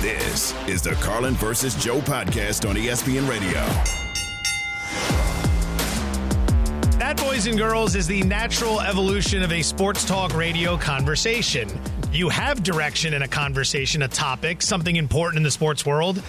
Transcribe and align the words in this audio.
This 0.00 0.54
is 0.68 0.82
the 0.82 0.92
Carlin 1.00 1.34
versus 1.34 1.74
Joe 1.74 2.00
podcast 2.00 2.68
on 2.68 2.76
ESPN 2.76 3.28
Radio. 3.28 3.60
That, 6.98 7.16
boys 7.16 7.46
and 7.46 7.56
girls, 7.56 7.94
is 7.94 8.06
the 8.06 8.22
natural 8.22 8.80
evolution 8.80 9.42
of 9.42 9.52
a 9.52 9.62
sports 9.62 10.04
talk 10.04 10.34
radio 10.34 10.76
conversation. 10.76 11.68
You 12.12 12.28
have 12.28 12.62
direction 12.62 13.14
in 13.14 13.22
a 13.22 13.28
conversation, 13.28 14.02
a 14.02 14.08
topic, 14.08 14.62
something 14.62 14.96
important 14.96 15.38
in 15.38 15.42
the 15.42 15.50
sports 15.50 15.86
world, 15.86 16.22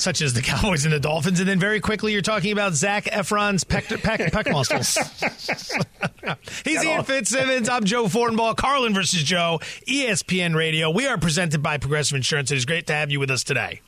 such 0.00 0.22
as 0.22 0.32
the 0.32 0.42
Cowboys 0.42 0.84
and 0.84 0.92
the 0.92 1.00
Dolphins, 1.00 1.40
and 1.40 1.48
then 1.48 1.58
very 1.58 1.80
quickly 1.80 2.12
you're 2.12 2.22
talking 2.22 2.52
about 2.52 2.74
Zac 2.74 3.04
Efron's 3.04 3.64
peck, 3.64 3.86
peck, 3.88 4.32
peck 4.32 4.50
muscles. 4.50 4.96
He's 6.64 6.82
Ian 6.84 7.04
Fitzsimmons. 7.04 7.68
I'm 7.68 7.84
Joe 7.84 8.04
Fortenbaugh. 8.04 8.56
Carlin 8.56 8.94
versus 8.94 9.22
Joe, 9.22 9.60
ESPN 9.86 10.54
Radio. 10.54 10.90
We 10.90 11.06
are 11.06 11.18
presented 11.18 11.62
by 11.62 11.78
Progressive 11.78 12.16
Insurance. 12.16 12.50
It 12.50 12.56
is 12.56 12.64
great 12.64 12.86
to 12.88 12.92
have 12.94 13.10
you 13.10 13.20
with 13.20 13.30
us 13.30 13.44
today. 13.44 13.80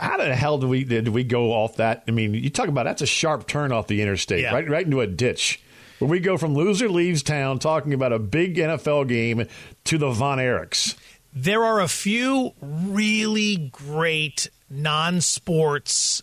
How 0.00 0.16
the 0.16 0.34
hell 0.34 0.58
did 0.58 0.68
we 0.68 0.82
did 0.84 1.08
we 1.08 1.22
go 1.22 1.52
off 1.52 1.76
that? 1.76 2.02
I 2.08 2.10
mean, 2.10 2.34
you 2.34 2.50
talk 2.50 2.68
about 2.68 2.84
that's 2.84 3.02
a 3.02 3.06
sharp 3.06 3.46
turn 3.46 3.70
off 3.70 3.86
the 3.86 4.02
interstate, 4.02 4.40
Yeah. 4.40 4.52
right 4.52 4.68
right 4.68 4.84
into 4.84 5.00
a 5.00 5.06
ditch. 5.06 5.60
Where 6.00 6.08
we 6.10 6.18
go 6.18 6.36
from 6.36 6.54
loser 6.54 6.88
leaves 6.88 7.22
town 7.22 7.60
talking 7.60 7.94
about 7.94 8.12
a 8.12 8.18
big 8.18 8.56
NFL 8.56 9.06
game 9.08 9.46
to 9.84 9.98
the 9.98 10.10
Von 10.10 10.38
Erichs. 10.38 10.96
There 11.32 11.64
are 11.64 11.80
a 11.80 11.88
few 11.88 12.52
really 12.60 13.70
great 13.72 14.48
non 14.70 15.20
sports, 15.20 16.22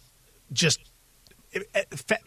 just 0.52 0.91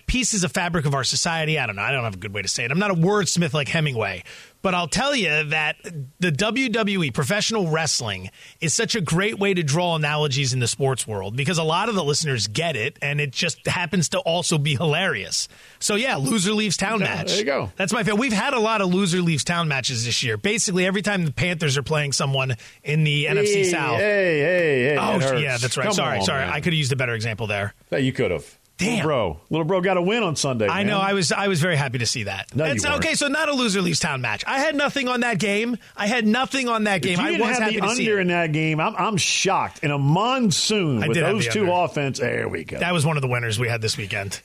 pieces 0.06 0.44
of 0.44 0.52
fabric 0.52 0.86
of 0.86 0.94
our 0.94 1.04
society. 1.04 1.58
I 1.58 1.66
don't 1.66 1.76
know. 1.76 1.82
I 1.82 1.92
don't 1.92 2.04
have 2.04 2.14
a 2.14 2.18
good 2.18 2.34
way 2.34 2.42
to 2.42 2.48
say 2.48 2.64
it. 2.64 2.70
I'm 2.70 2.78
not 2.78 2.90
a 2.90 2.94
wordsmith 2.94 3.54
like 3.54 3.68
Hemingway, 3.68 4.22
but 4.62 4.74
I'll 4.74 4.88
tell 4.88 5.14
you 5.14 5.44
that 5.44 5.76
the 6.20 6.30
WWE, 6.30 7.12
professional 7.12 7.68
wrestling, 7.70 8.30
is 8.60 8.74
such 8.74 8.94
a 8.94 9.00
great 9.00 9.38
way 9.38 9.54
to 9.54 9.62
draw 9.62 9.96
analogies 9.96 10.52
in 10.52 10.60
the 10.60 10.66
sports 10.66 11.06
world 11.06 11.36
because 11.36 11.58
a 11.58 11.62
lot 11.62 11.88
of 11.88 11.94
the 11.94 12.04
listeners 12.04 12.46
get 12.48 12.76
it, 12.76 12.98
and 13.02 13.20
it 13.20 13.30
just 13.30 13.66
happens 13.66 14.10
to 14.10 14.18
also 14.20 14.58
be 14.58 14.74
hilarious. 14.76 15.48
So 15.78 15.94
yeah, 15.96 16.16
loser 16.16 16.52
leaves 16.52 16.76
town 16.76 17.00
Yeah, 17.00 17.06
match. 17.06 17.28
there 17.28 17.38
you 17.38 17.44
go. 17.44 17.72
That's 17.76 17.92
my 17.92 18.02
favorite. 18.02 18.20
We've 18.20 18.32
had 18.32 18.54
a 18.54 18.60
lot 18.60 18.80
of 18.80 18.92
loser 18.92 19.20
leaves 19.22 19.44
town 19.44 19.68
matches 19.68 20.04
this 20.04 20.22
year. 20.22 20.36
Basically, 20.36 20.86
every 20.86 21.02
time 21.02 21.24
the 21.24 21.32
Panthers 21.32 21.76
are 21.78 21.82
playing 21.82 22.12
someone 22.12 22.56
in 22.82 23.04
the 23.04 23.24
NFC 23.26 23.64
South. 23.70 23.98
Hey, 24.00 24.38
hey, 24.40 24.82
hey. 24.84 24.96
Oh, 24.98 25.36
yeah, 25.38 25.56
that's 25.56 25.76
right. 25.76 25.84
Come 25.84 25.92
sorry, 25.94 26.18
on, 26.18 26.24
sorry. 26.24 26.44
man. 26.44 26.52
I 26.52 26.56
could 26.60 26.72
have 26.72 26.78
used 26.78 26.92
a 26.92 26.96
better 26.96 27.14
example 27.14 27.46
there. 27.46 27.74
Yeah, 27.90 27.98
you 27.98 28.12
could 28.12 28.30
have. 28.30 28.58
Damn. 28.76 28.88
Little 28.90 29.02
bro. 29.06 29.40
Little 29.50 29.64
bro 29.64 29.80
got 29.80 29.96
a 29.96 30.02
win 30.02 30.22
on 30.24 30.34
Sunday. 30.34 30.66
I 30.68 30.78
man. 30.78 30.88
know. 30.88 30.98
I 30.98 31.12
was. 31.12 31.30
I 31.30 31.46
was 31.46 31.60
very 31.60 31.76
happy 31.76 31.98
to 31.98 32.06
see 32.06 32.24
that. 32.24 32.54
No, 32.56 32.64
you 32.64 32.70
weren't. 32.82 32.96
okay. 32.96 33.14
So 33.14 33.28
not 33.28 33.48
a 33.48 33.52
loser 33.52 33.80
leaves 33.80 34.00
town 34.00 34.20
match. 34.20 34.44
I 34.46 34.58
had 34.58 34.74
nothing 34.74 35.06
on 35.06 35.20
that 35.20 35.38
game. 35.38 35.78
I 35.96 36.08
had 36.08 36.26
nothing 36.26 36.68
on 36.68 36.84
that 36.84 37.00
game. 37.00 37.12
If 37.14 37.18
you 37.20 37.24
I 37.24 37.30
didn't 37.30 37.46
was 37.46 37.58
have 37.58 37.62
happy 37.72 37.80
the 37.80 37.86
to 37.86 37.94
see 37.94 38.02
under 38.08 38.18
it. 38.18 38.22
in 38.22 38.28
that 38.28 38.52
game. 38.52 38.80
I'm, 38.80 38.96
I'm 38.96 39.16
shocked. 39.16 39.84
In 39.84 39.92
a 39.92 39.98
monsoon 39.98 41.04
I 41.04 41.08
with 41.08 41.14
did 41.14 41.24
have 41.24 41.34
those 41.36 41.44
the 41.46 41.50
two 41.52 41.60
under. 41.72 41.72
offense, 41.84 42.18
there 42.18 42.48
we 42.48 42.64
go. 42.64 42.78
That 42.80 42.92
was 42.92 43.06
one 43.06 43.16
of 43.16 43.22
the 43.22 43.28
winners 43.28 43.58
we 43.60 43.68
had 43.68 43.80
this 43.80 43.96
weekend. 43.96 44.40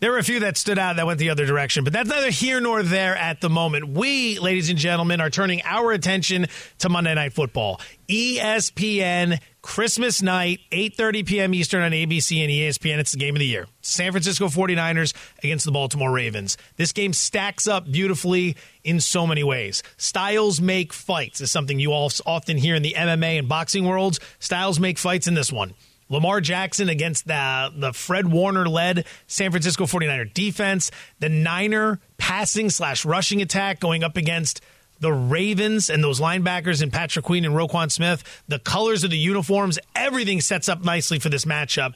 There 0.00 0.10
were 0.10 0.18
a 0.18 0.24
few 0.24 0.40
that 0.40 0.56
stood 0.56 0.78
out 0.78 0.96
that 0.96 1.06
went 1.06 1.18
the 1.18 1.30
other 1.30 1.46
direction, 1.46 1.84
but 1.84 1.92
that's 1.92 2.08
neither 2.08 2.30
here 2.30 2.60
nor 2.60 2.82
there 2.82 3.16
at 3.16 3.40
the 3.40 3.48
moment. 3.48 3.88
We, 3.88 4.38
ladies 4.38 4.68
and 4.68 4.78
gentlemen, 4.78 5.20
are 5.20 5.30
turning 5.30 5.62
our 5.64 5.92
attention 5.92 6.46
to 6.80 6.88
Monday 6.88 7.14
Night 7.14 7.32
Football. 7.32 7.80
ESPN 8.08 9.38
Christmas 9.62 10.20
night, 10.20 10.60
8:30 10.72 11.26
p.m. 11.26 11.54
Eastern 11.54 11.82
on 11.82 11.92
ABC 11.92 12.42
and 12.42 12.50
ESPN. 12.50 12.98
It's 12.98 13.12
the 13.12 13.18
game 13.18 13.34
of 13.34 13.38
the 13.38 13.46
year. 13.46 13.66
San 13.80 14.10
Francisco 14.10 14.48
49ers 14.48 15.14
against 15.42 15.64
the 15.64 15.72
Baltimore 15.72 16.12
Ravens. 16.12 16.58
This 16.76 16.92
game 16.92 17.12
stacks 17.12 17.66
up 17.66 17.90
beautifully 17.90 18.56
in 18.82 19.00
so 19.00 19.26
many 19.26 19.42
ways. 19.42 19.82
Styles 19.96 20.60
make 20.60 20.92
fights 20.92 21.40
is 21.40 21.50
something 21.50 21.78
you 21.78 21.92
all 21.92 22.10
often 22.26 22.58
hear 22.58 22.74
in 22.74 22.82
the 22.82 22.94
MMA 22.94 23.38
and 23.38 23.48
boxing 23.48 23.86
worlds. 23.86 24.20
Styles 24.38 24.78
make 24.78 24.98
fights 24.98 25.28
in 25.28 25.34
this 25.34 25.50
one. 25.50 25.72
Lamar 26.14 26.40
Jackson 26.40 26.88
against 26.88 27.26
the, 27.26 27.72
the 27.74 27.92
Fred 27.92 28.30
Warner 28.30 28.68
led 28.68 29.04
San 29.26 29.50
Francisco 29.50 29.84
49er 29.84 30.32
defense. 30.32 30.92
The 31.18 31.28
Niner 31.28 31.98
passing 32.18 32.70
slash 32.70 33.04
rushing 33.04 33.42
attack 33.42 33.80
going 33.80 34.04
up 34.04 34.16
against 34.16 34.60
the 35.00 35.12
Ravens 35.12 35.90
and 35.90 36.04
those 36.04 36.20
linebackers 36.20 36.82
and 36.82 36.92
Patrick 36.92 37.24
Queen 37.24 37.44
and 37.44 37.52
Roquan 37.52 37.90
Smith. 37.90 38.22
The 38.46 38.60
colors 38.60 39.02
of 39.02 39.10
the 39.10 39.18
uniforms, 39.18 39.76
everything 39.96 40.40
sets 40.40 40.68
up 40.68 40.84
nicely 40.84 41.18
for 41.18 41.30
this 41.30 41.46
matchup. 41.46 41.94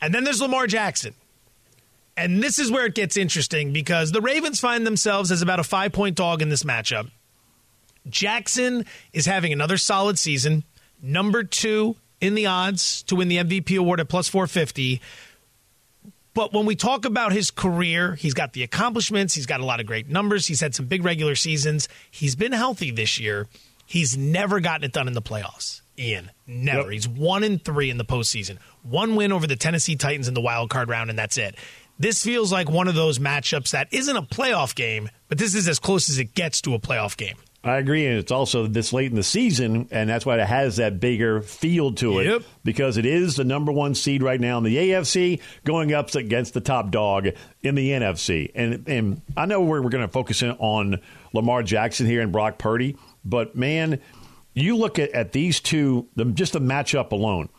And 0.00 0.12
then 0.12 0.24
there's 0.24 0.42
Lamar 0.42 0.66
Jackson. 0.66 1.14
And 2.16 2.42
this 2.42 2.58
is 2.58 2.72
where 2.72 2.86
it 2.86 2.96
gets 2.96 3.16
interesting 3.16 3.72
because 3.72 4.10
the 4.10 4.20
Ravens 4.20 4.58
find 4.58 4.84
themselves 4.84 5.30
as 5.30 5.42
about 5.42 5.60
a 5.60 5.64
five 5.64 5.92
point 5.92 6.16
dog 6.16 6.42
in 6.42 6.48
this 6.48 6.64
matchup. 6.64 7.08
Jackson 8.08 8.84
is 9.12 9.26
having 9.26 9.52
another 9.52 9.76
solid 9.76 10.18
season, 10.18 10.64
number 11.00 11.44
two 11.44 11.94
in 12.20 12.34
the 12.34 12.46
odds 12.46 13.02
to 13.04 13.16
win 13.16 13.28
the 13.28 13.38
MVP 13.38 13.78
award 13.78 14.00
at 14.00 14.08
plus 14.08 14.28
450. 14.28 15.00
But 16.32 16.52
when 16.52 16.64
we 16.64 16.76
talk 16.76 17.04
about 17.04 17.32
his 17.32 17.50
career, 17.50 18.14
he's 18.14 18.34
got 18.34 18.52
the 18.52 18.62
accomplishments, 18.62 19.34
he's 19.34 19.46
got 19.46 19.60
a 19.60 19.64
lot 19.64 19.80
of 19.80 19.86
great 19.86 20.08
numbers, 20.08 20.46
he's 20.46 20.60
had 20.60 20.74
some 20.74 20.86
big 20.86 21.04
regular 21.04 21.34
seasons, 21.34 21.88
he's 22.10 22.36
been 22.36 22.52
healthy 22.52 22.90
this 22.90 23.18
year. 23.18 23.48
He's 23.84 24.16
never 24.16 24.60
gotten 24.60 24.84
it 24.84 24.92
done 24.92 25.08
in 25.08 25.14
the 25.14 25.22
playoffs. 25.22 25.80
Ian, 25.98 26.30
never. 26.46 26.82
Yep. 26.82 26.90
He's 26.92 27.08
one 27.08 27.42
in 27.42 27.58
three 27.58 27.90
in 27.90 27.98
the 27.98 28.04
postseason. 28.04 28.58
One 28.84 29.16
win 29.16 29.32
over 29.32 29.48
the 29.48 29.56
Tennessee 29.56 29.96
Titans 29.96 30.28
in 30.28 30.34
the 30.34 30.40
wild 30.40 30.70
card 30.70 30.88
round, 30.88 31.10
and 31.10 31.18
that's 31.18 31.36
it. 31.36 31.56
This 31.98 32.22
feels 32.22 32.52
like 32.52 32.70
one 32.70 32.86
of 32.86 32.94
those 32.94 33.18
matchups 33.18 33.72
that 33.72 33.88
isn't 33.90 34.16
a 34.16 34.22
playoff 34.22 34.76
game, 34.76 35.10
but 35.28 35.38
this 35.38 35.56
is 35.56 35.68
as 35.68 35.80
close 35.80 36.08
as 36.08 36.18
it 36.18 36.34
gets 36.36 36.60
to 36.62 36.74
a 36.74 36.78
playoff 36.78 37.16
game. 37.16 37.36
I 37.62 37.76
agree, 37.76 38.06
and 38.06 38.16
it's 38.18 38.32
also 38.32 38.66
this 38.66 38.90
late 38.94 39.10
in 39.10 39.16
the 39.16 39.22
season, 39.22 39.88
and 39.90 40.08
that's 40.08 40.24
why 40.24 40.38
it 40.40 40.46
has 40.46 40.76
that 40.76 40.98
bigger 40.98 41.42
feel 41.42 41.92
to 41.94 42.20
it 42.20 42.26
Yep. 42.26 42.42
because 42.64 42.96
it 42.96 43.04
is 43.04 43.36
the 43.36 43.44
number 43.44 43.70
one 43.70 43.94
seed 43.94 44.22
right 44.22 44.40
now 44.40 44.56
in 44.56 44.64
the 44.64 44.76
AFC, 44.78 45.40
going 45.64 45.92
up 45.92 46.14
against 46.14 46.54
the 46.54 46.62
top 46.62 46.90
dog 46.90 47.28
in 47.60 47.74
the 47.74 47.90
NFC. 47.90 48.50
And 48.54 48.88
and 48.88 49.20
I 49.36 49.44
know 49.44 49.60
we're, 49.60 49.82
we're 49.82 49.90
going 49.90 50.06
to 50.06 50.10
focus 50.12 50.40
in 50.40 50.52
on 50.52 51.00
Lamar 51.34 51.62
Jackson 51.62 52.06
here 52.06 52.22
and 52.22 52.32
Brock 52.32 52.56
Purdy, 52.56 52.96
but 53.26 53.54
man, 53.54 54.00
you 54.54 54.76
look 54.76 54.98
at, 54.98 55.10
at 55.10 55.32
these 55.32 55.60
two, 55.60 56.08
the, 56.16 56.24
just 56.24 56.54
the 56.54 56.60
matchup 56.60 57.12
alone. 57.12 57.50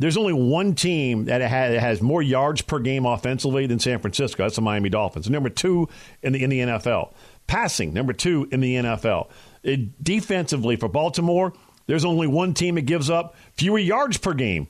There's 0.00 0.16
only 0.16 0.32
one 0.32 0.74
team 0.74 1.26
that 1.26 1.42
has, 1.42 1.78
has 1.78 2.00
more 2.02 2.22
yards 2.22 2.62
per 2.62 2.78
game 2.78 3.04
offensively 3.04 3.66
than 3.66 3.78
San 3.78 3.98
Francisco. 3.98 4.44
That's 4.44 4.56
the 4.56 4.62
Miami 4.62 4.88
Dolphins. 4.88 5.28
Number 5.28 5.50
two 5.50 5.88
in 6.22 6.32
the 6.32 6.42
in 6.42 6.48
the 6.50 6.60
NFL. 6.60 7.12
Passing, 7.50 7.92
number 7.92 8.12
two 8.12 8.48
in 8.52 8.60
the 8.60 8.76
NFL. 8.76 9.28
It- 9.64 9.80
uh, 9.80 9.82
defensively 10.00 10.76
for 10.76 10.88
Baltimore, 10.88 11.52
there's 11.86 12.04
only 12.04 12.28
one 12.28 12.54
team 12.54 12.76
that 12.76 12.82
gives 12.82 13.10
up 13.10 13.34
fewer 13.56 13.78
yards 13.78 14.16
per 14.18 14.32
game 14.34 14.68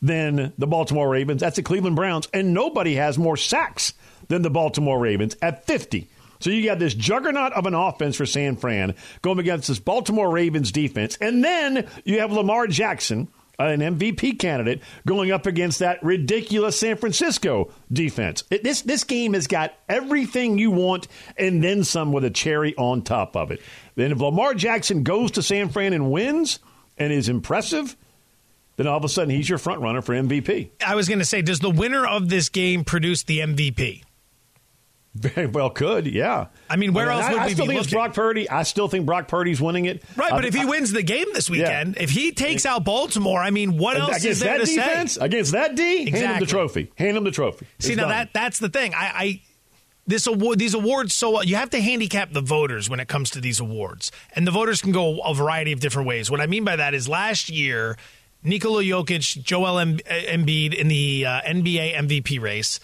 than 0.00 0.54
the 0.56 0.66
Baltimore 0.66 1.10
Ravens. 1.10 1.42
That's 1.42 1.56
the 1.56 1.62
Cleveland 1.62 1.94
Browns. 1.94 2.28
And 2.32 2.54
nobody 2.54 2.94
has 2.94 3.18
more 3.18 3.36
sacks 3.36 3.92
than 4.28 4.40
the 4.40 4.48
Baltimore 4.50 4.98
Ravens 4.98 5.36
at 5.42 5.66
50. 5.66 6.08
So 6.40 6.48
you 6.48 6.64
got 6.64 6.78
this 6.78 6.94
juggernaut 6.94 7.52
of 7.52 7.66
an 7.66 7.74
offense 7.74 8.16
for 8.16 8.24
San 8.26 8.56
Fran 8.56 8.94
going 9.20 9.38
against 9.38 9.68
this 9.68 9.78
Baltimore 9.78 10.30
Ravens 10.30 10.72
defense. 10.72 11.16
And 11.20 11.44
then 11.44 11.86
you 12.04 12.18
have 12.20 12.32
Lamar 12.32 12.66
Jackson, 12.66 13.28
an 13.58 13.80
MVP 13.80 14.38
candidate, 14.38 14.82
going 15.06 15.30
up 15.30 15.46
against 15.46 15.78
that 15.80 16.02
ridiculous 16.02 16.78
San 16.78 16.96
Francisco 16.96 17.70
defense. 17.92 18.44
It- 18.50 18.64
this, 18.64 18.82
this 18.82 19.04
game 19.04 19.34
has 19.34 19.46
got 19.46 19.74
everything 19.88 20.58
you 20.58 20.70
want 20.70 21.06
and 21.36 21.62
then 21.62 21.84
some 21.84 22.12
with 22.12 22.24
a 22.24 22.30
cherry 22.30 22.74
on 22.76 23.02
top 23.02 23.36
of 23.36 23.50
it. 23.50 23.60
Then 23.94 24.10
if 24.12 24.18
Lamar 24.20 24.54
Jackson 24.54 25.02
goes 25.02 25.32
to 25.32 25.42
San 25.42 25.68
Fran 25.68 25.92
and 25.92 26.10
wins 26.10 26.58
and 26.98 27.12
is 27.12 27.28
impressive, 27.28 27.96
then 28.76 28.86
all 28.86 28.96
of 28.96 29.04
a 29.04 29.08
sudden 29.08 29.34
he's 29.34 29.48
your 29.48 29.58
front 29.58 29.80
runner 29.80 30.00
for 30.02 30.14
MVP. 30.14 30.70
I 30.84 30.94
was 30.94 31.08
going 31.08 31.18
to 31.18 31.24
say, 31.24 31.42
does 31.42 31.60
the 31.60 31.70
winner 31.70 32.06
of 32.06 32.28
this 32.30 32.48
game 32.48 32.84
produce 32.84 33.22
the 33.22 33.40
MVP? 33.40 34.02
Very 35.14 35.46
well 35.46 35.68
could, 35.68 36.06
yeah. 36.06 36.46
I 36.70 36.76
mean, 36.76 36.94
where 36.94 37.10
else 37.10 37.26
I, 37.26 37.32
would 37.32 37.42
I 37.42 37.46
we 37.48 37.52
still 37.52 37.66
be 37.66 37.72
think 37.74 37.84
it's? 37.84 37.92
Brock 37.92 38.14
Purdy. 38.14 38.48
I 38.48 38.62
still 38.62 38.88
think 38.88 39.04
Brock 39.04 39.28
Purdy's 39.28 39.60
winning 39.60 39.84
it. 39.84 40.02
Right, 40.16 40.30
but 40.30 40.44
I- 40.44 40.48
if 40.48 40.54
he 40.54 40.62
I- 40.62 40.64
wins 40.64 40.90
the 40.90 41.02
game 41.02 41.26
this 41.34 41.50
weekend, 41.50 41.98
if 42.00 42.08
he 42.10 42.32
takes 42.32 42.64
out 42.64 42.84
Baltimore, 42.84 43.38
I 43.38 43.50
mean, 43.50 43.76
what 43.76 43.98
else 43.98 44.08
against 44.10 44.26
is 44.26 44.40
there 44.40 44.58
that 44.58 44.66
to 44.66 44.74
defense, 44.74 45.12
say? 45.14 45.24
against 45.24 45.52
that 45.52 45.74
D, 45.76 46.10
hand 46.10 46.32
him 46.32 46.40
the 46.40 46.46
trophy. 46.46 46.90
Hand 46.96 47.16
him 47.18 47.24
the 47.24 47.30
trophy. 47.30 47.66
See, 47.78 47.94
now 47.94 48.04
done. 48.04 48.10
that 48.10 48.30
that's 48.32 48.58
the 48.58 48.70
thing. 48.70 48.94
I, 48.94 48.98
I 49.14 49.40
this 50.06 50.26
award, 50.26 50.58
these 50.58 50.72
awards, 50.74 51.12
so 51.12 51.42
you 51.42 51.56
have 51.56 51.68
to 51.70 51.80
handicap 51.80 52.32
the 52.32 52.40
voters 52.40 52.88
when 52.88 52.98
it 52.98 53.06
comes 53.06 53.28
to 53.32 53.40
these 53.40 53.60
awards, 53.60 54.10
and 54.34 54.46
the 54.46 54.50
voters 54.50 54.80
can 54.80 54.92
go 54.92 55.20
a 55.20 55.34
variety 55.34 55.72
of 55.72 55.80
different 55.80 56.08
ways. 56.08 56.30
What 56.30 56.40
I 56.40 56.46
mean 56.46 56.64
by 56.64 56.76
that 56.76 56.94
is 56.94 57.06
last 57.06 57.50
year, 57.50 57.98
Nikola 58.42 58.82
Jokic, 58.82 59.42
Joel 59.42 59.76
Embiid 59.84 60.74
in 60.74 60.88
the 60.88 61.26
uh, 61.26 61.42
NBA 61.42 61.94
MVP 61.96 62.40
race. 62.40 62.80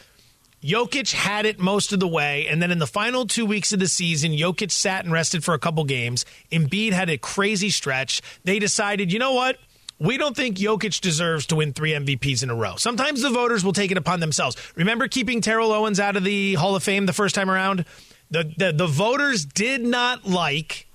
Jokic 0.69 1.13
had 1.13 1.47
it 1.47 1.59
most 1.59 1.95
of 1.95 2.01
the 2.01 2.07
way, 2.07 2.47
and 2.47 2.61
then 2.61 2.71
in 2.71 2.79
the 2.79 2.87
final 2.87 3.27
two 3.27 3.47
weeks 3.47 3.73
of 3.73 3.79
the 3.79 3.89
season, 3.89 4.33
Jokic 4.33 4.71
sat 4.71 5.03
and 5.03 5.13
rested 5.13 5.43
for 5.43 5.55
a 5.55 5.59
couple 5.59 5.83
games. 5.85 6.27
Embiid 6.53 6.93
had 6.93 7.09
a 7.09 7.17
crazy 7.17 7.71
stretch. 7.71 8.21
They 8.45 8.59
decided, 8.59 9.11
you 9.11 9.19
know 9.19 9.33
what? 9.33 9.57
We 9.99 10.19
don't 10.19 10.37
think 10.37 10.59
Jokic 10.59 11.01
deserves 11.01 11.47
to 11.47 11.57
win 11.57 11.73
three 11.73 11.93
MVPs 11.93 12.43
in 12.43 12.51
a 12.51 12.55
row. 12.55 12.77
Sometimes 12.77 13.23
the 13.23 13.31
voters 13.31 13.65
will 13.65 13.73
take 13.73 13.91
it 13.91 13.97
upon 13.97 14.21
themselves. 14.21 14.59
Remember 14.77 15.09
keeping 15.09 15.41
Terrell 15.41 15.73
Owens 15.73 15.99
out 15.99 16.17
of 16.17 16.25
the 16.25 16.53
Hall 16.55 16.77
of 16.77 16.83
Fame 16.83 17.07
the 17.07 17.15
first 17.15 17.35
time 17.35 17.51
around? 17.51 17.87
The, 18.31 18.53
the, 18.59 18.73
the 18.73 18.87
voters 18.87 19.47
did 19.47 19.81
not 19.81 20.27
like 20.29 20.87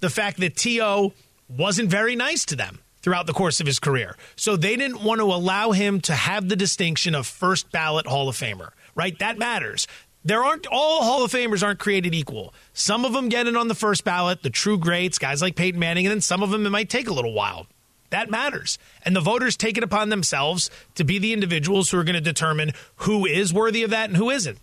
the 0.00 0.10
fact 0.10 0.40
that 0.40 0.56
T.O. 0.56 1.12
wasn't 1.48 1.88
very 1.88 2.16
nice 2.16 2.44
to 2.46 2.56
them 2.56 2.80
throughout 3.02 3.26
the 3.26 3.32
course 3.32 3.60
of 3.60 3.66
his 3.66 3.78
career. 3.78 4.16
So 4.36 4.56
they 4.56 4.76
didn't 4.76 5.02
want 5.02 5.20
to 5.20 5.24
allow 5.24 5.70
him 5.70 6.00
to 6.02 6.14
have 6.14 6.48
the 6.48 6.56
distinction 6.56 7.14
of 7.14 7.26
first 7.26 7.70
ballot 7.70 8.06
Hall 8.06 8.28
of 8.28 8.36
Famer, 8.36 8.70
right? 8.94 9.18
That 9.18 9.38
matters. 9.38 9.86
There 10.24 10.44
aren't 10.44 10.66
all 10.66 11.02
Hall 11.02 11.24
of 11.24 11.32
Famers 11.32 11.62
aren't 11.62 11.78
created 11.78 12.14
equal. 12.14 12.52
Some 12.74 13.04
of 13.04 13.12
them 13.12 13.30
get 13.30 13.46
it 13.46 13.56
on 13.56 13.68
the 13.68 13.74
first 13.74 14.04
ballot, 14.04 14.42
the 14.42 14.50
true 14.50 14.76
greats, 14.76 15.18
guys 15.18 15.40
like 15.40 15.56
Peyton 15.56 15.80
Manning, 15.80 16.06
and 16.06 16.12
then 16.12 16.20
some 16.20 16.42
of 16.42 16.50
them 16.50 16.66
it 16.66 16.70
might 16.70 16.90
take 16.90 17.08
a 17.08 17.12
little 17.12 17.32
while. 17.32 17.66
That 18.10 18.28
matters. 18.28 18.78
And 19.04 19.16
the 19.16 19.20
voters 19.20 19.56
take 19.56 19.78
it 19.78 19.84
upon 19.84 20.10
themselves 20.10 20.68
to 20.96 21.04
be 21.04 21.18
the 21.18 21.32
individuals 21.32 21.90
who 21.90 21.98
are 21.98 22.04
going 22.04 22.14
to 22.14 22.20
determine 22.20 22.72
who 22.96 23.24
is 23.24 23.54
worthy 23.54 23.82
of 23.82 23.90
that 23.90 24.10
and 24.10 24.16
who 24.16 24.30
isn't. 24.30 24.58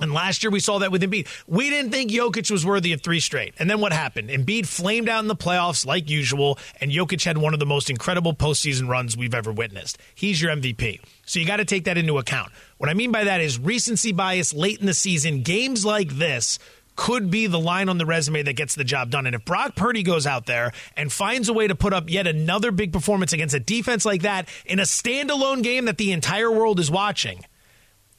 And 0.00 0.12
last 0.12 0.42
year 0.42 0.50
we 0.50 0.60
saw 0.60 0.78
that 0.78 0.92
with 0.92 1.02
Embiid. 1.02 1.26
We 1.46 1.70
didn't 1.70 1.90
think 1.90 2.10
Jokic 2.10 2.50
was 2.50 2.64
worthy 2.64 2.92
of 2.92 3.02
three 3.02 3.20
straight. 3.20 3.54
And 3.58 3.68
then 3.68 3.80
what 3.80 3.92
happened? 3.92 4.30
Embiid 4.30 4.66
flamed 4.66 5.08
out 5.08 5.20
in 5.20 5.28
the 5.28 5.36
playoffs 5.36 5.86
like 5.86 6.08
usual, 6.08 6.58
and 6.80 6.90
Jokic 6.90 7.24
had 7.24 7.38
one 7.38 7.54
of 7.54 7.60
the 7.60 7.66
most 7.66 7.90
incredible 7.90 8.34
postseason 8.34 8.88
runs 8.88 9.16
we've 9.16 9.34
ever 9.34 9.52
witnessed. 9.52 9.98
He's 10.14 10.40
your 10.40 10.54
MVP. 10.54 11.00
So 11.26 11.38
you 11.38 11.46
got 11.46 11.58
to 11.58 11.64
take 11.64 11.84
that 11.84 11.98
into 11.98 12.18
account. 12.18 12.50
What 12.78 12.90
I 12.90 12.94
mean 12.94 13.12
by 13.12 13.24
that 13.24 13.40
is 13.40 13.58
recency 13.58 14.12
bias 14.12 14.54
late 14.54 14.80
in 14.80 14.86
the 14.86 14.94
season, 14.94 15.42
games 15.42 15.84
like 15.84 16.10
this 16.10 16.58
could 16.96 17.30
be 17.30 17.46
the 17.46 17.58
line 17.58 17.88
on 17.88 17.96
the 17.96 18.04
resume 18.04 18.42
that 18.42 18.52
gets 18.54 18.74
the 18.74 18.84
job 18.84 19.10
done. 19.10 19.24
And 19.24 19.34
if 19.34 19.44
Brock 19.44 19.74
Purdy 19.74 20.02
goes 20.02 20.26
out 20.26 20.44
there 20.44 20.72
and 20.96 21.10
finds 21.10 21.48
a 21.48 21.52
way 21.54 21.66
to 21.66 21.74
put 21.74 21.94
up 21.94 22.10
yet 22.10 22.26
another 22.26 22.70
big 22.72 22.92
performance 22.92 23.32
against 23.32 23.54
a 23.54 23.60
defense 23.60 24.04
like 24.04 24.22
that 24.22 24.48
in 24.66 24.78
a 24.78 24.82
standalone 24.82 25.62
game 25.62 25.86
that 25.86 25.96
the 25.96 26.12
entire 26.12 26.50
world 26.50 26.78
is 26.78 26.90
watching, 26.90 27.42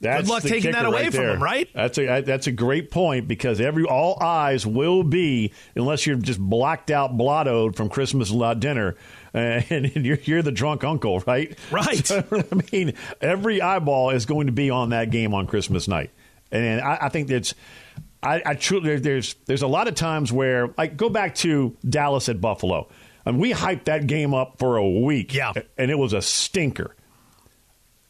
that's 0.01 0.23
Good 0.23 0.29
luck 0.29 0.43
taking 0.43 0.71
that 0.71 0.85
away 0.85 1.03
right 1.03 1.13
from 1.13 1.25
them, 1.25 1.43
right? 1.43 1.69
That's 1.75 1.99
a 1.99 2.21
that's 2.21 2.47
a 2.47 2.51
great 2.51 2.89
point 2.89 3.27
because 3.27 3.61
every 3.61 3.83
all 3.83 4.17
eyes 4.19 4.65
will 4.65 5.03
be 5.03 5.53
unless 5.75 6.07
you're 6.07 6.15
just 6.15 6.39
blacked 6.39 6.89
out, 6.89 7.15
blottoed 7.15 7.75
from 7.75 7.87
Christmas 7.87 8.31
dinner, 8.59 8.95
uh, 9.35 9.37
and 9.37 9.95
you're, 9.95 10.17
you're 10.23 10.41
the 10.41 10.51
drunk 10.51 10.83
uncle, 10.83 11.19
right? 11.21 11.57
Right. 11.69 12.01
So, 12.11 12.23
I 12.31 12.61
mean, 12.71 12.93
every 13.21 13.61
eyeball 13.61 14.09
is 14.09 14.25
going 14.25 14.47
to 14.47 14.53
be 14.53 14.71
on 14.71 14.89
that 14.89 15.11
game 15.11 15.35
on 15.35 15.45
Christmas 15.45 15.87
night, 15.87 16.09
and 16.51 16.81
I, 16.81 16.97
I 17.03 17.09
think 17.09 17.27
that's 17.27 17.53
I, 18.23 18.41
I 18.43 18.53
truly 18.55 18.97
there's 18.97 19.35
there's 19.45 19.61
a 19.61 19.67
lot 19.67 19.87
of 19.87 19.93
times 19.93 20.31
where 20.31 20.73
like 20.77 20.97
go 20.97 21.09
back 21.09 21.35
to 21.35 21.77
Dallas 21.87 22.27
at 22.27 22.41
Buffalo, 22.41 22.89
and 23.23 23.39
we 23.39 23.53
hyped 23.53 23.85
that 23.85 24.07
game 24.07 24.33
up 24.33 24.57
for 24.57 24.77
a 24.77 24.89
week, 24.89 25.33
yeah, 25.33 25.53
and 25.77 25.91
it 25.91 25.97
was 25.97 26.13
a 26.13 26.23
stinker. 26.23 26.95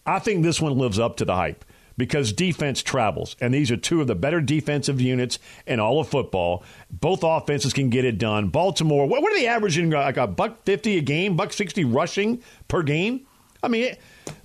I 0.05 0.19
think 0.19 0.43
this 0.43 0.61
one 0.61 0.77
lives 0.77 0.97
up 0.97 1.17
to 1.17 1.25
the 1.25 1.35
hype 1.35 1.65
because 1.97 2.33
defense 2.33 2.81
travels, 2.81 3.35
and 3.39 3.53
these 3.53 3.71
are 3.71 3.77
two 3.77 4.01
of 4.01 4.07
the 4.07 4.15
better 4.15 4.41
defensive 4.41 4.99
units 4.99 5.39
in 5.67 5.79
all 5.79 5.99
of 5.99 6.07
football. 6.07 6.63
Both 6.89 7.21
offenses 7.23 7.73
can 7.73 7.89
get 7.89 8.05
it 8.05 8.17
done. 8.17 8.49
Baltimore, 8.49 9.07
what, 9.07 9.21
what 9.21 9.31
are 9.31 9.35
they 9.35 9.47
averaging? 9.47 9.93
Uh, 9.93 9.99
like 9.99 10.17
a 10.17 10.27
buck 10.27 10.63
fifty 10.63 10.97
a 10.97 11.01
game, 11.01 11.35
buck 11.35 11.53
sixty 11.53 11.85
rushing 11.85 12.41
per 12.67 12.83
game. 12.83 13.25
I 13.63 13.67
mean, 13.67 13.95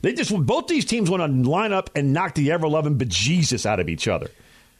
they 0.02 0.12
just 0.12 0.36
both 0.44 0.66
these 0.66 0.84
teams 0.84 1.10
want 1.10 1.22
to 1.22 1.50
line 1.50 1.72
up 1.72 1.90
and 1.94 2.12
knock 2.12 2.34
the 2.34 2.52
ever 2.52 2.68
loving 2.68 2.98
bejesus 2.98 3.64
out 3.64 3.80
of 3.80 3.88
each 3.88 4.08
other. 4.08 4.30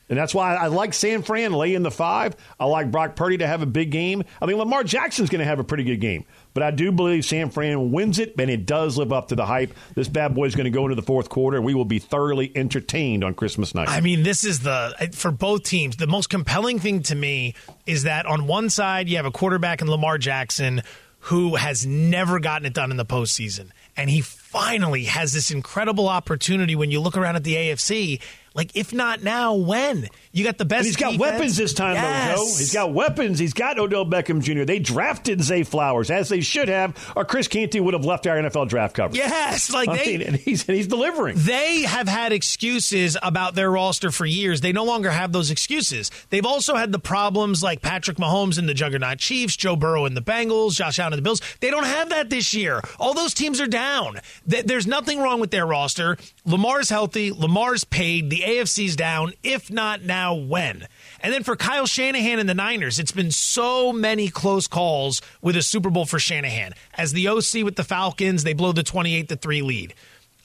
And 0.09 0.19
that's 0.19 0.35
why 0.35 0.55
I 0.55 0.69
like 0.69 0.95
San 0.95 1.23
Fran 1.23 1.53
lay 1.53 1.75
in 1.75 1.83
the 1.83 1.91
five. 1.91 2.37
I 2.61 2.67
like 2.67 2.91
Brock 2.91 3.17
Purdy 3.17 3.39
to 3.39 3.47
have 3.47 3.63
a 3.63 3.67
big 3.67 3.91
game. 3.91 4.23
I 4.41 4.47
mean, 4.47 4.57
Lamar 4.57 4.85
Jackson's 4.85 5.31
going 5.31 5.41
to 5.41 5.45
have 5.45 5.59
a 5.59 5.65
pretty 5.65 5.85
good 5.85 6.01
game. 6.01 6.25
But 6.55 6.63
I 6.63 6.71
do 6.71 6.93
believe 6.93 7.25
San 7.25 7.51
Fran 7.51 7.91
wins 7.93 8.19
it, 8.19 8.35
and 8.39 8.49
it 8.49 8.67
does 8.67 8.97
live 8.97 9.13
up 9.13 9.29
to 9.29 9.35
the 9.35 9.45
hype. 9.45 9.75
This 9.95 10.09
bad 10.09 10.35
boy 10.35 10.47
is 10.47 10.55
going 10.55 10.65
to 10.65 10.71
go 10.71 10.85
into 10.85 10.95
the 10.95 11.03
fourth 11.03 11.29
quarter, 11.29 11.61
we 11.61 11.75
will 11.75 11.85
be 11.85 11.99
thoroughly 11.99 12.51
entertained 12.55 13.25
on 13.25 13.35
Christmas 13.35 13.75
night. 13.75 13.89
I 13.89 14.01
mean, 14.01 14.23
this 14.23 14.45
is 14.45 14.61
the, 14.61 15.11
for 15.13 15.31
both 15.31 15.65
teams, 15.65 15.97
the 15.97 16.07
most 16.07 16.31
compelling 16.31 16.79
thing 16.79 17.03
to 17.05 17.15
me 17.15 17.55
is 17.85 18.05
that 18.05 18.27
on 18.27 18.47
one 18.47 18.71
side, 18.71 19.09
you 19.09 19.17
have 19.17 19.27
a 19.27 19.31
quarterback 19.31 19.83
in 19.83 19.91
Lamar 19.91 20.19
Jackson 20.19 20.83
who 21.27 21.57
has 21.57 21.85
never 21.85 22.39
gotten 22.39 22.67
it 22.67 22.73
done 22.73 22.93
in 22.93 22.97
the 22.97 23.05
postseason. 23.05 23.71
And 23.97 24.09
he 24.09 24.21
finally 24.21 25.05
has 25.05 25.33
this 25.33 25.51
incredible 25.51 26.09
opportunity 26.09 26.77
when 26.77 26.93
you 26.93 27.01
look 27.01 27.17
around 27.17 27.35
at 27.35 27.43
the 27.43 27.55
AFC 27.55 28.21
like, 28.57 28.75
if 28.75 28.95
not 28.95 29.23
now, 29.23 29.55
when? 29.55 30.09
You 30.33 30.43
got 30.43 30.57
the 30.57 30.65
best. 30.65 30.81
And 30.81 30.87
he's 30.87 30.97
got 30.97 31.13
defense. 31.13 31.21
weapons 31.21 31.57
this 31.59 31.75
time, 31.75 31.95
yes. 31.95 32.31
though, 32.31 32.37
Joe. 32.37 32.59
He's 32.59 32.73
got 32.73 32.93
weapons. 32.95 33.39
He's 33.39 33.53
got 33.53 33.79
Odell 33.79 34.07
Beckham 34.07 34.43
Jr. 34.43 34.65
They 34.65 34.79
drafted 34.79 35.43
Zay 35.43 35.63
Flowers 35.63 36.11
as 36.11 36.31
they 36.31 36.41
should 36.41 36.69
have, 36.69 37.13
or 37.15 37.27
Chris 37.27 37.49
Canty 37.49 37.81
would 37.81 37.93
have 37.93 38.07
left 38.07 38.27
our 38.27 38.37
NFL 38.37 38.69
draft 38.69 38.97
coverage. 38.97 39.19
Yes, 39.19 39.71
like 39.71 39.91
I 39.91 39.97
they 39.99 40.19
mean, 40.19 40.27
and 40.27 40.37
he's 40.37 40.67
and 40.67 40.75
he's 40.75 40.87
delivering. 40.87 41.37
They 41.39 41.83
have 41.83 42.09
had 42.09 42.33
excuses 42.33 43.17
about 43.23 43.55
their 43.55 43.71
roster 43.71 44.11
for 44.11 44.25
years. 44.25 44.63
They 44.63 44.73
no 44.73 44.85
longer 44.85 45.11
have 45.11 45.33
those 45.33 45.51
excuses. 45.51 46.11
They've 46.31 46.47
also 46.47 46.77
had 46.77 46.93
the 46.93 46.99
problems 46.99 47.63
like 47.63 47.83
Patrick 47.83 48.17
Mahomes 48.17 48.59
and 48.59 48.67
the 48.67 48.75
Juggernaut 48.75 49.19
Chiefs, 49.19 49.55
Joe 49.57 49.77
Burrow 49.77 50.07
and 50.07 50.17
the 50.17 50.23
Bengals, 50.23 50.73
Josh 50.77 50.99
Allen 50.99 51.13
and 51.13 51.19
the 51.19 51.23
Bills. 51.23 51.43
They 51.61 51.71
don't 51.71 51.85
have 51.85 52.09
that 52.09 52.31
this 52.31 52.55
year. 52.55 52.81
All 52.99 53.13
those 53.13 53.35
teams 53.35 53.61
are 53.61 53.67
down. 53.67 54.21
There's 54.47 54.87
nothing 54.87 55.21
wrong 55.21 55.41
with 55.41 55.51
their 55.51 55.67
roster. 55.67 56.17
Lamar's 56.47 56.89
healthy. 56.89 57.33
Lamar's 57.33 57.85
paid. 57.85 58.31
The 58.31 58.46
AFC's 58.47 58.95
down. 58.95 59.33
If 59.43 59.71
not 59.71 60.03
now, 60.03 60.35
when? 60.35 60.87
And 61.21 61.35
then 61.35 61.43
for 61.43 61.57
Kyle 61.57 61.87
Shanahan 61.87 62.39
and 62.39 62.49
the 62.49 62.55
Niners, 62.55 63.01
it's 63.01 63.11
been 63.11 63.33
so 63.33 63.93
many 63.93 64.29
close 64.29 64.69
calls 64.69 65.21
with 65.43 65.57
a 65.57 65.63
Super 65.63 65.91
Bowl 65.91 66.07
for 66.07 66.21
Shanahan. 66.21 66.73
As 66.95 67.13
the 67.13 67.27
OC 67.29 67.65
with 67.65 67.75
the 67.75 67.85
Falcons, 67.85 68.45
they 68.45 68.55
blow 68.55 68.71
the 68.71 68.85
28 68.85 69.29
to 69.31 69.37
3 69.37 69.63
lead 69.63 69.95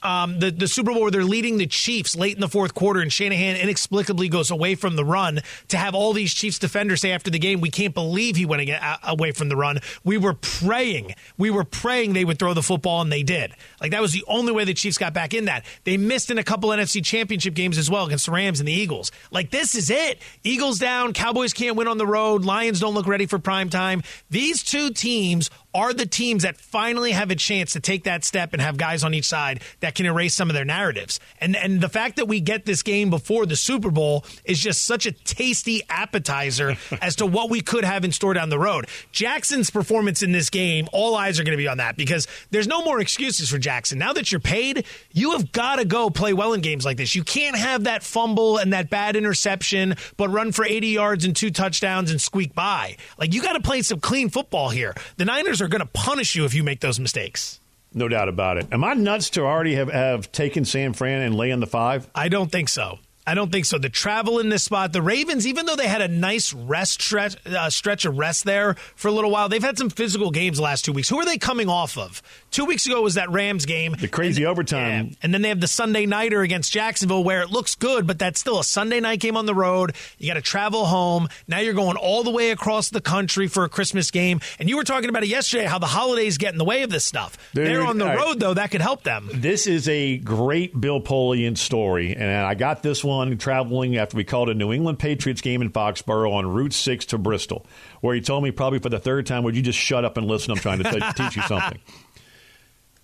um, 0.02 0.38
the, 0.38 0.50
the 0.50 0.68
Super 0.68 0.92
Bowl 0.92 1.02
where 1.02 1.10
they're 1.10 1.24
leading 1.24 1.58
the 1.58 1.66
Chiefs 1.66 2.16
late 2.16 2.34
in 2.34 2.40
the 2.40 2.48
fourth 2.48 2.74
quarter, 2.74 3.00
and 3.00 3.12
Shanahan 3.12 3.56
inexplicably 3.56 4.28
goes 4.28 4.50
away 4.50 4.74
from 4.74 4.96
the 4.96 5.04
run 5.04 5.40
to 5.68 5.76
have 5.76 5.94
all 5.94 6.12
these 6.12 6.32
Chiefs 6.32 6.58
defenders 6.58 7.00
say 7.00 7.12
after 7.12 7.30
the 7.30 7.38
game, 7.38 7.60
we 7.60 7.70
can't 7.70 7.94
believe 7.94 8.36
he 8.36 8.46
went 8.46 8.68
away 9.04 9.32
from 9.32 9.48
the 9.48 9.56
run. 9.56 9.78
We 10.04 10.18
were 10.18 10.34
praying. 10.34 11.14
We 11.38 11.50
were 11.50 11.64
praying 11.64 12.12
they 12.12 12.24
would 12.24 12.38
throw 12.38 12.54
the 12.54 12.62
football, 12.62 13.00
and 13.00 13.12
they 13.12 13.22
did. 13.22 13.52
Like, 13.80 13.92
that 13.92 14.00
was 14.00 14.12
the 14.12 14.24
only 14.26 14.52
way 14.52 14.64
the 14.64 14.74
Chiefs 14.74 14.98
got 14.98 15.14
back 15.14 15.34
in 15.34 15.46
that. 15.46 15.64
They 15.84 15.96
missed 15.96 16.30
in 16.30 16.38
a 16.38 16.44
couple 16.44 16.70
NFC 16.70 17.04
championship 17.04 17.54
games 17.54 17.78
as 17.78 17.90
well 17.90 18.06
against 18.06 18.26
the 18.26 18.32
Rams 18.32 18.60
and 18.60 18.68
the 18.68 18.72
Eagles. 18.72 19.12
Like, 19.30 19.50
this 19.50 19.74
is 19.74 19.90
it. 19.90 20.20
Eagles 20.44 20.78
down. 20.78 21.12
Cowboys 21.12 21.52
can't 21.52 21.76
win 21.76 21.88
on 21.88 21.98
the 21.98 22.06
road. 22.06 22.44
Lions 22.44 22.80
don't 22.80 22.94
look 22.94 23.06
ready 23.06 23.26
for 23.26 23.38
prime 23.38 23.70
time. 23.70 24.02
These 24.30 24.62
two 24.62 24.90
teams 24.90 25.50
are 25.74 25.92
the 25.92 26.06
teams 26.06 26.42
that 26.42 26.56
finally 26.56 27.12
have 27.12 27.30
a 27.30 27.36
chance 27.36 27.72
to 27.72 27.80
take 27.80 28.04
that 28.04 28.24
step 28.24 28.52
and 28.52 28.60
have 28.60 28.76
guys 28.76 29.04
on 29.04 29.14
each 29.14 29.24
side 29.24 29.62
that 29.80 29.94
can 29.94 30.06
erase 30.06 30.34
some 30.34 30.50
of 30.50 30.54
their 30.54 30.64
narratives. 30.64 31.18
And 31.40 31.56
and 31.56 31.80
the 31.80 31.88
fact 31.88 32.16
that 32.16 32.26
we 32.26 32.40
get 32.40 32.66
this 32.66 32.82
game 32.82 33.10
before 33.10 33.46
the 33.46 33.56
Super 33.56 33.90
Bowl 33.90 34.24
is 34.44 34.60
just 34.60 34.84
such 34.84 35.06
a 35.06 35.12
tasty 35.12 35.82
appetizer 35.88 36.76
as 37.00 37.16
to 37.16 37.26
what 37.26 37.50
we 37.50 37.60
could 37.60 37.84
have 37.84 38.04
in 38.04 38.12
store 38.12 38.34
down 38.34 38.50
the 38.50 38.58
road. 38.58 38.86
Jackson's 39.12 39.70
performance 39.70 40.22
in 40.22 40.32
this 40.32 40.50
game, 40.50 40.88
all 40.92 41.14
eyes 41.16 41.40
are 41.40 41.44
going 41.44 41.56
to 41.56 41.62
be 41.62 41.68
on 41.68 41.78
that 41.78 41.96
because 41.96 42.26
there's 42.50 42.68
no 42.68 42.84
more 42.84 43.00
excuses 43.00 43.48
for 43.48 43.58
Jackson. 43.58 43.98
Now 43.98 44.12
that 44.12 44.30
you're 44.30 44.40
paid, 44.40 44.84
you 45.12 45.32
have 45.32 45.52
got 45.52 45.76
to 45.76 45.84
go 45.84 46.10
play 46.10 46.32
well 46.32 46.52
in 46.52 46.60
games 46.60 46.84
like 46.84 46.96
this. 46.96 47.14
You 47.14 47.24
can't 47.24 47.56
have 47.56 47.84
that 47.84 48.02
fumble 48.02 48.58
and 48.58 48.72
that 48.72 48.90
bad 48.90 49.16
interception, 49.16 49.94
but 50.16 50.28
run 50.28 50.52
for 50.52 50.64
80 50.64 50.88
yards 50.88 51.24
and 51.24 51.34
two 51.34 51.50
touchdowns 51.50 52.10
and 52.10 52.20
squeak 52.20 52.54
by. 52.54 52.96
Like 53.18 53.32
you 53.32 53.42
got 53.42 53.54
to 53.54 53.60
play 53.60 53.82
some 53.82 54.00
clean 54.00 54.28
football 54.28 54.68
here. 54.68 54.94
The 55.16 55.24
Niners 55.24 55.61
are 55.62 55.68
going 55.68 55.80
to 55.80 55.86
punish 55.86 56.34
you 56.34 56.44
if 56.44 56.54
you 56.54 56.62
make 56.62 56.80
those 56.80 57.00
mistakes. 57.00 57.60
No 57.94 58.08
doubt 58.08 58.28
about 58.28 58.56
it. 58.56 58.66
Am 58.72 58.84
I 58.84 58.94
nuts 58.94 59.30
to 59.30 59.42
already 59.42 59.74
have, 59.74 59.90
have 59.90 60.32
taken 60.32 60.64
San 60.64 60.92
Fran 60.92 61.22
and 61.22 61.34
lay 61.34 61.50
in 61.50 61.60
the 61.60 61.66
five? 61.66 62.08
I 62.14 62.28
don't 62.28 62.50
think 62.50 62.68
so. 62.68 62.98
I 63.24 63.34
don't 63.34 63.52
think 63.52 63.66
so. 63.66 63.78
The 63.78 63.88
travel 63.88 64.40
in 64.40 64.48
this 64.48 64.64
spot, 64.64 64.92
the 64.92 65.02
Ravens, 65.02 65.46
even 65.46 65.64
though 65.66 65.76
they 65.76 65.86
had 65.86 66.02
a 66.02 66.08
nice 66.08 66.52
rest 66.52 67.00
stretch, 67.02 67.36
uh, 67.46 67.70
stretch 67.70 68.04
of 68.04 68.18
rest 68.18 68.44
there 68.44 68.74
for 68.96 69.08
a 69.08 69.12
little 69.12 69.30
while, 69.30 69.48
they've 69.48 69.62
had 69.62 69.78
some 69.78 69.90
physical 69.90 70.32
games 70.32 70.56
the 70.56 70.64
last 70.64 70.84
two 70.84 70.92
weeks. 70.92 71.08
Who 71.08 71.20
are 71.20 71.24
they 71.24 71.38
coming 71.38 71.68
off 71.68 71.96
of? 71.96 72.20
Two 72.52 72.64
weeks 72.66 72.86
ago 72.86 73.02
was 73.02 73.14
that 73.14 73.30
Rams 73.30 73.66
game, 73.66 73.94
the 73.98 74.08
crazy 74.08 74.42
and, 74.42 74.50
overtime, 74.50 75.06
yeah. 75.06 75.14
and 75.22 75.34
then 75.34 75.42
they 75.42 75.48
have 75.48 75.60
the 75.60 75.66
Sunday 75.66 76.06
nighter 76.06 76.42
against 76.42 76.72
Jacksonville, 76.72 77.24
where 77.24 77.42
it 77.42 77.50
looks 77.50 77.74
good, 77.74 78.06
but 78.06 78.18
that's 78.18 78.38
still 78.38 78.60
a 78.60 78.64
Sunday 78.64 79.00
night 79.00 79.20
game 79.20 79.36
on 79.36 79.46
the 79.46 79.54
road. 79.54 79.94
You 80.18 80.28
got 80.28 80.34
to 80.34 80.42
travel 80.42 80.84
home. 80.84 81.28
Now 81.48 81.58
you're 81.60 81.74
going 81.74 81.96
all 81.96 82.22
the 82.22 82.30
way 82.30 82.50
across 82.50 82.90
the 82.90 83.00
country 83.00 83.48
for 83.48 83.64
a 83.64 83.68
Christmas 83.68 84.10
game, 84.10 84.40
and 84.58 84.68
you 84.68 84.76
were 84.76 84.84
talking 84.84 85.08
about 85.08 85.22
it 85.22 85.28
yesterday 85.28 85.64
how 85.64 85.78
the 85.78 85.86
holidays 85.86 86.38
get 86.38 86.52
in 86.52 86.58
the 86.58 86.64
way 86.64 86.82
of 86.82 86.90
this 86.90 87.04
stuff. 87.04 87.38
Dude, 87.54 87.66
They're 87.66 87.82
on 87.82 87.98
the 87.98 88.06
road 88.06 88.38
though; 88.38 88.54
that 88.54 88.70
could 88.70 88.82
help 88.82 89.02
them. 89.02 89.30
This 89.32 89.66
is 89.66 89.88
a 89.88 90.18
great 90.18 90.78
Bill 90.78 91.00
Polian 91.00 91.56
story, 91.56 92.14
and 92.14 92.30
I 92.30 92.54
got 92.54 92.82
this 92.82 93.02
one 93.02 93.12
one 93.12 93.36
traveling 93.38 93.96
after 93.96 94.16
we 94.16 94.24
called 94.24 94.48
a 94.48 94.54
New 94.54 94.72
England 94.72 94.98
Patriots 94.98 95.40
game 95.40 95.62
in 95.62 95.70
Foxborough 95.70 96.32
on 96.32 96.46
Route 96.46 96.72
6 96.72 97.06
to 97.06 97.18
Bristol, 97.18 97.66
where 98.00 98.14
he 98.14 98.20
told 98.20 98.42
me 98.42 98.50
probably 98.50 98.78
for 98.78 98.88
the 98.88 98.98
third 98.98 99.26
time, 99.26 99.42
Would 99.44 99.54
you 99.54 99.62
just 99.62 99.78
shut 99.78 100.04
up 100.04 100.16
and 100.16 100.26
listen? 100.26 100.52
I'm 100.52 100.58
trying 100.58 100.82
to 100.82 100.90
t- 100.90 101.00
teach 101.16 101.36
you 101.36 101.42
something. 101.42 101.78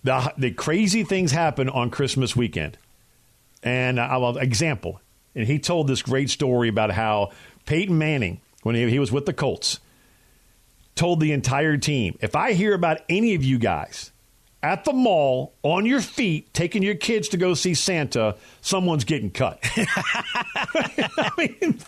The, 0.05 0.33
the 0.39 0.51
crazy 0.53 1.05
things 1.05 1.33
happen 1.33 1.69
on 1.69 1.91
Christmas 1.91 2.37
weekend. 2.37 2.79
And 3.63 4.01
I'll 4.01 4.39
example. 4.39 5.01
And 5.35 5.47
he 5.47 5.59
told 5.59 5.89
this 5.89 6.03
great 6.03 6.31
story 6.31 6.69
about 6.69 6.91
how 6.91 7.33
Peyton 7.67 7.99
Manning, 7.99 8.41
when 8.63 8.75
he, 8.75 8.89
he 8.91 8.99
was 8.99 9.13
with 9.13 9.27
the 9.27 9.33
Colts, 9.33 9.81
told 10.95 11.21
the 11.21 11.33
entire 11.33 11.77
team 11.77 12.19
if 12.21 12.35
I 12.35 12.53
hear 12.53 12.75
about 12.75 12.99
any 13.09 13.35
of 13.35 13.45
you 13.45 13.59
guys 13.59 14.11
at 14.63 14.85
the 14.85 14.93
mall 14.93 15.55
on 15.63 15.87
your 15.87 16.01
feet 16.01 16.53
taking 16.53 16.83
your 16.83 16.95
kids 16.95 17.29
to 17.29 17.37
go 17.37 17.55
see 17.55 17.75
Santa, 17.75 18.37
someone's 18.61 19.05
getting 19.05 19.31
cut. 19.31 19.59
I 19.65 21.31
mean, 21.39 21.79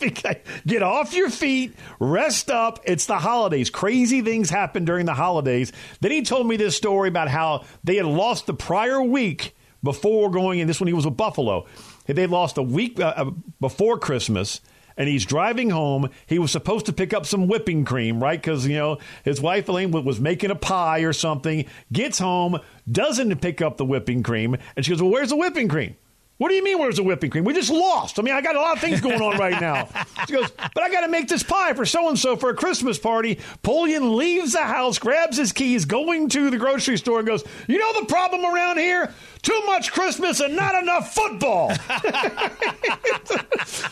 get 0.65 0.81
off 0.81 1.13
your 1.13 1.29
feet, 1.29 1.73
rest 1.99 2.49
up. 2.49 2.79
It's 2.85 3.05
the 3.05 3.17
holidays. 3.17 3.69
Crazy 3.69 4.21
things 4.21 4.49
happen 4.49 4.85
during 4.85 5.05
the 5.05 5.13
holidays. 5.13 5.71
Then 5.99 6.11
he 6.11 6.21
told 6.21 6.47
me 6.47 6.57
this 6.57 6.77
story 6.77 7.09
about 7.09 7.27
how 7.27 7.65
they 7.83 7.97
had 7.97 8.05
lost 8.05 8.45
the 8.45 8.53
prior 8.53 9.01
week 9.01 9.55
before 9.83 10.29
going 10.31 10.59
in. 10.59 10.67
This 10.67 10.79
one 10.79 10.87
he 10.87 10.93
was 10.93 11.05
with 11.05 11.17
Buffalo. 11.17 11.65
They 12.05 12.27
lost 12.27 12.57
a 12.57 12.63
week 12.63 12.99
uh, 12.99 13.13
uh 13.15 13.31
before 13.59 13.97
Christmas 13.97 14.61
and 15.01 15.09
he's 15.09 15.25
driving 15.25 15.71
home. 15.71 16.11
He 16.27 16.37
was 16.37 16.51
supposed 16.51 16.85
to 16.85 16.93
pick 16.93 17.11
up 17.11 17.25
some 17.25 17.47
whipping 17.47 17.85
cream, 17.85 18.21
right? 18.21 18.39
Because, 18.39 18.67
you 18.67 18.75
know, 18.75 18.99
his 19.25 19.41
wife 19.41 19.67
Elaine 19.67 19.89
was 19.89 20.19
making 20.19 20.51
a 20.51 20.55
pie 20.55 20.99
or 20.99 21.11
something, 21.11 21.65
gets 21.91 22.19
home, 22.19 22.59
doesn't 22.89 23.41
pick 23.41 23.63
up 23.63 23.77
the 23.77 23.85
whipping 23.85 24.21
cream, 24.21 24.55
and 24.75 24.85
she 24.85 24.91
goes, 24.91 25.01
Well, 25.01 25.09
where's 25.09 25.29
the 25.29 25.35
whipping 25.35 25.67
cream? 25.67 25.95
What 26.37 26.49
do 26.49 26.55
you 26.55 26.63
mean, 26.63 26.77
where's 26.77 26.97
the 26.97 27.03
whipping 27.03 27.31
cream? 27.31 27.43
We 27.43 27.53
just 27.53 27.71
lost. 27.71 28.19
I 28.19 28.21
mean, 28.21 28.35
I 28.35 28.41
got 28.41 28.55
a 28.55 28.59
lot 28.59 28.75
of 28.75 28.79
things 28.79 29.01
going 29.01 29.21
on 29.21 29.37
right 29.37 29.59
now. 29.59 29.89
She 30.27 30.33
goes, 30.33 30.51
but 30.51 30.83
I 30.83 30.89
got 30.91 31.01
to 31.01 31.07
make 31.07 31.27
this 31.27 31.41
pie 31.41 31.73
for 31.73 31.83
so 31.83 32.07
and 32.07 32.17
so 32.17 32.35
for 32.35 32.51
a 32.51 32.55
Christmas 32.55 32.99
party. 32.99 33.39
Polian 33.63 34.15
leaves 34.15 34.53
the 34.53 34.61
house, 34.61 34.99
grabs 34.99 35.35
his 35.35 35.51
keys, 35.51 35.85
going 35.85 36.29
to 36.29 36.51
the 36.51 36.57
grocery 36.57 36.97
store, 36.97 37.19
and 37.19 37.27
goes, 37.27 37.43
You 37.67 37.79
know 37.79 37.99
the 37.99 38.05
problem 38.05 38.45
around 38.45 38.77
here? 38.77 39.11
Too 39.41 39.59
much 39.65 39.91
Christmas 39.91 40.39
and 40.39 40.55
not 40.55 40.81
enough 40.81 41.15
football. 41.15 41.69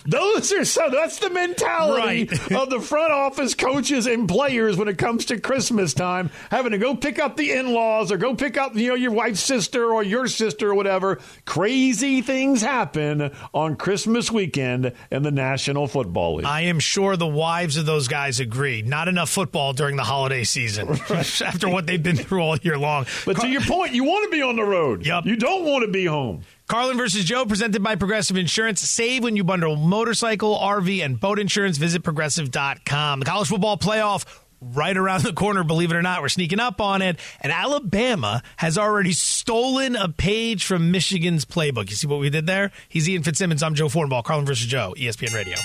Those 0.05 0.53
are 0.53 0.65
so. 0.65 0.89
That's 0.91 1.19
the 1.19 1.29
mentality 1.31 2.25
right. 2.25 2.51
of 2.51 2.69
the 2.69 2.79
front 2.79 3.11
office 3.11 3.55
coaches 3.55 4.05
and 4.05 4.27
players 4.27 4.77
when 4.77 4.87
it 4.87 4.97
comes 4.97 5.25
to 5.25 5.39
Christmas 5.39 5.93
time, 5.93 6.29
having 6.51 6.73
to 6.73 6.77
go 6.77 6.95
pick 6.95 7.17
up 7.17 7.35
the 7.35 7.51
in-laws 7.51 8.11
or 8.11 8.17
go 8.17 8.35
pick 8.35 8.57
up 8.57 8.75
you 8.75 8.89
know 8.89 8.95
your 8.95 9.11
wife's 9.11 9.41
sister 9.41 9.91
or 9.91 10.03
your 10.03 10.27
sister 10.27 10.69
or 10.69 10.75
whatever. 10.75 11.19
Crazy 11.45 12.21
things 12.21 12.61
happen 12.61 13.31
on 13.53 13.75
Christmas 13.75 14.31
weekend 14.31 14.93
in 15.09 15.23
the 15.23 15.31
National 15.31 15.87
Football 15.87 16.35
League. 16.35 16.45
I 16.45 16.61
am 16.61 16.79
sure 16.79 17.17
the 17.17 17.27
wives 17.27 17.77
of 17.77 17.85
those 17.85 18.07
guys 18.07 18.39
agree. 18.39 18.81
Not 18.83 19.07
enough 19.07 19.29
football 19.29 19.73
during 19.73 19.95
the 19.95 20.03
holiday 20.03 20.43
season 20.43 20.89
after 21.09 21.69
what 21.69 21.87
they've 21.87 22.01
been 22.01 22.17
through 22.17 22.41
all 22.41 22.57
year 22.57 22.77
long. 22.77 23.05
But 23.25 23.37
Car- 23.37 23.45
to 23.45 23.51
your 23.51 23.61
point, 23.61 23.93
you 23.93 24.03
want 24.03 24.25
to 24.25 24.35
be 24.35 24.41
on 24.43 24.55
the 24.55 24.63
road. 24.63 25.05
Yep. 25.05 25.25
You 25.25 25.35
don't 25.39 25.65
want 25.65 25.85
to 25.85 25.91
be 25.91 26.05
home. 26.05 26.43
Carlin 26.67 26.97
versus 26.97 27.25
Joe, 27.25 27.45
presented 27.45 27.81
by 27.81 27.95
Progressive 27.95 28.37
Insurance. 28.37 28.81
Save 28.81 29.23
when 29.23 29.35
you 29.35 29.43
bundle 29.43 29.75
motorcycle, 29.75 30.57
RV, 30.57 31.03
and 31.03 31.19
boat 31.19 31.39
insurance. 31.39 31.77
Visit 31.77 32.03
progressive.com. 32.03 33.19
The 33.19 33.25
college 33.25 33.47
football 33.47 33.77
playoff 33.77 34.25
right 34.61 34.95
around 34.95 35.23
the 35.23 35.33
corner, 35.33 35.63
believe 35.63 35.91
it 35.91 35.95
or 35.95 36.01
not. 36.01 36.21
We're 36.21 36.29
sneaking 36.29 36.59
up 36.59 36.81
on 36.81 37.01
it. 37.01 37.19
And 37.41 37.51
Alabama 37.51 38.43
has 38.57 38.77
already 38.77 39.13
stolen 39.13 39.95
a 39.95 40.09
page 40.09 40.65
from 40.65 40.91
Michigan's 40.91 41.45
playbook. 41.45 41.89
You 41.89 41.95
see 41.95 42.07
what 42.07 42.19
we 42.19 42.29
did 42.29 42.45
there? 42.45 42.71
He's 42.87 43.09
Ian 43.09 43.23
Fitzsimmons. 43.23 43.63
I'm 43.63 43.75
Joe 43.75 43.87
Fortenbaugh. 43.87 44.23
Carlin 44.23 44.45
versus 44.45 44.67
Joe, 44.67 44.93
ESPN 44.97 45.33
Radio. 45.33 45.55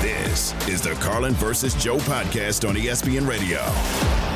This 0.00 0.54
is 0.68 0.80
the 0.80 0.92
Carlin 0.94 1.34
versus 1.34 1.74
Joe 1.74 1.98
podcast 1.98 2.68
on 2.68 2.76
ESPN 2.76 3.28
Radio. 3.28 4.35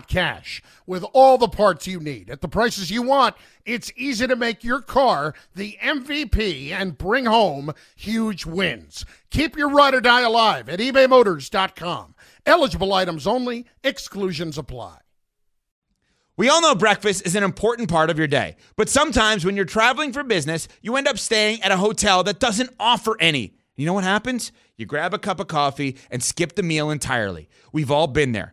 cash. 0.00 0.62
With 0.86 1.04
all 1.12 1.38
the 1.38 1.48
parts 1.48 1.86
you 1.86 2.00
need 2.00 2.30
at 2.30 2.40
the 2.40 2.48
prices 2.48 2.90
you 2.90 3.02
want, 3.02 3.36
it's 3.64 3.92
easy 3.96 4.26
to 4.26 4.36
make 4.36 4.64
your 4.64 4.80
car 4.80 5.34
the 5.54 5.78
MVP 5.82 6.70
and 6.70 6.98
bring 6.98 7.26
home 7.26 7.72
huge 7.96 8.44
wins. 8.46 9.04
Keep 9.30 9.56
your 9.56 9.68
ride 9.68 9.94
or 9.94 10.00
die 10.00 10.22
alive 10.22 10.68
at 10.68 10.80
ebaymotors.com. 10.80 12.14
Eligible 12.44 12.92
items 12.92 13.26
only, 13.26 13.66
exclusions 13.84 14.58
apply. 14.58 14.98
We 16.36 16.48
all 16.48 16.62
know 16.62 16.74
breakfast 16.74 17.26
is 17.26 17.36
an 17.36 17.44
important 17.44 17.90
part 17.90 18.08
of 18.08 18.18
your 18.18 18.26
day, 18.26 18.56
but 18.76 18.88
sometimes 18.88 19.44
when 19.44 19.54
you're 19.54 19.66
traveling 19.66 20.12
for 20.12 20.24
business, 20.24 20.66
you 20.80 20.96
end 20.96 21.06
up 21.06 21.18
staying 21.18 21.62
at 21.62 21.70
a 21.70 21.76
hotel 21.76 22.24
that 22.24 22.40
doesn't 22.40 22.70
offer 22.80 23.16
any. 23.20 23.54
You 23.76 23.86
know 23.86 23.92
what 23.92 24.04
happens? 24.04 24.50
You 24.76 24.86
grab 24.86 25.14
a 25.14 25.18
cup 25.18 25.40
of 25.40 25.48
coffee 25.48 25.96
and 26.10 26.22
skip 26.22 26.54
the 26.54 26.62
meal 26.62 26.90
entirely. 26.90 27.48
We've 27.72 27.90
all 27.90 28.06
been 28.06 28.32
there. 28.32 28.52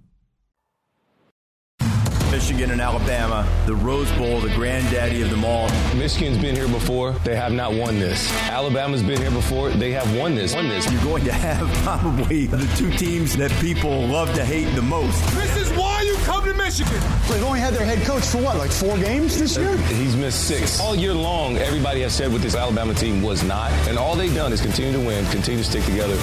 Michigan 2.31 2.71
and 2.71 2.79
Alabama, 2.79 3.45
the 3.65 3.75
Rose 3.75 4.09
Bowl, 4.13 4.39
the 4.39 4.47
granddaddy 4.55 5.21
of 5.21 5.29
them 5.29 5.43
all. 5.43 5.69
Michigan's 5.93 6.37
been 6.37 6.55
here 6.55 6.69
before. 6.69 7.11
They 7.25 7.35
have 7.35 7.51
not 7.51 7.73
won 7.73 7.99
this. 7.99 8.31
Alabama's 8.43 9.03
been 9.03 9.19
here 9.19 9.31
before. 9.31 9.69
They 9.69 9.91
have 9.91 10.15
won 10.15 10.33
this. 10.33 10.55
Won 10.55 10.69
this. 10.69 10.89
You're 10.89 11.03
going 11.03 11.25
to 11.25 11.33
have 11.33 11.67
probably 11.83 12.45
the 12.45 12.65
two 12.77 12.89
teams 12.91 13.35
that 13.35 13.51
people 13.59 14.07
love 14.07 14.33
to 14.35 14.45
hate 14.45 14.73
the 14.75 14.81
most. 14.81 15.21
This 15.35 15.57
is 15.57 15.77
why 15.77 16.03
you 16.03 16.15
come 16.23 16.45
to 16.45 16.53
Michigan. 16.53 17.01
They've 17.29 17.43
only 17.43 17.59
had 17.59 17.73
their 17.73 17.85
head 17.85 17.99
coach 18.07 18.23
for 18.23 18.41
what, 18.41 18.55
like 18.57 18.71
four 18.71 18.97
games 18.97 19.37
this 19.37 19.57
year? 19.57 19.75
He's 19.77 20.15
missed 20.15 20.47
six. 20.47 20.79
All 20.79 20.95
year 20.95 21.13
long, 21.13 21.57
everybody 21.57 21.99
has 22.01 22.15
said 22.15 22.31
what 22.31 22.41
this 22.41 22.55
Alabama 22.55 22.93
team 22.93 23.21
was 23.21 23.43
not. 23.43 23.71
And 23.89 23.97
all 23.97 24.15
they've 24.15 24.33
done 24.33 24.53
is 24.53 24.61
continue 24.61 24.93
to 24.93 24.99
win, 25.05 25.25
continue 25.31 25.61
to 25.61 25.69
stick 25.69 25.83
together. 25.83 26.15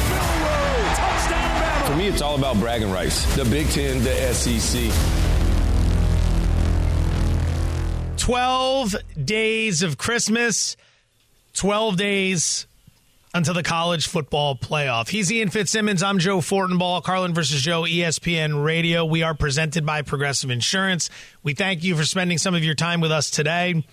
For 1.85 1.97
me, 1.97 2.09
it's 2.09 2.23
all 2.23 2.35
about 2.35 2.59
bragging 2.59 2.91
rights. 2.91 3.25
The 3.37 3.45
Big 3.45 3.69
Ten, 3.69 4.03
the 4.03 4.33
SEC. 4.33 4.91
12 8.19 8.97
days 9.25 9.83
of 9.83 9.97
Christmas, 9.97 10.77
12 11.55 11.97
days 11.97 12.67
until 13.33 13.55
the 13.55 13.63
college 13.63 14.09
football 14.09 14.57
playoff. 14.57 15.09
He's 15.09 15.31
Ian 15.31 15.51
Fitzsimmons. 15.51 16.03
I'm 16.03 16.19
Joe 16.19 16.39
Fortenbaugh. 16.39 17.03
Carlin 17.05 17.33
versus 17.33 17.63
Joe, 17.63 17.83
ESPN 17.83 18.65
Radio. 18.65 19.05
We 19.05 19.23
are 19.23 19.35
presented 19.35 19.87
by 19.87 20.03
Progressive 20.03 20.51
Insurance. 20.51 21.11
We 21.43 21.55
thank 21.55 21.85
you 21.85 21.95
for 21.95 22.05
spending 22.05 22.39
some 22.39 22.55
of 22.55 22.65
your 22.65 22.75
time 22.75 23.01
with 23.01 23.13
us 23.13 23.31
today. 23.31 23.85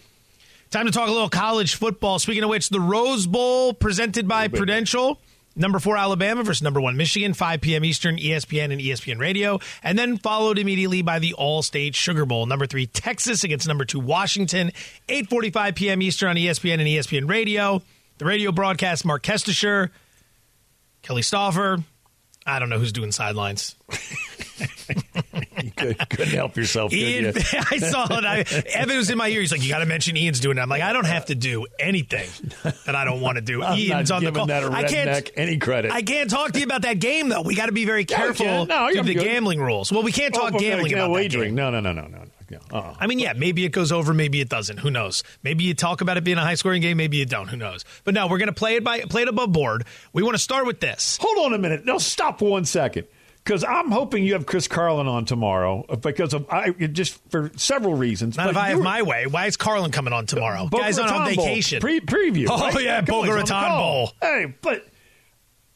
Time 0.72 0.88
to 0.88 0.92
talk 0.92 1.08
a 1.08 1.12
little 1.12 1.30
college 1.30 1.76
football. 1.76 2.18
Speaking 2.18 2.44
of 2.44 2.50
which, 2.50 2.70
the 2.70 2.82
Rose 2.82 3.28
Bowl 3.28 3.74
presented 3.74 4.28
by 4.28 4.48
Prudential. 4.48 5.22
Number 5.56 5.80
four, 5.80 5.96
Alabama 5.96 6.44
versus 6.44 6.62
number 6.62 6.82
one, 6.82 6.98
Michigan, 6.98 7.34
5 7.34 7.62
p.m. 7.62 7.86
Eastern, 7.86 8.18
ESPN 8.18 8.74
and 8.74 8.82
ESPN 8.82 9.20
Radio. 9.20 9.60
And 9.82 9.98
then 9.98 10.18
followed 10.18 10.60
immediately 10.60 11.02
by 11.02 11.20
the 11.20 11.34
Allstate 11.40 11.96
Sugar 11.96 12.26
Bowl. 12.26 12.46
Number 12.46 12.68
three, 12.68 12.88
Texas 12.88 13.46
against 13.46 13.66
number 13.68 13.86
two, 13.86 14.00
Washington, 14.00 14.72
8.45 15.08 15.76
p.m. 15.76 16.02
Eastern 16.02 16.30
on 16.32 16.36
ESPN 16.36 16.74
and 16.74 16.82
ESPN 16.82 17.30
Radio. 17.30 17.82
The 18.18 18.26
radio 18.26 18.52
broadcast, 18.52 19.06
Marc 19.06 19.24
Kestecher, 19.24 19.92
Kelly 21.02 21.22
Stouffer. 21.22 21.84
I 22.46 22.60
don't 22.60 22.70
know 22.70 22.80
who's 22.80 22.92
doing 22.92 23.12
sidelines. 23.12 23.76
Couldn't 25.76 26.28
help 26.28 26.56
yourself. 26.56 26.94
Ian, 26.94 27.26
you? 27.26 27.34
I 27.72 27.78
saw 27.78 28.06
it. 28.18 28.26
I, 28.26 28.40
Evan 28.74 28.98
was 28.98 29.10
in 29.10 29.18
my 29.18 29.28
ear. 29.28 29.42
He's 29.42 29.52
like, 29.52 29.64
"You 29.64 29.70
got 29.70 29.80
to 29.80 29.86
mention 29.86 30.16
Ian's 30.18 30.40
doing 30.40 30.58
it." 30.58 30.62
I'm 30.62 30.70
like, 30.70 30.82
"I 30.82 30.94
don't 30.94 31.06
have 31.08 31.26
to 31.26 31.36
do 31.36 31.66
anything 31.80 32.28
that 32.86 32.96
I 32.96 33.06
don't 33.06 33.22
want 33.22 33.38
to 33.38 33.42
do." 33.42 33.64
I'm 33.64 33.78
Ian's 33.78 34.12
on 34.12 34.24
the 34.24 34.32
call. 34.32 34.52
I 34.52 34.84
can't 34.84 35.32
any 35.36 35.58
credit. 35.58 35.92
I 35.92 36.02
can't 36.02 36.30
talk 36.30 36.52
to 36.54 36.60
you 36.60 36.66
about 36.66 36.84
that 36.84 37.00
game 37.00 37.30
though. 37.30 37.42
We 37.42 37.56
got 37.56 37.68
to 37.68 37.72
be 37.72 37.86
very 37.86 38.06
Yeah, 38.08 38.18
careful 38.18 38.46
can. 38.46 38.68
No, 38.68 38.76
I'm 38.88 39.06
the 39.06 39.14
good. 39.14 39.24
gambling 39.24 39.60
rules. 39.62 39.92
Well, 39.92 40.04
we 40.04 40.12
can't 40.12 40.36
oh, 40.36 40.42
talk 40.42 40.54
Oh, 40.56 40.60
gambling 40.60 40.94
about 40.94 41.08
that 41.08 41.14
wagering. 41.14 41.50
game. 41.50 41.56
No, 41.56 41.70
no, 41.70 41.80
no, 41.80 41.92
no, 41.92 42.08
no. 42.08 42.22
Uh-uh. 42.72 42.94
I 43.00 43.08
mean, 43.08 43.20
yeah, 43.20 43.34
maybe 43.34 43.66
it 43.66 43.70
goes 43.70 43.92
over, 43.92 44.14
maybe 44.14 44.40
it 44.40 44.50
doesn't. 44.50 44.78
Who 44.78 44.92
knows? 44.92 45.24
Maybe 45.44 45.64
you 45.64 45.74
talk 45.74 46.02
about 46.02 46.18
it 46.18 46.24
being 46.24 46.38
a 46.38 46.42
high 46.42 46.56
scoring 46.56 46.82
game, 46.82 46.98
maybe 46.98 47.18
you 47.18 47.26
don't. 47.26 47.48
Who 47.48 47.58
knows? 47.58 47.86
But 48.04 48.14
no, 48.14 48.28
we're 48.28 48.38
going 48.38 48.48
to 48.48 48.54
play 48.54 48.76
it 48.76 48.84
by 48.84 49.02
play 49.02 49.24
it 49.24 49.28
above 49.28 49.52
board. 49.52 49.86
We 50.14 50.24
want 50.24 50.36
to 50.36 50.42
start 50.42 50.66
with 50.66 50.80
this. 50.80 51.18
Hold 51.22 51.46
on 51.46 51.54
a 51.54 51.58
minute. 51.58 51.86
No, 51.86 51.98
stop 51.98 52.40
for 52.40 52.50
one 52.50 52.66
second. 52.66 53.08
Because 53.46 53.64
I'm 53.64 53.92
hoping 53.92 54.24
you 54.24 54.34
have 54.34 54.48
Chris 54.48 54.68
Carlin 54.68 55.08
on 55.08 55.26
tomorrow 55.26 55.86
uh, 55.88 55.96
because 55.98 56.34
of 56.34 56.50
I 56.50 56.72
just 56.72 57.22
for 57.30 57.52
several 57.56 57.94
reasons. 57.94 58.38
Not 58.38 58.46
But 58.46 58.52
if 58.52 58.58
I 58.58 58.70
have 58.70 58.82
my 58.82 59.04
way. 59.04 59.28
Why 59.28 59.46
is 59.46 59.56
Carlin 59.56 59.92
coming 59.92 60.14
on 60.14 60.26
tomorrow? 60.26 60.68
Boca 60.68 60.84
Guy's 60.84 60.98
on, 60.98 61.10
on 61.10 61.28
vacation. 61.28 61.80
Pre- 61.80 62.02
preview. 62.02 62.48
Oh, 62.50 62.60
right? 62.60 62.84
yeah, 62.84 63.02
Boca 63.02 63.30
on 63.30 63.36
Raton. 63.36 63.72
Bowl. 63.78 64.12
Hey, 64.20 64.54
but 64.62 64.88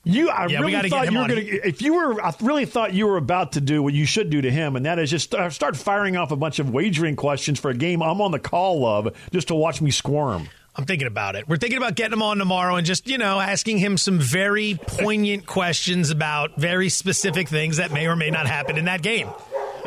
you, 0.04 0.30
I 0.30 0.48
Yeah, 0.48 0.62
really 0.62 0.90
thought 0.90 1.12
you 1.12 1.20
were 1.20 1.28
going 1.28 1.46
to. 1.46 1.68
If 1.68 1.84
you 1.84 1.94
were, 1.94 2.20
I 2.20 2.34
really 2.42 2.66
thought 2.66 2.94
you 2.94 3.06
were 3.06 3.18
about 3.18 3.52
to 3.52 3.62
do 3.62 3.84
what 3.84 3.94
you 3.94 4.06
should 4.06 4.32
do 4.32 4.42
to 4.42 4.50
him, 4.50 4.76
and 4.76 4.86
that 4.88 4.98
is 4.98 5.12
just 5.12 5.26
start, 5.26 5.54
start 5.54 5.78
firing 5.78 6.18
off 6.18 6.32
a 6.32 6.36
bunch 6.36 6.58
of 6.58 6.72
wagering 6.72 7.16
questions 7.16 7.60
for 7.60 7.70
a 7.70 7.76
game 7.76 8.02
I'm 8.02 8.20
on 8.20 8.32
the 8.32 8.40
call 8.40 8.86
of 8.86 9.16
just 9.32 9.50
to 9.50 9.56
watch 9.56 9.80
me 9.82 9.92
squirm. 9.92 10.50
I'm 10.80 10.86
thinking 10.86 11.08
about 11.08 11.36
it. 11.36 11.46
We're 11.46 11.58
thinking 11.58 11.78
about 11.78 11.96
getting 11.96 12.14
him 12.14 12.22
on 12.22 12.38
tomorrow 12.38 12.78
and 12.78 12.88
just, 12.88 13.06
you 13.06 13.18
know, 13.18 13.38
asking 13.38 13.80
him 13.80 13.98
some 13.98 14.18
very 14.18 14.80
poignant 14.82 15.46
questions 15.46 16.10
about 16.10 16.56
very 16.56 16.88
specific 16.88 17.50
things 17.50 17.76
that 17.78 17.92
may 17.92 18.08
or 18.08 18.16
may 18.16 18.30
not 18.30 18.48
happen 18.48 18.78
in 18.78 18.86
that 18.86 19.02
game. 19.02 19.28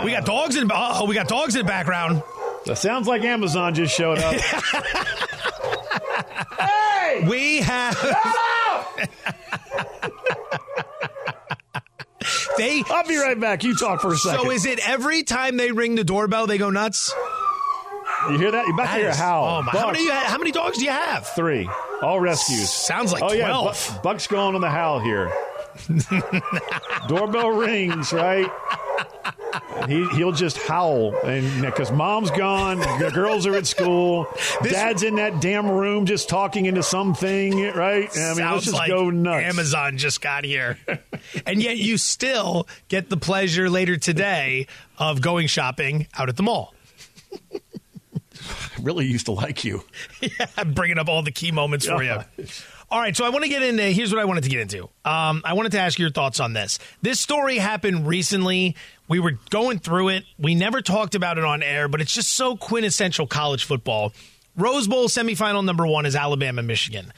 We 0.05 0.11
got 0.11 0.27
dogs 0.27 0.55
in 0.55 0.71
oh, 0.71 1.07
we 1.07 1.15
got 1.15 1.29
dogs 1.29 1.57
in 1.57 1.63
the 1.63 1.67
background. 1.67 2.23
That 2.67 2.77
sounds 2.77 3.09
like 3.09 3.23
Amazon 3.23 3.75
just 3.75 3.97
showed 3.97 4.19
up. 4.19 4.35
hey! 6.59 7.27
We 7.27 7.63
have 7.63 7.97
They 12.59 12.83
I'll 12.91 13.09
be 13.09 13.17
right 13.17 13.41
back. 13.41 13.65
You 13.65 13.75
talk 13.77 14.03
for 14.03 14.13
a 14.13 14.17
second. 14.17 14.45
So 14.45 14.51
is 14.51 14.67
it 14.67 14.79
every 14.87 15.23
time 15.23 15.57
they 15.57 15.73
ring 15.73 15.95
the 15.95 16.05
doorbell 16.05 16.47
they 16.47 16.59
go 16.59 16.69
nuts? 16.69 17.15
You 18.31 18.39
hear 18.39 18.51
that? 18.51 18.67
You're 18.67 18.75
about 18.75 18.87
That 18.87 18.95
to 18.95 19.01
hear 19.01 19.09
a 19.11 19.15
howl. 19.17 19.59
Oh 19.59 19.63
my! 19.63 19.73
How 19.73 19.91
many, 19.91 20.09
how 20.09 20.39
many 20.39 20.53
dogs 20.53 20.79
do 20.79 20.85
you 20.85 20.91
have? 20.91 21.27
Three. 21.29 21.69
All 22.03 22.21
rescues. 22.21 22.71
Sounds 22.71 23.13
like 23.13 23.23
oh, 23.23 23.33
yeah. 23.33 23.49
12. 23.49 24.01
Buck's 24.03 24.27
going 24.27 24.55
on 24.55 24.61
the 24.61 24.71
howl 24.71 25.01
here. 25.01 25.33
Doorbell 27.09 27.51
rings, 27.51 28.13
right? 28.13 28.51
He 29.89 30.07
he'll 30.11 30.33
just 30.33 30.57
howl, 30.59 31.15
and 31.25 31.63
because 31.63 31.91
mom's 31.91 32.31
gone, 32.31 32.79
the 32.79 33.11
girls 33.13 33.47
are 33.47 33.55
at 33.55 33.67
school, 33.67 34.27
dad's 34.63 35.03
in 35.03 35.17
that 35.17 35.41
damn 35.41 35.69
room 35.69 36.07
just 36.07 36.29
talking 36.29 36.67
into 36.67 36.83
something, 36.83 37.61
right? 37.73 38.09
I 38.17 38.35
mean, 38.35 38.51
let's 38.51 38.65
just 38.65 38.77
like 38.77 38.89
go 38.89 39.11
nuts. 39.11 39.45
Amazon 39.45 39.99
just 39.99 40.21
got 40.21 40.45
here. 40.45 40.79
and 41.47 41.63
yet 41.63 41.79
you 41.79 41.99
still 41.99 42.67
get 42.89 43.11
the 43.11 43.17
pleasure 43.17 43.69
later 43.69 43.97
today 43.97 44.67
of 44.99 45.21
going 45.21 45.49
shopping 45.49 46.07
out 46.17 46.29
at 46.29 46.37
the 46.37 46.43
mall. 46.43 46.75
Really 48.83 49.07
used 49.07 49.27
to 49.27 49.33
like 49.33 49.65
you. 49.65 49.85
yeah, 50.21 50.47
I'm 50.57 50.73
bringing 50.73 50.99
up 50.99 51.09
all 51.09 51.23
the 51.23 51.33
key 51.33 51.53
moments 51.53 51.87
for 51.87 52.03
you. 52.03 52.19
All 52.91 53.01
right, 53.01 53.17
so 53.17 53.25
I 53.25 53.31
want 53.31 53.45
to 53.45 53.49
get 53.49 53.63
into. 53.63 53.83
Here's 53.85 54.13
what 54.13 54.21
I 54.21 54.27
wanted 54.27 54.45
to 54.45 54.51
get 54.51 54.61
into. 54.61 54.85
Um, 55.05 55.41
I 55.45 55.55
wanted 55.55 55.73
to 55.73 55.79
ask 55.79 55.99
your 55.99 56.11
thoughts 56.11 56.41
on 56.41 56.53
this. 56.53 56.79
This 57.01 57.21
story 57.21 57.57
happened 57.57 58.07
recently. 58.07 58.77
We 59.09 59.19
were 59.19 59.39
going 59.49 59.79
through 59.79 60.11
it. 60.11 60.25
We 60.39 60.55
never 60.55 60.83
talked 60.83 61.15
about 61.15 61.39
it 61.39 61.45
on 61.45 61.63
air, 61.63 61.89
but 61.89 62.03
it's 62.03 62.13
just 62.13 62.33
so 62.35 62.55
quintessential 62.57 63.27
college 63.27 63.65
football. 63.65 64.13
Rose 64.57 64.87
Bowl 64.87 65.09
semifinal 65.09 65.65
number 65.65 65.87
one 65.87 66.05
is 66.05 66.15
Alabama 66.15 66.63
Michigan. 66.63 67.13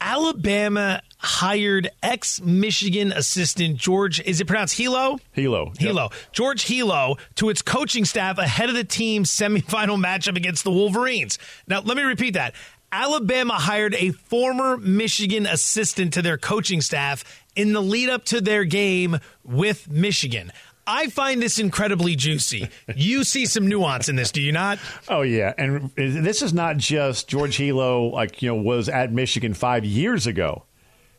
Alabama 0.00 1.02
hired 1.18 1.90
ex 2.02 2.40
Michigan 2.40 3.12
assistant 3.12 3.76
George. 3.76 4.20
Is 4.20 4.40
it 4.40 4.46
pronounced 4.46 4.78
Helow? 4.78 5.18
Helow. 5.36 5.76
Helow. 5.76 6.12
George 6.32 6.64
Helow 6.64 7.18
to 7.36 7.48
its 7.48 7.62
coaching 7.62 8.04
staff 8.04 8.38
ahead 8.38 8.68
of 8.68 8.74
the 8.74 8.84
team's 8.84 9.30
semifinal 9.30 9.98
matchup 10.02 10.36
against 10.36 10.64
the 10.64 10.70
Wolverines. 10.70 11.38
Now, 11.66 11.80
let 11.80 11.96
me 11.96 12.04
repeat 12.04 12.34
that. 12.34 12.54
Alabama 12.90 13.54
hired 13.54 13.94
a 13.96 14.12
former 14.12 14.78
Michigan 14.78 15.46
assistant 15.46 16.14
to 16.14 16.22
their 16.22 16.38
coaching 16.38 16.80
staff 16.80 17.24
in 17.54 17.72
the 17.72 17.82
lead 17.82 18.08
up 18.08 18.24
to 18.26 18.40
their 18.40 18.64
game 18.64 19.18
with 19.44 19.90
Michigan. 19.90 20.52
I 20.88 21.08
find 21.08 21.42
this 21.42 21.58
incredibly 21.58 22.16
juicy. 22.16 22.70
You 22.96 23.22
see 23.22 23.44
some 23.44 23.68
nuance 23.68 24.08
in 24.08 24.16
this, 24.16 24.32
do 24.32 24.40
you 24.40 24.52
not? 24.52 24.78
Oh 25.06 25.20
yeah, 25.20 25.52
and 25.58 25.90
this 25.94 26.40
is 26.40 26.54
not 26.54 26.78
just 26.78 27.28
George 27.28 27.58
Helow, 27.58 28.10
like 28.10 28.40
you 28.40 28.48
know, 28.48 28.62
was 28.62 28.88
at 28.88 29.12
Michigan 29.12 29.52
five 29.52 29.84
years 29.84 30.26
ago. 30.26 30.64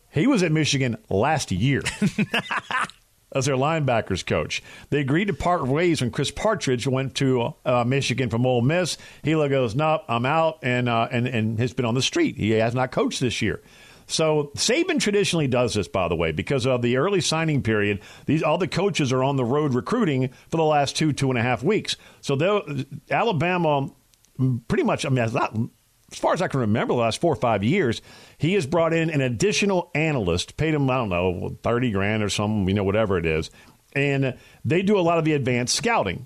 He 0.09 0.25
was 0.25 0.41
at 0.41 0.51
Michigan 0.51 0.97
last 1.07 1.51
year 1.51 1.83
as 3.31 3.45
their 3.45 3.55
linebackers 3.55 4.25
coach. 4.25 4.63
They 4.89 5.01
agreed 5.01 5.25
to 5.25 5.33
part 5.33 5.67
ways 5.67 6.01
when 6.01 6.09
Chris 6.09 6.31
Partridge 6.31 6.87
went 6.87 7.13
to 7.15 7.53
uh, 7.63 7.83
Michigan 7.83 8.31
from 8.31 8.47
Ole 8.47 8.61
Miss. 8.61 8.97
Helow 9.23 9.49
goes, 9.49 9.75
"Nope, 9.75 10.01
I'm 10.09 10.25
out," 10.25 10.59
and 10.63 10.89
uh, 10.89 11.07
and 11.11 11.27
and 11.27 11.59
has 11.59 11.73
been 11.73 11.85
on 11.85 11.93
the 11.93 12.01
street. 12.01 12.37
He 12.37 12.49
has 12.51 12.73
not 12.73 12.91
coached 12.91 13.19
this 13.19 13.39
year. 13.39 13.61
So 14.09 14.51
Saban 14.55 14.99
traditionally 14.99 15.47
does 15.47 15.75
this, 15.75 15.87
by 15.87 16.07
the 16.07 16.15
way, 16.15 16.31
because 16.31 16.65
of 16.65 16.81
the 16.81 16.97
early 16.97 17.21
signing 17.21 17.61
period. 17.61 18.01
These 18.25 18.41
all 18.41 18.57
the 18.57 18.67
coaches 18.67 19.13
are 19.13 19.23
on 19.23 19.35
the 19.35 19.45
road 19.45 19.75
recruiting 19.75 20.31
for 20.49 20.57
the 20.57 20.63
last 20.63 20.95
two 20.95 21.13
two 21.13 21.29
and 21.29 21.37
a 21.37 21.43
half 21.43 21.63
weeks. 21.63 21.95
So 22.21 22.35
Alabama, 23.09 23.91
pretty 24.67 24.83
much. 24.83 25.05
I 25.05 25.09
mean, 25.09 25.19
as 25.19 25.33
not- 25.33 25.55
as 26.11 26.17
far 26.17 26.33
as 26.33 26.41
I 26.41 26.47
can 26.47 26.61
remember, 26.61 26.95
the 26.95 26.99
last 27.01 27.21
four 27.21 27.31
or 27.31 27.35
five 27.35 27.63
years, 27.63 28.01
he 28.39 28.55
has 28.55 28.65
brought 28.65 28.93
in 28.93 29.11
an 29.11 29.21
additional 29.21 29.91
analyst, 29.93 30.57
paid 30.57 30.73
him 30.73 30.89
I 30.89 30.95
don't 30.97 31.09
know 31.09 31.55
thirty 31.61 31.91
grand 31.91 32.23
or 32.23 32.29
something, 32.29 32.67
you 32.67 32.73
know, 32.73 32.83
whatever 32.83 33.19
it 33.19 33.27
is, 33.27 33.51
and 33.93 34.35
they 34.65 34.81
do 34.81 34.97
a 34.97 35.01
lot 35.01 35.19
of 35.19 35.25
the 35.25 35.33
advanced 35.33 35.75
scouting 35.75 36.25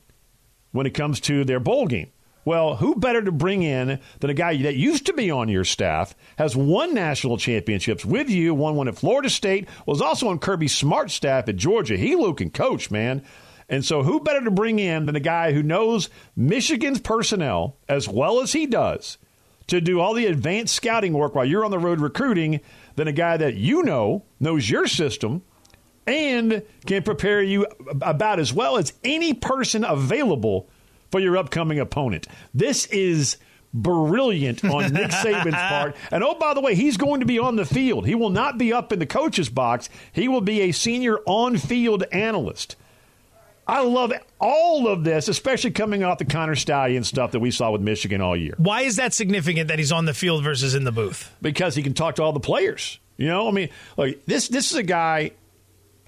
when 0.72 0.86
it 0.86 0.94
comes 0.94 1.20
to 1.22 1.44
their 1.44 1.60
bowl 1.60 1.88
game. 1.88 2.12
Well, 2.46 2.76
who 2.76 2.96
better 2.96 3.22
to 3.22 3.32
bring 3.32 3.64
in 3.64 4.00
than 4.20 4.30
a 4.30 4.34
guy 4.34 4.58
that 4.64 4.76
used 4.76 5.06
to 5.06 5.14
be 5.14 5.32
on 5.32 5.48
your 5.48 5.64
staff, 5.64 6.14
has 6.38 6.56
won 6.56 6.94
national 6.94 7.38
championships 7.38 8.04
with 8.04 8.30
you, 8.30 8.54
won 8.54 8.76
one 8.76 8.88
at 8.88 8.98
Florida 8.98 9.30
State, 9.30 9.70
was 9.86 10.02
also 10.02 10.28
on 10.28 10.40
Kirby 10.40 10.68
Smart's 10.68 11.14
staff 11.14 11.48
at 11.48 11.56
Georgia. 11.56 11.96
He 11.96 12.16
Luke 12.16 12.42
coach, 12.54 12.92
man. 12.92 13.24
And 13.70 13.86
so 13.86 14.04
who 14.04 14.20
better 14.20 14.44
to 14.44 14.52
bring 14.52 14.80
in 14.80 15.06
than 15.06 15.16
a 15.16 15.22
guy 15.22 15.54
who 15.54 15.64
knows 15.64 16.10
Michigan's 16.36 17.00
personnel 17.00 17.78
as 17.88 18.10
well 18.10 18.42
as 18.42 18.52
he 18.52 18.66
does 18.66 19.18
to 19.68 19.80
do 19.80 20.00
all 20.00 20.14
the 20.14 20.26
advanced 20.26 20.76
scouting 20.76 21.14
work 21.14 21.36
while 21.36 21.46
you're 21.46 21.64
on 21.64 21.72
the 21.72 21.80
road 21.80 22.02
recruiting 22.02 22.60
than 22.96 23.08
a 23.08 23.14
guy 23.14 23.38
that 23.38 23.56
you 23.56 23.84
know 23.84 24.24
knows 24.40 24.70
your 24.70 24.86
system 24.88 25.42
and 26.06 26.62
can 26.86 27.02
prepare 27.02 27.42
you 27.42 27.66
about 28.02 28.40
as 28.40 28.54
well 28.54 28.78
as 28.78 28.94
any 29.04 29.34
person 29.34 29.86
available 29.86 30.70
for 31.14 31.20
your 31.20 31.38
upcoming 31.38 31.78
opponent. 31.78 32.26
This 32.56 32.88
is 32.88 33.38
brilliant 33.72 34.66
on 34.66 34.92
Nick 34.92 35.12
Saban's 35.12 35.54
part. 35.54 35.96
And 36.10 36.24
oh, 36.24 36.34
by 36.34 36.56
the 36.56 36.60
way, 36.60 36.74
he's 36.74 36.98
going 36.98 37.20
to 37.20 37.28
be 37.28 37.38
on 37.38 37.56
the 37.56 37.66
field. 37.66 38.08
He 38.08 38.16
will 38.16 38.32
not 38.32 38.58
be 38.58 38.74
up 38.74 38.92
in 38.92 38.98
the 38.98 39.06
coach's 39.06 39.48
box. 39.48 39.90
He 40.12 40.28
will 40.28 40.42
be 40.42 40.62
a 40.62 40.72
senior 40.72 41.20
on 41.28 41.60
field 41.60 42.04
analyst. 42.12 42.78
I 43.68 43.84
love 43.84 44.12
all 44.42 44.88
of 44.88 45.04
this, 45.04 45.28
especially 45.28 45.70
coming 45.70 46.04
off 46.04 46.18
the 46.18 46.26
Connor 46.26 46.56
Stallion 46.56 47.04
stuff 47.04 47.34
that 47.34 47.40
we 47.40 47.52
saw 47.52 47.70
with 47.70 47.82
Michigan 47.82 48.20
all 48.20 48.36
year. 48.36 48.56
Why 48.58 48.82
is 48.82 48.96
that 48.96 49.14
significant 49.14 49.68
that 49.68 49.78
he's 49.78 49.92
on 49.92 50.06
the 50.06 50.16
field 50.16 50.44
versus 50.44 50.74
in 50.74 50.84
the 50.84 50.92
booth? 50.92 51.32
because 51.44 51.76
he 51.76 51.84
can 51.84 51.94
talk 51.94 52.16
to 52.16 52.24
all 52.24 52.34
the 52.34 52.40
players. 52.40 52.98
You 53.18 53.28
know, 53.28 53.48
I 53.48 53.52
mean, 53.52 53.70
like 53.98 54.26
this. 54.26 54.48
This 54.48 54.72
is 54.72 54.78
a 54.80 54.84
guy. 54.84 55.34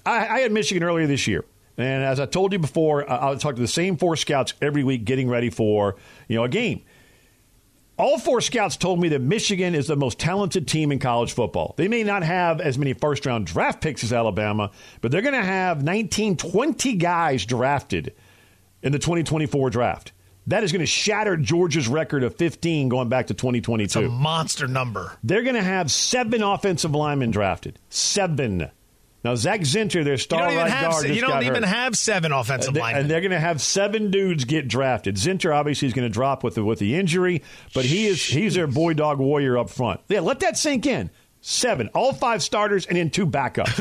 I, 0.04 0.26
I 0.26 0.40
had 0.40 0.50
Michigan 0.50 0.82
earlier 0.82 1.06
this 1.06 1.28
year, 1.28 1.44
and 1.78 2.04
as 2.04 2.20
I 2.20 2.26
told 2.26 2.52
you 2.52 2.58
before, 2.58 3.10
I, 3.10 3.34
talk 3.34 3.56
to 3.56 3.60
the 3.60 3.68
same 3.68 3.96
four 3.96 4.16
scouts 4.16 4.54
every 4.62 4.84
week, 4.84 5.04
getting 5.04 5.28
ready 5.28 5.50
for 5.50 5.96
you 6.28 6.36
know 6.36 6.44
a 6.44 6.48
game. 6.48 6.82
All 7.98 8.18
four 8.18 8.42
scouts 8.42 8.76
told 8.76 9.00
me 9.00 9.08
that 9.08 9.22
Michigan 9.22 9.74
is 9.74 9.86
the 9.86 9.96
most 9.96 10.18
talented 10.18 10.68
team 10.68 10.92
in 10.92 10.98
college 10.98 11.32
football. 11.32 11.74
They 11.78 11.88
may 11.88 12.02
not 12.02 12.22
have 12.22 12.60
as 12.60 12.76
many 12.76 12.92
first 12.92 13.24
round 13.24 13.46
draft 13.46 13.80
picks 13.80 14.04
as 14.04 14.12
Alabama, 14.12 14.70
but 15.00 15.10
they're 15.10 15.22
going 15.22 15.34
to 15.34 15.42
have 15.42 15.82
19, 15.82 16.36
20 16.36 16.94
guys 16.96 17.46
drafted 17.46 18.14
in 18.82 18.92
the 18.92 18.98
2024 18.98 19.70
draft. 19.70 20.12
That 20.48 20.62
is 20.62 20.72
going 20.72 20.80
to 20.80 20.86
shatter 20.86 21.36
Georgia's 21.36 21.88
record 21.88 22.22
of 22.22 22.36
15 22.36 22.88
going 22.88 23.08
back 23.08 23.28
to 23.28 23.34
2022. 23.34 23.84
It's 23.84 23.96
a 23.96 24.02
monster 24.08 24.68
number. 24.68 25.16
They're 25.24 25.42
going 25.42 25.56
to 25.56 25.62
have 25.62 25.90
seven 25.90 26.42
offensive 26.42 26.94
linemen 26.94 27.30
drafted. 27.30 27.78
Seven. 27.88 28.70
Now 29.26 29.34
Zak 29.34 29.62
Zinter, 29.62 30.04
their 30.04 30.18
star 30.18 30.46
right 30.46 30.70
have, 30.70 30.92
guard, 30.92 31.08
you 31.08 31.20
don't 31.20 31.42
even 31.42 31.64
hurt. 31.64 31.74
have 31.74 31.98
seven 31.98 32.30
offensive 32.30 32.74
They- 32.74 32.80
linemen. 32.80 33.00
and 33.02 33.10
they're 33.10 33.20
going 33.20 33.32
to 33.32 33.40
have 33.40 33.60
seven 33.60 34.12
dudes 34.12 34.44
get 34.44 34.68
drafted. 34.68 35.16
Zinter 35.16 35.52
obviously 35.52 35.88
is 35.88 35.94
going 35.94 36.06
to 36.06 36.12
drop 36.12 36.44
with 36.44 36.54
the 36.54 36.64
with 36.64 36.78
the 36.78 36.94
injury, 36.94 37.42
but 37.74 37.84
he 37.84 38.06
is 38.06 38.24
he's 38.24 38.54
their 38.54 38.68
boy 38.68 38.94
dog 38.94 39.18
warrior 39.18 39.58
up 39.58 39.68
front. 39.68 40.00
Yeah, 40.08 40.20
let 40.20 40.38
that 40.40 40.56
sink 40.56 40.86
in. 40.86 41.10
Seven, 41.40 41.88
all 41.92 42.12
five 42.12 42.40
starters, 42.40 42.86
and 42.86 42.96
then 42.96 43.10
two 43.10 43.26
backups. 43.26 43.76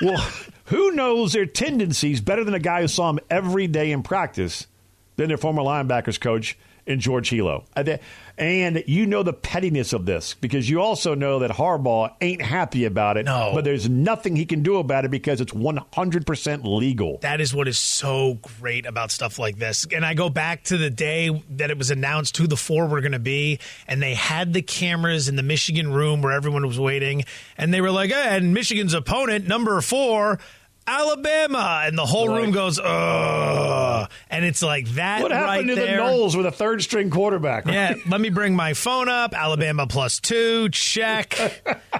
well, 0.02 0.24
Who 0.66 0.92
knows 0.92 1.32
their 1.32 1.46
tendencies 1.46 2.20
better 2.20 2.44
than 2.44 2.54
a 2.54 2.60
guy 2.60 2.80
who 2.82 2.88
saw 2.88 3.10
them 3.10 3.18
every 3.28 3.66
day 3.66 3.90
in 3.90 4.04
practice 4.04 4.68
than 5.16 5.26
their 5.28 5.36
former 5.36 5.62
linebackers 5.62 6.20
coach 6.20 6.56
in 6.86 7.00
George 7.00 7.30
Helow? 7.30 7.64
Uh, 7.76 7.96
and 8.36 8.82
you 8.86 9.06
know 9.06 9.22
the 9.22 9.32
pettiness 9.32 9.92
of 9.92 10.06
this 10.06 10.34
because 10.34 10.68
you 10.68 10.80
also 10.80 11.14
know 11.14 11.38
that 11.40 11.52
Harbaugh 11.52 12.14
ain't 12.20 12.42
happy 12.42 12.84
about 12.84 13.16
it. 13.16 13.26
No. 13.26 13.52
But 13.54 13.64
there's 13.64 13.88
nothing 13.88 14.34
he 14.34 14.44
can 14.44 14.62
do 14.62 14.76
about 14.76 15.04
it 15.04 15.10
because 15.10 15.40
it's 15.40 15.52
100% 15.52 16.64
legal. 16.64 17.18
That 17.18 17.40
is 17.40 17.54
what 17.54 17.68
is 17.68 17.78
so 17.78 18.38
great 18.60 18.86
about 18.86 19.10
stuff 19.10 19.38
like 19.38 19.58
this. 19.58 19.86
And 19.94 20.04
I 20.04 20.14
go 20.14 20.28
back 20.30 20.64
to 20.64 20.76
the 20.76 20.90
day 20.90 21.30
that 21.50 21.70
it 21.70 21.78
was 21.78 21.90
announced 21.90 22.36
who 22.36 22.46
the 22.46 22.56
four 22.56 22.86
were 22.86 23.00
going 23.00 23.12
to 23.12 23.18
be, 23.18 23.60
and 23.86 24.02
they 24.02 24.14
had 24.14 24.52
the 24.52 24.62
cameras 24.62 25.28
in 25.28 25.36
the 25.36 25.42
Michigan 25.42 25.92
room 25.92 26.22
where 26.22 26.32
everyone 26.32 26.66
was 26.66 26.80
waiting, 26.80 27.24
and 27.56 27.72
they 27.72 27.80
were 27.80 27.90
like, 27.90 28.10
hey, 28.10 28.36
and 28.36 28.52
Michigan's 28.52 28.94
opponent, 28.94 29.46
number 29.46 29.80
four, 29.80 30.40
Alabama, 30.86 31.82
and 31.84 31.96
the 31.96 32.04
whole 32.06 32.28
room 32.28 32.50
goes, 32.50 32.78
ugh. 32.78 34.10
And 34.30 34.44
it's 34.44 34.62
like 34.62 34.86
that 34.90 35.22
What 35.22 35.30
happened 35.32 35.48
right 35.48 35.66
to 35.66 35.74
there. 35.74 35.96
the 35.98 36.04
Knowles 36.04 36.36
with 36.36 36.46
a 36.46 36.50
third 36.52 36.82
string 36.82 37.10
quarterback? 37.10 37.66
Yeah, 37.66 37.94
let 38.08 38.20
me 38.20 38.28
bring 38.30 38.54
my 38.54 38.74
phone 38.74 39.08
up. 39.08 39.32
Alabama 39.34 39.86
plus 39.86 40.20
two, 40.20 40.68
check. 40.70 41.38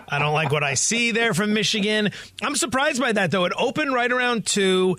I 0.09 0.19
don't 0.19 0.35
like 0.35 0.53
what 0.53 0.63
I 0.63 0.75
see 0.75 1.13
there 1.13 1.33
from 1.35 1.55
Michigan. 1.55 2.11
I'm 2.43 2.57
surprised 2.57 3.01
by 3.01 3.13
that, 3.13 3.31
though. 3.31 3.45
It 3.47 3.53
opened 3.57 3.95
right 3.95 4.11
around 4.13 4.47
two, 4.47 4.97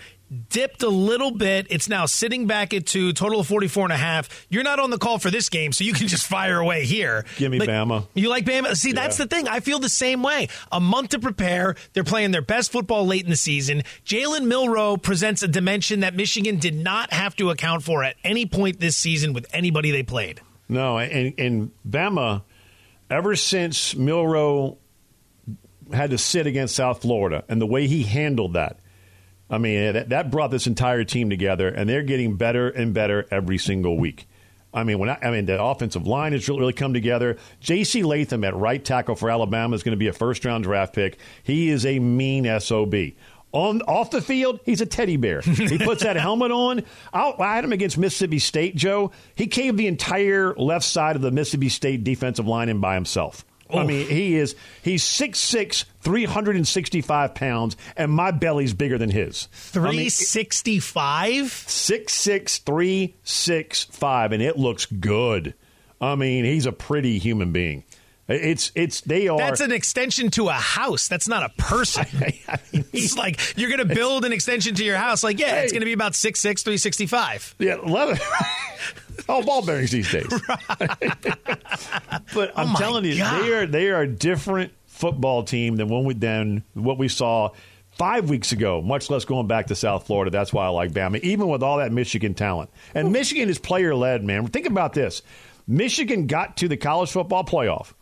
dipped 0.50 0.82
a 0.84 0.90
little 0.90 1.32
bit. 1.32 1.68
It's 1.70 1.88
now 1.88 2.06
sitting 2.08 2.48
back 2.48 2.74
at 2.74 2.86
two, 2.86 3.14
total 3.14 3.40
of 3.40 3.48
44 3.48 3.86
and 3.86 3.94
a 3.94 3.98
half. 3.98 4.48
You're 4.50 4.64
not 4.64 4.80
on 4.80 4.90
the 4.90 4.98
call 4.98 5.20
for 5.20 5.30
this 5.30 5.50
game, 5.50 5.72
so 5.72 5.84
you 5.84 5.94
can 5.94 6.08
just 6.08 6.26
fire 6.26 6.60
away 6.60 6.86
here. 6.86 7.26
Give 7.38 7.52
me 7.52 7.60
Bama. 7.60 8.08
You 8.16 8.30
like 8.30 8.46
Bama? 8.46 8.76
See, 8.76 8.92
that's 8.92 9.20
Yeah. 9.20 9.26
the 9.26 9.30
thing. 9.36 9.48
I 9.48 9.60
feel 9.60 9.80
the 9.80 9.90
same 9.90 10.24
way. 10.24 10.48
A 10.72 10.80
month 10.80 11.10
to 11.12 11.20
prepare. 11.20 11.76
They're 11.94 12.04
playing 12.04 12.32
their 12.32 12.42
best 12.42 12.72
football 12.72 13.06
late 13.06 13.24
in 13.24 13.30
the 13.30 13.36
season. 13.36 13.84
Jalen 14.06 14.46
Milrow 14.48 15.02
presents 15.02 15.44
a 15.44 15.48
dimension 15.48 16.00
that 16.00 16.16
Michigan 16.16 16.58
did 16.58 16.76
not 16.76 17.14
have 17.14 17.36
to 17.38 17.50
account 17.52 17.84
for 17.84 18.04
at 18.04 18.16
any 18.24 18.46
point 18.46 18.80
this 18.80 18.98
season 18.98 19.34
with 19.34 19.46
anybody 19.54 19.92
they 19.92 20.04
played. 20.04 20.42
No, 20.68 20.98
and, 20.98 21.34
and 21.38 21.72
Bama, 21.88 22.42
ever 23.12 23.36
since 23.36 23.94
Milrow 23.94 24.78
had 25.94 26.10
to 26.10 26.18
sit 26.18 26.48
against 26.48 26.76
South 26.76 27.04
Florida 27.04 27.44
and 27.48 27.62
the 27.62 27.68
way 27.68 27.86
he 27.88 28.02
handled 28.04 28.54
that, 28.54 28.80
I 29.50 29.58
mean, 29.58 29.94
that, 29.94 30.10
that 30.10 30.32
brought 30.32 30.52
this 30.52 30.68
entire 30.68 31.04
team 31.04 31.30
together, 31.30 31.68
and 31.68 31.90
they're 31.90 32.04
getting 32.04 32.36
better 32.36 32.70
and 32.70 32.94
better 32.94 33.28
every 33.30 33.58
single 33.58 33.98
week. 33.98 34.28
I 34.74 34.84
mean, 34.84 35.00
when 35.00 35.10
I, 35.10 35.18
I 35.22 35.32
mean, 35.32 35.46
the 35.46 35.62
offensive 35.62 36.06
line 36.06 36.34
has 36.34 36.48
really, 36.50 36.60
really 36.60 36.74
come 36.74 36.94
together. 36.94 37.38
J.C. 37.62 38.04
Latham 38.04 38.44
at 38.44 38.56
right 38.56 38.84
tackle 38.84 39.16
for 39.16 39.30
Alabama 39.30 39.74
is 39.74 39.84
going 39.84 39.94
to 39.94 39.98
be 39.98 40.08
a 40.08 40.14
first 40.14 40.44
round 40.44 40.66
draft 40.66 40.94
pick. 40.94 41.18
He 41.44 41.70
is 41.70 41.86
a 41.86 42.00
mean 42.00 42.60
sob. 42.60 42.94
On 43.54 43.82
off 43.84 44.12
the 44.12 44.22
field, 44.22 44.60
he's 44.66 44.82
a 44.82 44.86
teddy 44.86 45.16
bear. 45.16 45.40
He 45.40 45.78
puts 45.78 46.04
that 46.04 46.18
helmet 46.18 46.52
on. 46.52 46.84
I'll, 47.14 47.36
I 47.40 47.56
had 47.56 47.64
him 47.64 47.72
against 47.72 47.98
Mississippi 47.98 48.40
State, 48.40 48.76
Joe. 48.76 49.12
He 49.36 49.48
caved 49.48 49.78
the 49.78 49.88
entire 49.88 50.54
left 50.56 50.84
side 50.84 51.16
of 51.16 51.22
the 51.22 51.32
Mississippi 51.32 51.70
State 51.70 52.04
defensive 52.04 52.46
line 52.46 52.68
in 52.68 52.82
by 52.82 52.96
himself. 52.96 53.46
I 53.70 53.84
mean, 53.84 54.08
he 54.08 54.36
is 54.36 54.56
he's 54.84 55.04
6'6", 55.04 55.86
365 56.02 57.36
pounds, 57.36 57.78
and 57.98 58.12
my 58.12 58.32
belly's 58.32 58.74
bigger 58.74 58.98
than 58.98 59.10
his. 59.10 59.48
I 59.74 59.80
mean, 59.80 60.10
365? 60.10 61.44
6'6", 61.46 62.64
365, 62.64 64.32
and 64.32 64.44
it 64.44 64.58
looks 64.58 64.86
good. 64.86 65.56
I 66.00 66.16
mean, 66.16 66.46
he's 66.46 66.66
a 66.66 66.72
pretty 66.72 67.18
human 67.18 67.52
being. 67.52 67.84
It's 68.28 68.72
it's 68.74 69.02
they 69.02 69.28
are. 69.28 69.38
That's 69.38 69.62
an 69.62 69.72
extension 69.72 70.32
to 70.32 70.50
a 70.50 70.54
house. 70.54 71.08
That's 71.08 71.28
not 71.28 71.44
a 71.44 71.50
person. 71.62 72.06
it's 72.74 73.16
like 73.18 73.40
you're 73.56 73.70
going 73.70 73.88
to 73.88 73.94
build 73.94 74.26
an 74.26 74.34
extension 74.34 74.74
to 74.76 74.84
your 74.84 74.98
house. 74.98 75.24
Like, 75.24 75.40
yeah, 75.40 75.58
it's 75.58 75.72
going 75.72 75.82
to 75.82 75.86
be 75.86 75.94
about 75.94 76.16
six 76.16 76.40
six 76.40 76.64
three 76.64 76.78
sixty 76.78 77.06
five. 77.06 77.54
Yeah, 77.60 77.76
love 77.76 78.10
it. 78.14 78.22
Oh, 79.30 79.44
ball 79.44 79.66
bearings 79.66 79.92
these 79.92 80.12
days. 80.12 80.28
but 80.58 80.88
oh 82.36 82.52
I'm 82.56 82.76
Oh 82.76 82.76
telling 82.78 83.06
you, 83.06 83.18
God. 83.18 83.42
they 83.44 83.54
are 83.54 83.66
they 83.66 83.90
are 83.90 84.02
a 84.02 84.08
different 84.08 84.74
football 84.88 85.44
team 85.44 85.76
than 85.76 85.90
when 85.90 86.06
we 86.06 86.14
than 86.14 86.64
what 86.74 86.98
we 86.98 87.08
saw 87.08 87.50
five 87.92 88.30
weeks 88.30 88.52
ago. 88.52 88.82
Much 88.82 89.10
less 89.10 89.26
going 89.26 89.48
back 89.48 89.68
to 89.68 89.76
South 89.76 90.06
Florida. 90.08 90.32
That's 90.32 90.54
why 90.54 90.66
I 90.66 90.70
like 90.70 90.92
Bama, 90.92 91.20
even 91.22 91.48
with 91.48 91.64
all 91.64 91.78
that 91.78 91.92
Michigan 91.92 92.34
talent. 92.34 92.70
And 92.94 93.12
Michigan 93.12 93.50
is 93.50 93.60
player 93.60 93.96
led, 93.96 94.24
man. 94.24 94.48
Think 94.48 94.68
about 94.68 94.94
this: 94.94 95.22
Michigan 95.68 96.28
got 96.28 96.58
to 96.58 96.68
the 96.68 96.78
college 96.78 97.12
football 97.12 97.44
playoff 97.44 97.94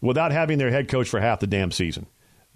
without 0.00 0.32
having 0.32 0.58
their 0.58 0.70
head 0.70 0.88
coach 0.88 1.08
for 1.08 1.20
half 1.20 1.40
the 1.40 1.46
damn 1.46 1.70
season. 1.70 2.06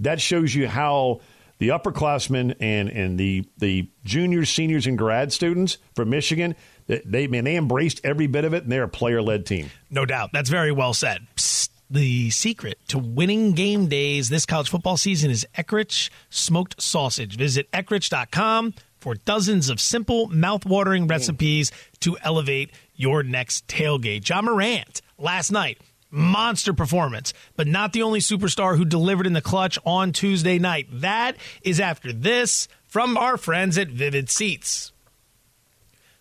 That 0.00 0.20
shows 0.20 0.55
you 0.55 0.68
how 0.68 1.20
the 1.59 1.68
upperclassmen 1.68 2.57
and 2.61 2.88
and 2.88 3.18
the 3.18 3.44
the 3.59 3.88
juniors, 4.05 4.50
seniors, 4.50 4.87
and 4.87 4.98
grad 4.98 5.33
students 5.33 5.79
from 5.94 6.11
Michigan 6.11 6.55
they- 6.87 7.03
they 7.05 7.27
man 7.27 7.44
they 7.44 7.57
embraced 7.57 8.01
every 8.05 8.27
bit 8.27 8.44
of 8.44 8.53
it, 8.55 8.62
and 8.64 8.72
they're 8.72 8.85
a 8.85 8.88
player 8.88 9.22
led 9.22 9.46
team. 9.46 9.70
No 9.90 10.05
doubt. 10.07 10.31
That's 10.33 10.51
very 10.51 10.72
well 10.72 10.94
said. 10.94 11.27
Psst. 11.37 11.70
The 11.88 12.31
secret 12.31 12.81
to 12.88 12.99
winning 12.99 13.53
game 13.53 13.87
days 13.87 14.29
this 14.29 14.44
college 14.44 14.68
football 14.70 14.96
season 14.96 15.31
is 15.31 15.46
Eckrich 15.57 16.11
smoked 16.31 16.83
sausage. 16.83 17.37
Visit 17.37 17.70
eckrich.com 17.70 18.75
for 18.99 19.14
dozens 19.14 19.68
of 19.70 19.81
simple, 19.81 20.27
mouth-watering 20.27 21.07
recipes 21.07 21.70
to 22.01 22.18
elevate 22.25 22.72
your 22.96 23.22
next 23.22 23.68
tailgate. 23.68 24.29
Ja 24.29 24.42
Morant 24.42 25.01
last 25.16 25.53
night, 25.53 25.79
monster 26.11 26.72
performance, 26.72 27.33
but 27.55 27.68
not 27.68 27.92
the 27.92 28.03
only 28.03 28.18
superstar 28.18 28.77
who 28.77 28.85
delivered 28.85 29.27
in 29.29 29.33
the 29.33 29.40
clutch 29.40 29.79
on 29.87 30.11
Tuesday 30.12 30.59
night. 30.59 30.88
That 30.90 31.37
is 31.62 31.79
after 31.79 32.12
this 32.12 32.66
from 32.88 33.16
our 33.16 33.37
friends 33.37 33.79
at 33.79 33.90
Vivid 33.90 34.29
Seats 34.29 34.90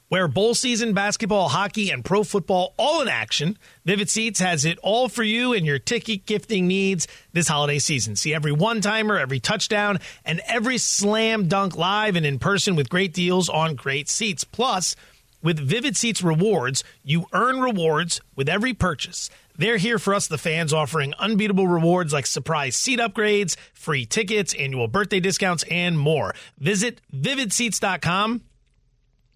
where 0.09 0.27
bowl 0.27 0.53
season, 0.53 0.93
basketball, 0.93 1.49
hockey, 1.49 1.89
and 1.89 2.05
pro 2.05 2.23
football 2.23 2.73
all 2.77 3.01
in 3.01 3.07
action. 3.07 3.57
Vivid 3.85 4.09
Seats 4.09 4.39
has 4.39 4.65
it 4.65 4.77
all 4.83 5.09
for 5.09 5.23
you 5.23 5.53
and 5.53 5.65
your 5.65 5.79
ticket 5.79 6.25
gifting 6.25 6.67
needs 6.67 7.07
this 7.33 7.47
holiday 7.47 7.79
season. 7.79 8.15
See 8.15 8.33
every 8.33 8.51
one 8.51 8.81
timer, 8.81 9.17
every 9.17 9.39
touchdown, 9.39 9.99
and 10.23 10.41
every 10.47 10.77
slam 10.77 11.47
dunk 11.47 11.75
live 11.75 12.15
and 12.15 12.25
in 12.25 12.39
person 12.39 12.75
with 12.75 12.89
great 12.89 13.13
deals 13.13 13.49
on 13.49 13.75
great 13.75 14.09
seats. 14.09 14.43
Plus, 14.43 14.95
with 15.41 15.59
Vivid 15.59 15.95
Seats 15.95 16.23
rewards, 16.23 16.83
you 17.03 17.27
earn 17.31 17.59
rewards 17.59 18.19
with 18.35 18.49
every 18.49 18.73
purchase. 18.73 19.29
They're 19.57 19.77
here 19.77 19.99
for 19.99 20.13
us, 20.13 20.27
the 20.27 20.37
fans, 20.37 20.73
offering 20.73 21.13
unbeatable 21.19 21.67
rewards 21.67 22.11
like 22.11 22.25
surprise 22.25 22.75
seat 22.75 22.99
upgrades, 22.99 23.55
free 23.73 24.05
tickets, 24.05 24.53
annual 24.55 24.87
birthday 24.87 25.19
discounts, 25.19 25.63
and 25.69 25.97
more. 25.97 26.33
Visit 26.57 26.99
vividseats.com 27.13 28.41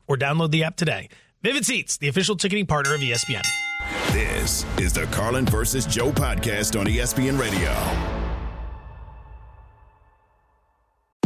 or 0.09 0.17
download 0.17 0.51
the 0.51 0.65
app 0.65 0.75
today. 0.75 1.07
Vivid 1.41 1.65
Seats, 1.65 1.95
the 1.95 2.09
official 2.09 2.35
ticketing 2.35 2.65
partner 2.65 2.93
of 2.93 2.99
ESPN. 2.99 3.47
This 4.11 4.65
is 4.77 4.91
the 4.91 5.05
Carlin 5.05 5.45
versus 5.45 5.85
Joe 5.85 6.11
podcast 6.11 6.77
on 6.77 6.85
ESPN 6.85 7.39
Radio. 7.39 8.18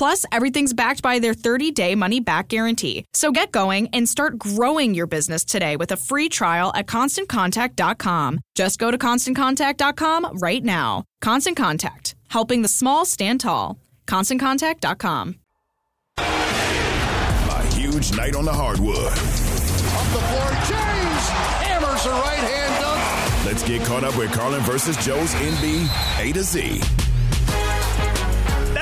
Plus, 0.00 0.24
everything's 0.32 0.72
backed 0.72 1.02
by 1.02 1.18
their 1.18 1.34
30 1.34 1.72
day 1.72 1.94
money 1.94 2.20
back 2.20 2.48
guarantee. 2.48 3.04
So 3.12 3.32
get 3.32 3.52
going 3.52 3.90
and 3.92 4.08
start 4.08 4.38
growing 4.38 4.94
your 4.94 5.06
business 5.06 5.44
today 5.44 5.76
with 5.76 5.92
a 5.92 5.96
free 5.98 6.30
trial 6.30 6.72
at 6.74 6.86
constantcontact.com. 6.86 8.40
Just 8.54 8.78
go 8.78 8.90
to 8.90 8.96
constantcontact.com 8.96 10.38
right 10.38 10.64
now. 10.64 11.04
Constant 11.20 11.54
Contact, 11.54 12.14
helping 12.30 12.62
the 12.62 12.68
small 12.68 13.04
stand 13.04 13.40
tall. 13.42 13.78
ConstantContact.com. 14.06 15.34
A 16.16 17.66
huge 17.74 18.16
night 18.16 18.34
on 18.34 18.46
the 18.46 18.54
hardwood. 18.54 18.96
Up 18.96 19.12
the 19.12 20.22
floor, 20.30 20.50
James 20.64 21.28
hammers 21.60 22.06
a 22.06 22.10
right 22.10 22.38
hand 22.38 22.82
dunk. 22.82 23.44
Let's 23.44 23.68
get 23.68 23.86
caught 23.86 24.04
up 24.04 24.16
with 24.16 24.32
Carlin 24.32 24.62
versus 24.62 24.96
Joe's 25.04 25.34
NB 25.34 26.20
A 26.26 26.32
to 26.32 26.42
Z. 26.42 26.80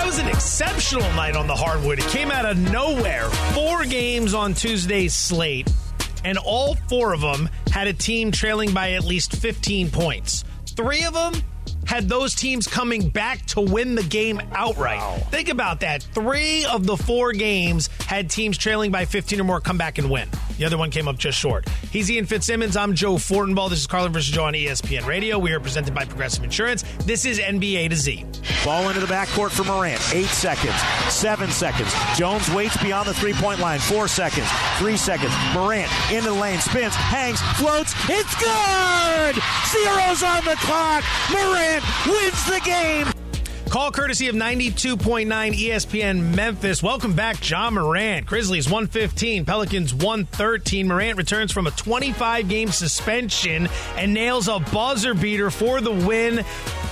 Was 0.08 0.18
an 0.18 0.28
exceptional 0.28 1.02
night 1.12 1.36
on 1.36 1.46
the 1.46 1.54
hardwood. 1.54 1.98
It 1.98 2.06
came 2.06 2.30
out 2.30 2.46
of 2.46 2.56
nowhere. 2.56 3.28
Four 3.52 3.84
games 3.84 4.32
on 4.32 4.54
Tuesday's 4.54 5.14
slate, 5.14 5.70
and 6.24 6.38
all 6.38 6.76
four 6.88 7.12
of 7.12 7.20
them 7.20 7.50
had 7.70 7.88
a 7.88 7.92
team 7.92 8.32
trailing 8.32 8.72
by 8.72 8.92
at 8.92 9.04
least 9.04 9.36
15 9.36 9.90
points. 9.90 10.44
Three 10.68 11.04
of 11.04 11.12
them 11.12 11.34
had 11.84 12.08
those 12.08 12.34
teams 12.34 12.66
coming 12.66 13.10
back 13.10 13.44
to 13.48 13.60
win 13.60 13.94
the 13.94 14.02
game 14.02 14.40
outright. 14.52 15.22
Think 15.30 15.50
about 15.50 15.80
that. 15.80 16.02
Three 16.02 16.64
of 16.64 16.86
the 16.86 16.96
four 16.96 17.32
games 17.32 17.90
had 18.08 18.30
teams 18.30 18.56
trailing 18.56 18.90
by 18.90 19.04
15 19.04 19.38
or 19.38 19.44
more 19.44 19.60
come 19.60 19.76
back 19.76 19.98
and 19.98 20.10
win. 20.10 20.30
The 20.56 20.64
other 20.64 20.78
one 20.78 20.90
came 20.90 21.06
up 21.06 21.18
just 21.18 21.38
short. 21.38 21.68
He's 21.92 22.10
Ian 22.10 22.24
Fitzsimmons. 22.24 22.74
I'm 22.74 22.94
Joe 22.94 23.16
Fortenbaugh. 23.16 23.68
This 23.68 23.80
is 23.80 23.86
Carlin 23.86 24.14
versus 24.14 24.32
Joe 24.34 24.44
on 24.44 24.54
ESPN 24.54 25.04
Radio. 25.04 25.38
We 25.38 25.52
are 25.52 25.60
presented 25.60 25.94
by 25.94 26.06
Progressive 26.06 26.42
Insurance. 26.42 26.84
This 27.04 27.26
is 27.26 27.38
NBA 27.38 27.90
to 27.90 27.96
Z. 27.96 28.24
Ball 28.64 28.88
into 28.88 29.00
the 29.00 29.06
backcourt 29.06 29.50
for 29.50 29.64
Morant. 29.64 30.00
Eight 30.14 30.24
seconds. 30.24 30.74
Seven 31.12 31.50
seconds. 31.50 31.92
Jones 32.16 32.50
waits 32.50 32.82
beyond 32.82 33.08
the 33.08 33.14
three 33.14 33.34
point 33.34 33.60
line. 33.60 33.78
Four 33.78 34.08
seconds. 34.08 34.48
Three 34.78 34.96
seconds. 34.96 35.32
Morant 35.52 35.92
into 36.10 36.30
the 36.30 36.34
lane. 36.34 36.60
Spins. 36.60 36.94
Hangs. 36.94 37.42
Floats. 37.58 37.92
It's 38.08 38.34
good! 38.40 39.34
Zeros 39.68 40.22
on 40.22 40.46
the 40.46 40.56
clock. 40.60 41.04
Morant 41.30 41.84
wins 42.06 42.44
the 42.46 42.60
game. 42.64 43.17
Call 43.70 43.92
courtesy 43.92 44.28
of 44.28 44.34
92.9 44.34 45.26
ESPN 45.28 46.34
Memphis. 46.34 46.82
Welcome 46.82 47.12
back, 47.12 47.46
Ja 47.48 47.68
Morant. 47.68 48.24
Grizzlies 48.24 48.64
115, 48.64 49.44
Pelicans 49.44 49.92
113. 49.92 50.88
Morant 50.88 51.18
returns 51.18 51.52
from 51.52 51.66
a 51.66 51.70
25 51.72 52.48
game 52.48 52.70
suspension 52.70 53.68
and 53.96 54.14
nails 54.14 54.48
a 54.48 54.58
buzzer 54.58 55.12
beater 55.12 55.50
for 55.50 55.82
the 55.82 55.92
win. 55.92 56.46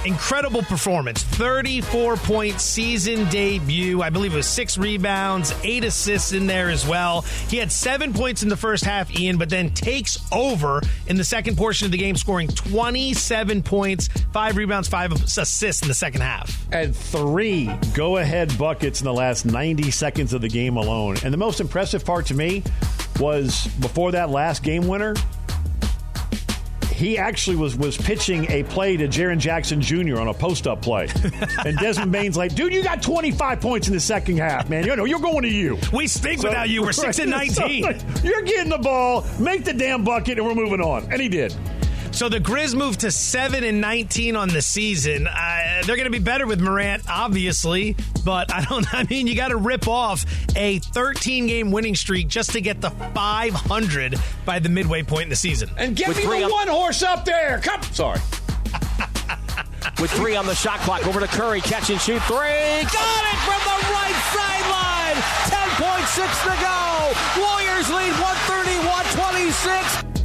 Incredible 0.06 0.62
performance. 0.62 1.24
34 1.24 2.16
point 2.16 2.60
season 2.60 3.28
debut. 3.28 4.02
I 4.02 4.10
believe 4.10 4.34
it 4.34 4.36
was 4.36 4.46
six 4.46 4.78
rebounds, 4.78 5.52
eight 5.64 5.82
assists 5.82 6.32
in 6.32 6.46
there 6.46 6.70
as 6.70 6.86
well. 6.86 7.22
He 7.48 7.56
had 7.56 7.72
seven 7.72 8.12
points 8.12 8.44
in 8.44 8.48
the 8.48 8.56
first 8.56 8.84
half, 8.84 9.10
Ian, 9.18 9.36
but 9.36 9.50
then 9.50 9.70
takes 9.70 10.16
over 10.30 10.80
in 11.08 11.16
the 11.16 11.24
second 11.24 11.56
portion 11.56 11.86
of 11.86 11.90
the 11.90 11.98
game, 11.98 12.14
scoring 12.14 12.46
27 12.46 13.64
points, 13.64 14.08
five 14.32 14.56
rebounds, 14.56 14.86
five 14.86 15.10
assists 15.10 15.82
in 15.82 15.88
the 15.88 15.94
second 15.94 16.20
half. 16.20 16.66
And 16.70 16.94
three 16.94 17.68
go 17.92 18.18
ahead 18.18 18.56
buckets 18.56 19.00
in 19.00 19.06
the 19.06 19.14
last 19.14 19.44
90 19.44 19.90
seconds 19.90 20.32
of 20.32 20.40
the 20.40 20.48
game 20.48 20.76
alone. 20.76 21.16
And 21.24 21.32
the 21.34 21.38
most 21.38 21.60
impressive 21.60 22.04
part 22.04 22.26
to 22.26 22.34
me 22.34 22.62
was 23.18 23.66
before 23.80 24.12
that 24.12 24.30
last 24.30 24.62
game 24.62 24.86
winner, 24.86 25.14
he 26.96 27.18
actually 27.18 27.56
was 27.56 27.76
was 27.76 27.96
pitching 27.96 28.50
a 28.50 28.62
play 28.64 28.96
to 28.96 29.06
Jaren 29.06 29.38
Jackson 29.38 29.82
Jr. 29.82 30.18
on 30.18 30.28
a 30.28 30.34
post 30.34 30.66
up 30.66 30.80
play, 30.80 31.08
and 31.64 31.76
Desmond 31.76 32.10
Bane's 32.10 32.36
like, 32.36 32.54
"Dude, 32.54 32.72
you 32.72 32.82
got 32.82 33.02
25 33.02 33.60
points 33.60 33.86
in 33.86 33.92
the 33.92 34.00
second 34.00 34.38
half, 34.38 34.70
man. 34.70 34.86
You 34.86 34.96
know, 34.96 35.04
you're 35.04 35.20
going 35.20 35.42
to 35.42 35.48
you. 35.48 35.78
We 35.92 36.06
stink 36.06 36.42
without 36.42 36.70
you. 36.70 36.82
We're 36.82 36.92
six 36.92 37.18
and 37.18 37.30
19. 37.32 37.82
So, 37.82 38.06
you're 38.24 38.42
getting 38.42 38.70
the 38.70 38.78
ball, 38.78 39.26
make 39.38 39.64
the 39.64 39.74
damn 39.74 40.04
bucket, 40.04 40.38
and 40.38 40.46
we're 40.46 40.54
moving 40.54 40.80
on." 40.80 41.12
And 41.12 41.20
he 41.20 41.28
did. 41.28 41.54
So 42.16 42.30
the 42.30 42.40
Grizz 42.40 42.74
moved 42.74 43.00
to 43.00 43.10
seven 43.10 43.62
and 43.62 43.78
nineteen 43.78 44.36
on 44.36 44.48
the 44.48 44.62
season. 44.62 45.26
Uh, 45.26 45.82
they're 45.84 45.96
going 45.96 46.10
to 46.10 46.10
be 46.10 46.18
better 46.18 46.46
with 46.46 46.62
Morant, 46.62 47.02
obviously, 47.10 47.94
but 48.24 48.50
I 48.50 48.64
don't. 48.64 48.86
I 48.94 49.04
mean, 49.04 49.26
you 49.26 49.36
got 49.36 49.48
to 49.48 49.58
rip 49.58 49.86
off 49.86 50.24
a 50.56 50.78
13 50.78 51.46
game 51.46 51.70
winning 51.70 51.94
streak 51.94 52.28
just 52.28 52.52
to 52.52 52.62
get 52.62 52.80
the 52.80 52.88
500 52.88 54.14
by 54.46 54.58
the 54.58 54.70
midway 54.70 55.02
point 55.02 55.24
in 55.24 55.28
the 55.28 55.36
season. 55.36 55.68
And 55.76 55.94
get 55.94 56.16
me 56.16 56.24
the 56.24 56.48
one 56.48 56.68
horse 56.68 57.02
up 57.02 57.26
there. 57.26 57.60
Come. 57.62 57.82
Sorry. 57.82 58.18
With 60.00 60.10
three 60.12 60.36
on 60.36 60.46
the 60.46 60.54
shot 60.54 60.80
clock, 60.80 61.06
over 61.06 61.20
to 61.20 61.26
Curry, 61.26 61.60
catch 61.60 61.90
and 61.90 62.00
shoot 62.00 62.22
three. 62.22 62.38
Got 62.38 63.24
it 63.28 63.38
from 63.44 63.60
the 63.60 63.76
right 63.92 64.16
sideline. 64.32 65.20
10.6 65.52 66.32
to 66.44 66.56
go. 66.64 67.12
Warriors 67.44 67.90
lead 67.90 68.12
130 68.16 68.78
126. 68.88 70.15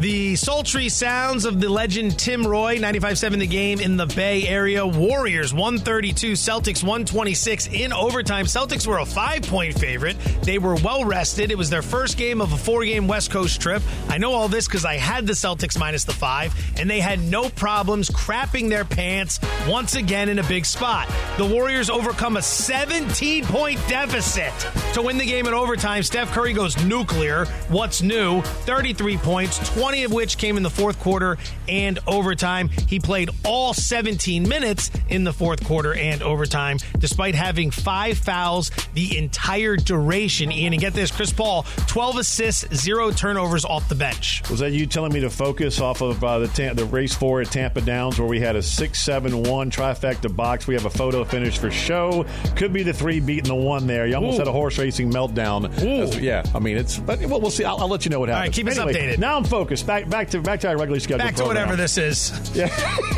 The 0.00 0.34
sultry 0.36 0.88
sounds 0.88 1.44
of 1.44 1.60
the 1.60 1.68
legend 1.68 2.18
Tim 2.18 2.46
Roye, 2.46 2.78
95-7 2.78 3.38
the 3.38 3.46
game 3.46 3.80
in 3.80 3.98
the 3.98 4.06
Bay 4.06 4.48
Area. 4.48 4.86
Warriors 4.86 5.52
132, 5.52 6.32
Celtics 6.32 6.82
126 6.82 7.66
in 7.66 7.92
overtime. 7.92 8.46
Celtics 8.46 8.86
were 8.86 9.00
a 9.00 9.04
five-point 9.04 9.78
favorite. 9.78 10.16
They 10.42 10.56
were 10.56 10.76
well 10.76 11.04
rested. 11.04 11.50
It 11.50 11.58
was 11.58 11.68
their 11.68 11.82
first 11.82 12.16
game 12.16 12.40
of 12.40 12.54
a 12.54 12.56
four-game 12.56 13.08
West 13.08 13.30
Coast 13.30 13.60
trip. 13.60 13.82
I 14.08 14.16
know 14.16 14.32
all 14.32 14.48
this 14.48 14.66
because 14.66 14.86
I 14.86 14.96
had 14.96 15.26
the 15.26 15.34
Celtics 15.34 15.78
minus 15.78 16.04
the 16.04 16.14
five, 16.14 16.54
and 16.78 16.88
they 16.88 17.00
had 17.00 17.20
no 17.20 17.50
problems 17.50 18.08
crapping 18.08 18.70
their 18.70 18.86
pants 18.86 19.38
once 19.68 19.96
again 19.96 20.30
in 20.30 20.38
a 20.38 20.44
big 20.44 20.64
spot. 20.64 21.10
The 21.36 21.44
Warriors 21.44 21.90
overcome 21.90 22.38
a 22.38 22.40
17-point 22.40 23.78
deficit 23.86 24.54
to 24.94 25.02
win 25.02 25.18
the 25.18 25.26
game 25.26 25.46
in 25.46 25.52
overtime. 25.52 26.02
Steph 26.02 26.32
Curry 26.32 26.54
goes 26.54 26.82
nuclear. 26.86 27.44
What's 27.68 28.00
new? 28.00 28.40
33 28.40 29.18
points, 29.18 29.58
20 29.74 29.89
of 30.04 30.12
which 30.12 30.38
came 30.38 30.56
in 30.56 30.62
the 30.62 30.70
fourth 30.70 30.98
quarter 31.00 31.36
and 31.68 31.98
overtime. 32.06 32.68
He 32.68 32.98
played 33.00 33.30
all 33.44 33.74
17 33.74 34.48
minutes 34.48 34.90
in 35.08 35.24
the 35.24 35.32
fourth 35.32 35.64
quarter 35.64 35.92
and 35.94 36.22
overtime, 36.22 36.78
despite 36.98 37.34
having 37.34 37.70
five 37.70 38.16
fouls 38.18 38.70
the 38.94 39.18
entire 39.18 39.76
duration. 39.76 40.50
Ian, 40.52 40.72
and 40.72 40.80
get 40.80 40.94
this 40.94 41.10
Chris 41.10 41.32
Paul, 41.32 41.64
12 41.88 42.16
assists, 42.18 42.74
zero 42.74 43.10
turnovers 43.10 43.64
off 43.64 43.88
the 43.88 43.94
bench. 43.94 44.42
Was 44.48 44.60
that 44.60 44.72
you 44.72 44.86
telling 44.86 45.12
me 45.12 45.20
to 45.20 45.30
focus 45.30 45.80
off 45.80 46.00
of 46.00 46.22
uh, 46.22 46.38
the 46.38 46.48
ta- 46.48 46.74
the 46.74 46.84
race 46.86 47.14
four 47.14 47.40
at 47.40 47.50
Tampa 47.50 47.80
Downs, 47.80 48.18
where 48.18 48.28
we 48.28 48.40
had 48.40 48.56
a 48.56 48.62
six-seven-one 48.62 49.70
trifecta 49.70 50.34
box? 50.34 50.66
We 50.66 50.74
have 50.74 50.86
a 50.86 50.90
photo 50.90 51.24
finish 51.24 51.58
for 51.58 51.70
show. 51.70 52.24
Could 52.56 52.72
be 52.72 52.82
the 52.82 52.92
three 52.92 53.20
beating 53.20 53.44
the 53.48 53.54
one 53.54 53.86
there. 53.86 54.06
You 54.06 54.14
almost 54.14 54.36
Ooh. 54.36 54.38
had 54.40 54.48
a 54.48 54.52
horse 54.52 54.78
racing 54.78 55.10
meltdown. 55.12 56.20
Yeah, 56.20 56.44
I 56.54 56.58
mean 56.58 56.76
it's. 56.76 56.98
But 56.98 57.18
we'll, 57.20 57.40
we'll 57.40 57.50
see. 57.50 57.64
I'll, 57.64 57.78
I'll 57.78 57.88
let 57.88 58.04
you 58.04 58.10
know 58.10 58.20
what 58.20 58.28
happens. 58.28 58.48
right, 58.48 58.52
keep 58.54 58.66
us 58.68 58.78
Anyway, 58.78 58.94
updated. 58.94 59.18
Now 59.18 59.36
I'm 59.36 59.44
focused. 59.44 59.79
Back 59.82 60.08
back 60.08 60.30
to 60.30 60.40
back 60.40 60.60
to 60.60 60.68
our 60.68 60.74
regularly 60.74 61.00
scheduled. 61.00 61.20
Back 61.26 61.36
to 61.36 61.42
program. 61.44 61.68
whatever 61.68 61.76
this 61.80 61.98
is. 61.98 62.32
Yeah. 62.54 62.68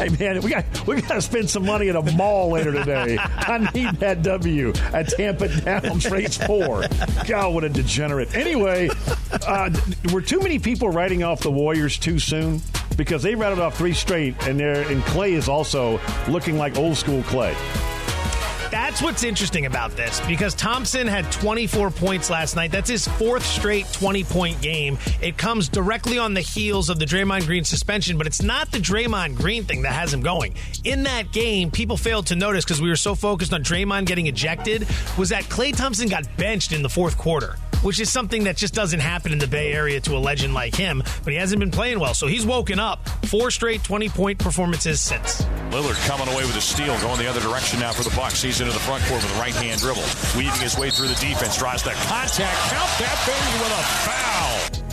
Hey 0.00 0.08
man, 0.18 0.40
we 0.40 0.48
got 0.48 0.86
we 0.86 0.98
got 1.02 1.16
to 1.16 1.20
spend 1.20 1.50
some 1.50 1.66
money 1.66 1.90
at 1.90 1.96
a 1.96 2.00
mall 2.12 2.48
later 2.52 2.72
today. 2.72 3.18
I 3.20 3.70
need 3.74 3.96
that 3.96 4.22
W 4.22 4.72
at 4.94 5.08
Tampa 5.10 5.48
Downs 5.60 6.10
Race 6.10 6.38
Four. 6.38 6.84
God, 7.28 7.52
what 7.52 7.64
a 7.64 7.68
degenerate. 7.68 8.34
Anyway, 8.34 8.88
uh, 9.46 9.68
were 10.10 10.22
too 10.22 10.40
many 10.40 10.58
people 10.58 10.88
writing 10.88 11.22
off 11.22 11.40
the 11.40 11.50
Warriors 11.50 11.98
too 11.98 12.18
soon? 12.18 12.62
Because 12.96 13.22
they 13.22 13.34
rattled 13.34 13.60
off 13.60 13.76
three 13.76 13.92
straight, 13.92 14.34
and 14.46 14.58
they're 14.58 14.88
and 14.90 15.02
Klay 15.02 15.32
is 15.32 15.50
also 15.50 16.00
looking 16.28 16.56
like 16.56 16.78
old 16.78 16.96
school 16.96 17.20
Klay. 17.24 17.54
That's 18.70 19.02
what's 19.02 19.24
interesting 19.24 19.66
about 19.66 19.96
this 19.96 20.20
because 20.28 20.54
Thompson 20.54 21.08
had 21.08 21.30
24 21.32 21.90
points 21.90 22.30
last 22.30 22.54
night. 22.54 22.70
That's 22.70 22.88
his 22.88 23.06
fourth 23.06 23.44
straight 23.44 23.92
20 23.92 24.22
point 24.24 24.62
game. 24.62 24.96
It 25.20 25.36
comes 25.36 25.68
directly 25.68 26.18
on 26.18 26.34
the 26.34 26.40
heels 26.40 26.88
of 26.88 27.00
the 27.00 27.04
Draymond 27.04 27.46
Green 27.46 27.64
suspension, 27.64 28.16
but 28.16 28.28
it's 28.28 28.42
not 28.42 28.70
the 28.70 28.78
Draymond 28.78 29.34
Green 29.34 29.64
thing 29.64 29.82
that 29.82 29.92
has 29.92 30.14
him 30.14 30.20
going. 30.20 30.54
In 30.84 31.02
that 31.02 31.32
game, 31.32 31.70
people 31.70 31.96
failed 31.96 32.26
to 32.28 32.36
notice 32.36 32.64
because 32.64 32.80
we 32.80 32.88
were 32.88 32.96
so 32.96 33.16
focused 33.16 33.52
on 33.52 33.64
Draymond 33.64 34.06
getting 34.06 34.28
ejected, 34.28 34.86
was 35.18 35.30
that 35.30 35.44
Klay 35.44 35.76
Thompson 35.76 36.08
got 36.08 36.24
benched 36.36 36.72
in 36.72 36.82
the 36.82 36.88
fourth 36.88 37.18
quarter. 37.18 37.56
Which 37.82 38.00
is 38.00 38.10
something 38.12 38.44
that 38.44 38.56
just 38.56 38.74
doesn't 38.74 39.00
happen 39.00 39.32
in 39.32 39.38
the 39.38 39.46
Bay 39.46 39.72
Area 39.72 40.00
to 40.00 40.16
a 40.16 40.18
legend 40.18 40.54
like 40.54 40.74
him. 40.74 41.02
But 41.24 41.32
he 41.32 41.38
hasn't 41.38 41.60
been 41.60 41.70
playing 41.70 42.00
well, 42.00 42.14
so 42.14 42.26
he's 42.26 42.46
woken 42.46 42.78
up. 42.78 43.08
Four 43.26 43.50
straight 43.50 43.82
20 43.84 44.08
point 44.10 44.38
performances 44.38 45.00
since. 45.00 45.42
Lillard 45.70 45.96
coming 46.06 46.28
away 46.32 46.44
with 46.44 46.56
a 46.56 46.60
steal, 46.60 46.98
going 47.00 47.18
the 47.18 47.28
other 47.28 47.40
direction 47.40 47.80
now 47.80 47.92
for 47.92 48.02
the 48.02 48.14
Bucks. 48.16 48.42
He's 48.42 48.60
into 48.60 48.72
the 48.72 48.80
front 48.80 49.04
court 49.04 49.22
with 49.22 49.36
a 49.36 49.38
right 49.38 49.54
hand 49.54 49.80
dribble, 49.80 50.04
weaving 50.36 50.60
his 50.60 50.76
way 50.76 50.90
through 50.90 51.08
the 51.08 51.14
defense, 51.14 51.58
draws 51.58 51.82
that 51.84 51.94
contact, 52.08 52.58
count 52.70 52.90
that 52.98 53.18
baby 53.26 53.62
with 53.62 53.72
a 53.72 53.82
foul. 54.04 54.89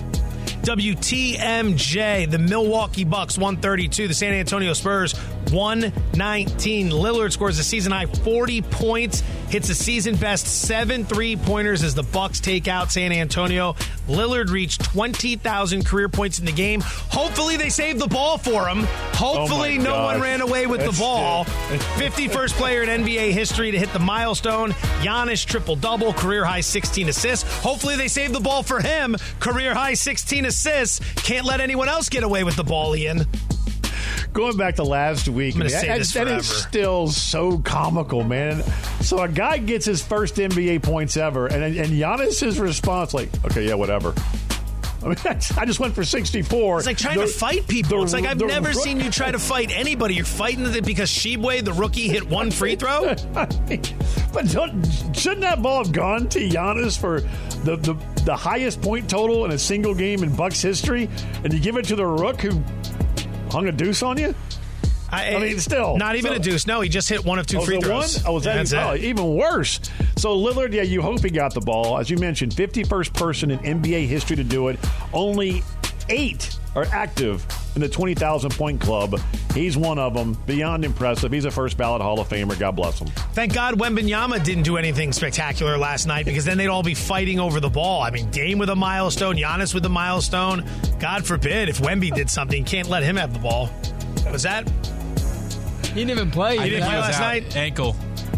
WTMJ, 0.68 2.30
the 2.30 2.38
Milwaukee 2.38 3.06
Bucks 3.06 3.38
132, 3.38 4.10
the 4.10 4.14
San 4.14 4.34
Antonio 4.34 4.74
Spurs 4.74 5.14
119. 5.54 6.90
Lillard 6.90 7.32
scores 7.32 7.58
a 7.58 7.64
season 7.64 7.94
high 7.94 8.06
40 8.06 8.64
points, 8.64 9.22
hits 9.48 9.70
a 9.70 9.76
season 9.76 10.18
best 10.18 10.46
seven 10.46 11.06
three 11.06 11.38
pointers 11.38 11.84
as 11.84 11.96
the 11.96 12.04
Bucks 12.04 12.42
take 12.42 12.68
out 12.68 12.92
San 12.92 13.14
Antonio. 13.14 13.78
Lillard 14.10 14.50
reached 14.50 14.84
20,000 14.84 15.86
career 15.86 16.10
points 16.10 16.40
in 16.40 16.46
the 16.46 16.52
game. 16.52 16.82
Hopefully, 16.82 17.56
they 17.56 17.70
saved 17.70 18.00
the 18.00 18.08
ball 18.08 18.38
for 18.38 18.68
him. 18.68 18.84
Hopefully, 19.14 19.78
Oh 19.80 19.84
no 19.84 20.04
one 20.04 20.20
ran 20.20 20.42
away 20.42 20.66
with 20.66 20.82
That's 20.82 20.98
the 20.98 21.02
ball. 21.02 21.46
51st 21.46 22.52
player 22.58 22.84
in 22.84 23.06
NBA 23.06 23.32
history 23.32 23.72
to 23.72 23.80
hit 23.80 23.92
the 23.94 24.00
milestone. 24.00 24.72
Giannis 25.02 25.46
triple 25.46 25.78
double, 25.78 26.12
career 26.12 26.44
high 26.44 26.60
16 26.60 27.08
assists. 27.08 27.60
Hopefully, 27.62 27.96
they 27.96 28.10
saved 28.10 28.34
the 28.34 28.42
ball 28.42 28.64
for 28.64 28.82
him. 28.82 29.16
Career 29.40 29.74
high 29.74 29.94
16 29.94 30.46
assists. 30.46 30.57
Can't 31.18 31.46
let 31.46 31.62
anyone 31.62 31.88
else 31.90 32.10
get 32.10 32.24
away 32.24 32.44
with 32.44 32.56
the 32.56 32.64
ball, 32.64 32.96
Ian. 32.96 33.26
Going 34.34 34.58
back 34.58 34.76
to 34.76 34.84
last 34.84 35.28
week, 35.30 35.56
man, 35.56 35.70
say 35.70 35.88
that- 35.88 36.06
that 36.14 36.28
is 36.28 36.46
still 36.48 37.08
so 37.08 37.58
comical, 37.60 38.24
man. 38.24 38.64
So 39.02 39.20
a 39.22 39.28
guy 39.28 39.58
gets 39.58 39.86
his 39.86 40.02
first 40.02 40.36
NBA 40.36 40.80
points 40.84 41.18
ever, 41.18 41.48
and 41.48 41.64
and 41.64 41.88
Giannis' 41.90 42.60
response 42.60 43.14
like, 43.14 43.30
"Okay, 43.46 43.68
yeah, 43.68 43.74
whatever." 43.74 44.14
I 45.04 45.08
mean, 45.10 45.18
I 45.58 45.66
just 45.66 45.80
went 45.80 45.96
for 45.96 46.04
sixty-four. 46.04 46.80
It's 46.80 46.88
like 46.88 46.98
trying 46.98 47.18
The- 47.18 47.26
to 47.26 47.32
fight 47.32 47.68
people. 47.68 47.98
the- 48.00 48.04
it's 48.04 48.14
like 48.14 48.26
I've 48.26 48.38
the 48.38 48.46
never 48.46 48.74
seen 48.74 49.00
you 49.00 49.10
try 49.10 49.32
to 49.32 49.40
fight 49.40 49.72
anybody. 49.74 50.16
You're 50.16 50.26
fighting 50.26 50.66
because 50.84 51.10
Tshiebwe, 51.10 51.64
the 51.64 51.74
rookie, 51.74 52.08
hit 52.08 52.28
one 52.30 52.52
free 52.52 52.76
throw. 52.76 53.16
But 54.38 54.52
don't, 54.52 54.86
shouldn't 55.16 55.42
that 55.42 55.64
ball 55.64 55.84
have 55.84 55.92
gone 55.92 56.30
to 56.30 56.40
Giannis 56.48 56.96
for 56.96 57.22
the, 57.64 57.76
the 57.76 57.96
the 58.24 58.36
highest 58.36 58.84
point 58.84 59.10
total 59.10 59.46
in 59.46 59.52
a 59.52 59.58
single 59.58 59.96
game 59.96 60.22
in 60.22 60.36
Bucks 60.36 60.62
history, 60.62 61.10
and 61.44 61.52
you 61.52 61.60
give 61.60 61.76
it 61.76 61.86
to 61.86 61.96
the 61.96 62.06
rook 62.06 62.42
who 62.42 62.62
hung 63.50 63.68
a 63.68 63.72
deuce 63.72 64.04
on 64.04 64.20
you? 64.20 64.36
I, 65.10 65.40
mean, 65.40 65.60
still 65.60 65.98
not 65.98 66.18
even 66.18 66.34
So- 66.34 66.36
a 66.36 66.40
deuce. 66.40 66.68
No, 66.68 66.82
he 66.82 66.90
just 66.90 67.10
hit 67.10 67.26
one 67.26 67.40
of 67.40 67.48
two 67.48 67.58
Oh, 67.58 67.66
free 67.66 67.82
throws. 67.82 68.18
One? 68.18 68.26
Oh, 68.28 68.34
was 68.36 68.44
that 68.44 68.72
oh, 68.76 68.94
even 68.94 69.34
worse? 69.34 69.80
So 70.18 70.38
Lillard, 70.38 70.72
yeah, 70.72 70.84
you 70.84 71.02
hope 71.02 71.24
he 71.24 71.32
got 71.32 71.56
the 71.56 71.62
ball. 71.62 71.98
As 71.98 72.12
you 72.12 72.18
mentioned, 72.18 72.52
51st 72.52 73.14
person 73.16 73.50
in 73.50 73.58
NBA 73.58 74.06
history 74.06 74.36
to 74.36 74.44
do 74.44 74.68
it. 74.68 74.78
Only 75.14 75.64
eight 76.10 76.60
are 76.78 76.86
active 76.92 77.44
in 77.76 77.82
the 77.82 77.90
20,000 77.90 78.52
point 78.52 78.80
club. 78.80 79.20
He's 79.54 79.76
one 79.76 79.98
of 79.98 80.14
them. 80.14 80.38
Beyond 80.46 80.86
impressive. 80.86 81.32
He's 81.32 81.46
a 81.46 81.52
first 81.52 81.76
ballot 81.76 82.04
Hall 82.04 82.20
of 82.20 82.30
Famer. 82.30 82.58
God 82.58 82.76
bless 82.76 83.00
him. 83.00 83.08
Thank 83.34 83.54
God 83.54 83.80
Wembanyama 83.80 84.44
didn't 84.44 84.64
do 84.64 84.78
anything 84.78 85.12
spectacular 85.12 85.76
last 85.78 86.06
night 86.06 86.26
because 86.26 86.46
then 86.46 86.58
they'd 86.58 86.68
all 86.68 86.84
be 86.84 86.94
fighting 86.94 87.40
over 87.40 87.60
the 87.60 87.70
ball. 87.70 88.04
I 88.04 88.12
mean, 88.12 88.30
Dame 88.30 88.60
with 88.60 88.70
a 88.70 88.76
milestone, 88.76 89.38
Giannis 89.38 89.74
with 89.74 89.86
a 89.86 89.90
milestone. 89.90 90.64
God 91.00 91.26
forbid 91.26 91.68
if 91.68 91.80
Wemby 91.80 92.14
did 92.14 92.30
something, 92.30 92.64
can't 92.64 92.90
let 92.90 93.02
him 93.02 93.16
have 93.16 93.34
the 93.34 93.40
ball. 93.40 93.72
Was 94.32 94.44
that? 94.44 94.70
He 95.88 96.06
didn't 96.06 96.12
even 96.12 96.30
play. 96.30 96.60
He 96.60 96.70
didn't 96.70 96.86
play 96.86 97.00
last 97.00 97.20
night. 97.20 97.56
Ankle. 97.56 97.96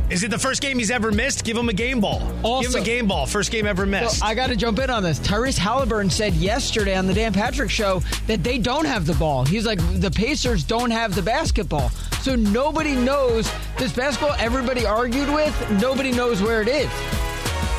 Is 0.10 0.24
it 0.24 0.32
the 0.32 0.40
first 0.40 0.62
game 0.62 0.80
he's 0.80 0.90
ever 0.90 1.12
missed? 1.12 1.44
Give 1.44 1.56
him 1.56 1.70
a 1.70 1.74
game 1.74 2.02
ball. 2.02 2.20
Give 2.62 2.74
him 2.74 2.82
a 2.82 2.84
game 2.84 3.08
ball. 3.08 3.28
First 3.28 3.52
game 3.52 3.68
ever 3.68 3.86
missed. 3.86 4.20
So 4.20 4.26
I 4.26 4.34
got 4.34 4.48
to 4.48 4.56
jump 4.56 4.80
in 4.80 4.90
on 4.90 5.04
this. 5.04 5.20
Tyrese 5.20 5.58
Halliburton 5.58 6.10
said 6.10 6.34
yesterday 6.34 6.96
on 6.96 7.06
the 7.06 7.14
Dan 7.14 7.32
Patrick 7.32 7.70
show 7.70 8.02
that 8.26 8.44
they 8.44 8.58
don't 8.58 8.86
have 8.86 9.06
the 9.06 9.14
ball. 9.14 9.46
He's 9.46 9.66
like, 9.66 9.80
the 10.00 10.10
Pacers 10.10 10.64
don't 10.64 10.92
have 10.92 11.14
the 11.14 11.22
basketball. 11.22 11.90
So 12.22 12.36
nobody 12.36 12.96
knows 12.96 13.52
this 13.78 13.94
basketball 13.94 14.36
everybody 14.40 14.86
argued 14.86 15.30
with, 15.30 15.72
nobody 15.80 16.12
knows 16.12 16.42
where 16.42 16.62
it 16.62 16.68
is. 16.68 16.90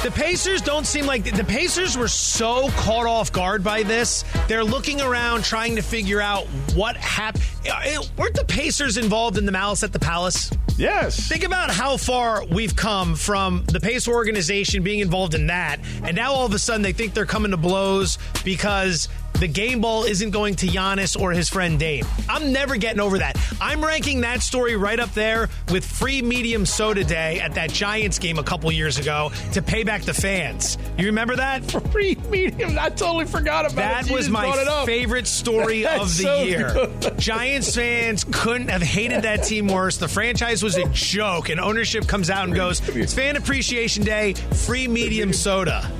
The 0.02 0.10
Pacers 0.10 0.62
don't 0.62 0.86
seem 0.86 1.04
like 1.04 1.24
the 1.36 1.44
Pacers 1.44 1.94
were 1.94 2.08
so 2.08 2.70
caught 2.70 3.04
off 3.04 3.30
guard 3.32 3.62
by 3.62 3.82
this. 3.82 4.24
They're 4.48 4.64
looking 4.64 5.02
around 5.02 5.44
trying 5.44 5.76
to 5.76 5.82
figure 5.82 6.22
out 6.22 6.46
what 6.74 6.96
happened. 6.96 7.44
Eh, 7.66 7.98
weren't 8.16 8.34
the 8.34 8.46
Pacers 8.46 8.96
involved 8.96 9.36
in 9.36 9.44
the 9.44 9.52
malice 9.52 9.82
at 9.82 9.92
the 9.92 9.98
Palace? 9.98 10.50
Yes. 10.78 11.28
Think 11.28 11.44
about 11.44 11.70
how 11.70 11.98
far 11.98 12.46
we've 12.46 12.74
come 12.74 13.14
from 13.14 13.64
the 13.66 13.78
Pacer 13.78 14.10
organization 14.12 14.82
being 14.82 15.00
involved 15.00 15.34
in 15.34 15.48
that, 15.48 15.78
and 16.02 16.16
now 16.16 16.32
all 16.32 16.46
of 16.46 16.54
a 16.54 16.58
sudden 16.58 16.80
they 16.80 16.94
think 16.94 17.12
they're 17.12 17.26
coming 17.26 17.50
to 17.50 17.58
blows 17.58 18.16
because 18.42 19.06
the 19.40 19.48
game 19.48 19.80
ball 19.80 20.04
isn't 20.04 20.30
going 20.30 20.54
to 20.56 20.66
Giannis 20.66 21.18
or 21.18 21.32
his 21.32 21.48
friend 21.48 21.78
Dame. 21.78 22.04
I'm 22.28 22.52
never 22.52 22.76
getting 22.76 23.00
over 23.00 23.18
that. 23.18 23.38
I'm 23.60 23.82
ranking 23.82 24.20
that 24.20 24.42
story 24.42 24.76
right 24.76 25.00
up 25.00 25.12
there 25.14 25.48
with 25.72 25.84
free 25.84 26.20
medium 26.20 26.66
soda 26.66 27.02
day 27.04 27.40
at 27.40 27.54
that 27.54 27.70
Giants 27.72 28.18
game 28.18 28.38
a 28.38 28.42
couple 28.42 28.70
years 28.70 28.98
ago 28.98 29.32
to 29.52 29.62
pay 29.62 29.82
back 29.82 30.02
the 30.02 30.12
fans. 30.12 30.76
You 30.98 31.06
remember 31.06 31.36
that? 31.36 31.64
Free 31.90 32.16
medium. 32.28 32.78
I 32.78 32.90
totally 32.90 33.24
forgot 33.24 33.64
about 33.64 34.02
it. 34.04 34.06
That 34.08 34.14
was 34.14 34.28
my 34.28 34.84
favorite 34.84 35.26
story 35.26 35.86
of 35.86 36.00
the 36.00 36.22
so 36.22 36.42
year. 36.42 36.72
good. 36.74 37.18
Giants 37.18 37.74
fans 37.74 38.24
couldn't 38.30 38.68
have 38.68 38.82
hated 38.82 39.22
that 39.22 39.44
team 39.44 39.68
worse. 39.68 39.96
The 39.96 40.08
franchise 40.08 40.62
was 40.62 40.76
a 40.76 40.86
joke, 40.90 41.48
and 41.48 41.58
ownership 41.58 42.06
comes 42.06 42.28
out 42.28 42.44
and 42.44 42.54
goes, 42.54 42.86
"It's 42.88 43.14
Fan 43.14 43.36
Appreciation 43.36 44.04
Day, 44.04 44.34
free 44.34 44.86
medium 44.86 45.32
soda." 45.32 45.90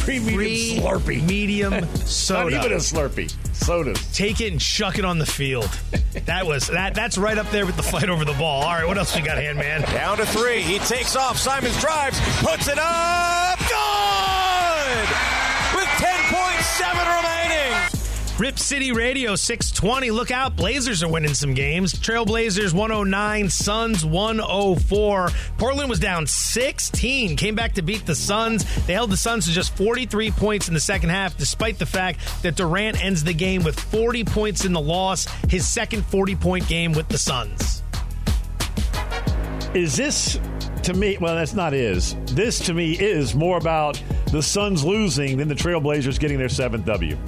Free 0.00 0.18
medium 0.18 0.36
Free 0.38 0.78
Slurpee. 0.78 1.26
medium 1.28 1.86
soda. 1.96 2.50
Not 2.56 2.64
even 2.64 2.72
a 2.76 2.80
Slurpee. 2.80 3.32
Sodas. 3.54 4.12
Take 4.16 4.40
it 4.40 4.50
and 4.52 4.60
chuck 4.60 4.98
it 4.98 5.04
on 5.04 5.18
the 5.18 5.26
field. 5.26 5.68
That 6.26 6.46
was 6.46 6.66
that. 6.68 6.94
That's 6.94 7.18
right 7.18 7.36
up 7.38 7.50
there 7.50 7.66
with 7.66 7.76
the 7.76 7.82
fight 7.82 8.08
over 8.08 8.24
the 8.24 8.32
ball. 8.34 8.62
All 8.62 8.72
right, 8.72 8.86
what 8.86 8.96
else 8.98 9.14
we 9.14 9.22
got, 9.22 9.36
Handman? 9.38 9.84
Down 9.92 10.16
to 10.18 10.26
three. 10.26 10.62
He 10.62 10.78
takes 10.80 11.14
off. 11.16 11.36
Simons 11.38 11.78
drives, 11.80 12.18
puts 12.42 12.68
it 12.68 12.78
up. 12.78 13.58
Good! 13.58 15.39
Rip 18.40 18.58
City 18.58 18.90
Radio 18.90 19.36
620. 19.36 20.10
Look 20.10 20.30
out. 20.30 20.56
Blazers 20.56 21.02
are 21.02 21.08
winning 21.10 21.34
some 21.34 21.52
games. 21.52 21.92
Trailblazers 21.92 22.72
109, 22.72 23.50
Suns 23.50 24.02
104. 24.02 25.28
Portland 25.58 25.90
was 25.90 26.00
down 26.00 26.26
16. 26.26 27.36
Came 27.36 27.54
back 27.54 27.74
to 27.74 27.82
beat 27.82 28.06
the 28.06 28.14
Suns. 28.14 28.64
They 28.86 28.94
held 28.94 29.10
the 29.10 29.18
Suns 29.18 29.44
to 29.44 29.52
just 29.52 29.76
43 29.76 30.30
points 30.30 30.68
in 30.68 30.74
the 30.74 30.80
second 30.80 31.10
half, 31.10 31.36
despite 31.36 31.78
the 31.78 31.84
fact 31.84 32.20
that 32.42 32.56
Durant 32.56 33.04
ends 33.04 33.22
the 33.22 33.34
game 33.34 33.62
with 33.62 33.78
40 33.78 34.24
points 34.24 34.64
in 34.64 34.72
the 34.72 34.80
loss, 34.80 35.26
his 35.50 35.68
second 35.68 36.06
40 36.06 36.34
point 36.36 36.66
game 36.66 36.92
with 36.92 37.08
the 37.08 37.18
Suns. 37.18 37.82
Is 39.74 39.98
this 39.98 40.40
to 40.84 40.94
me? 40.94 41.18
Well, 41.18 41.34
that's 41.34 41.52
not 41.52 41.74
is. 41.74 42.16
This 42.32 42.58
to 42.60 42.72
me 42.72 42.94
is 42.94 43.34
more 43.34 43.58
about 43.58 44.02
the 44.32 44.42
Suns 44.42 44.82
losing 44.82 45.36
than 45.36 45.48
the 45.48 45.54
Trailblazers 45.54 46.18
getting 46.18 46.38
their 46.38 46.48
seventh 46.48 46.86
W 46.86 47.18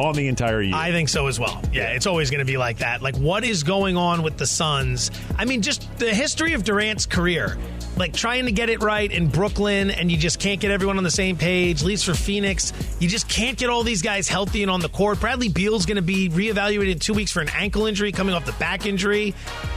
on 0.00 0.14
the 0.14 0.28
entire 0.28 0.60
year. 0.62 0.74
I 0.74 0.90
think 0.90 1.08
so 1.08 1.26
as 1.26 1.38
well. 1.38 1.62
Yeah, 1.72 1.92
it's 1.92 2.06
always 2.06 2.30
going 2.30 2.40
to 2.40 2.44
be 2.44 2.56
like 2.56 2.78
that. 2.78 3.02
Like, 3.02 3.16
what 3.16 3.44
is 3.44 3.62
going 3.62 3.96
on 3.96 4.22
with 4.22 4.36
the 4.36 4.46
Suns? 4.46 5.10
I 5.36 5.44
mean, 5.44 5.62
just 5.62 5.88
the 5.98 6.12
history 6.12 6.52
of 6.54 6.64
Durant's 6.64 7.06
career. 7.06 7.56
Like 8.00 8.14
trying 8.14 8.46
to 8.46 8.52
get 8.52 8.70
it 8.70 8.82
right 8.82 9.12
in 9.12 9.28
Brooklyn, 9.28 9.90
and 9.90 10.10
you 10.10 10.16
just 10.16 10.40
can't 10.40 10.58
get 10.58 10.70
everyone 10.70 10.96
on 10.96 11.04
the 11.04 11.10
same 11.10 11.36
page. 11.36 11.82
Leaves 11.82 12.02
for 12.02 12.14
Phoenix, 12.14 12.72
you 12.98 13.10
just 13.10 13.28
can't 13.28 13.58
get 13.58 13.68
all 13.68 13.82
these 13.82 14.00
guys 14.00 14.26
healthy 14.26 14.62
and 14.62 14.70
on 14.70 14.80
the 14.80 14.88
court. 14.88 15.20
Bradley 15.20 15.50
Beal's 15.50 15.84
going 15.84 15.96
to 15.96 16.02
be 16.02 16.30
reevaluated 16.30 16.92
in 16.92 16.98
two 16.98 17.12
weeks 17.12 17.30
for 17.30 17.40
an 17.40 17.50
ankle 17.50 17.84
injury, 17.84 18.10
coming 18.10 18.34
off 18.34 18.46
the 18.46 18.52
back 18.52 18.86
injury. 18.86 19.34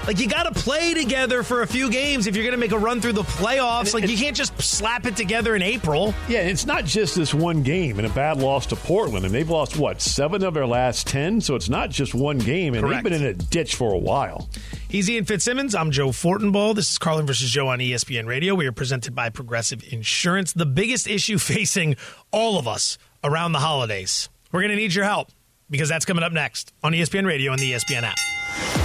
Like 0.07 0.19
you 0.19 0.29
got 0.29 0.43
to 0.43 0.57
play 0.57 0.93
together 0.93 1.43
for 1.43 1.63
a 1.63 1.67
few 1.67 1.91
games 1.91 2.25
if 2.25 2.37
you're 2.37 2.45
going 2.45 2.53
to 2.53 2.57
make 2.57 2.71
a 2.71 2.79
run 2.79 3.01
through 3.01 3.11
the 3.11 3.23
playoffs. 3.23 3.93
Like 3.93 4.07
you 4.07 4.15
can't 4.15 4.37
just 4.37 4.57
slap 4.61 5.05
it 5.05 5.17
together 5.17 5.53
in 5.57 5.61
April. 5.61 6.13
Yeah, 6.29 6.43
it's 6.43 6.65
not 6.65 6.85
just 6.85 7.17
this 7.17 7.33
one 7.33 7.61
game 7.61 7.97
and 7.97 8.07
a 8.07 8.11
bad 8.11 8.37
loss 8.37 8.67
to 8.67 8.77
Portland, 8.77 9.25
and 9.25 9.35
they've 9.35 9.49
lost 9.49 9.75
what 9.75 10.01
seven 10.01 10.45
of 10.45 10.53
their 10.53 10.65
last 10.65 11.07
ten. 11.07 11.41
So 11.41 11.55
it's 11.55 11.67
not 11.67 11.89
just 11.89 12.15
one 12.15 12.37
game, 12.37 12.73
and 12.73 12.85
Correct. 12.85 13.03
they've 13.03 13.11
been 13.11 13.21
in 13.21 13.27
a 13.27 13.33
ditch 13.33 13.75
for 13.75 13.93
a 13.93 13.99
while. 13.99 14.47
He's 14.87 15.09
Ian 15.09 15.25
Fitzsimmons. 15.25 15.75
I'm 15.75 15.91
Joe 15.91 16.09
Fortenbaugh. 16.09 16.73
This 16.73 16.91
is 16.91 16.97
Carlin 16.99 17.25
versus 17.25 17.49
Joe 17.49 17.67
on 17.67 17.81
E 17.81 17.93
ESPN 18.13 18.27
Radio. 18.27 18.53
We 18.53 18.67
are 18.67 18.71
presented 18.71 19.15
by 19.15 19.29
Progressive 19.29 19.83
Insurance. 19.91 20.53
The 20.53 20.65
biggest 20.65 21.07
issue 21.07 21.37
facing 21.39 21.95
all 22.31 22.59
of 22.59 22.67
us 22.67 22.97
around 23.23 23.53
the 23.53 23.59
holidays. 23.59 24.29
We're 24.51 24.61
going 24.61 24.71
to 24.71 24.75
need 24.75 24.93
your 24.93 25.05
help 25.05 25.29
because 25.69 25.89
that's 25.89 26.05
coming 26.05 26.23
up 26.23 26.31
next 26.31 26.73
on 26.83 26.91
ESPN 26.93 27.25
Radio 27.25 27.51
and 27.51 27.59
the 27.59 27.71
ESPN 27.71 28.03
app. 28.03 28.17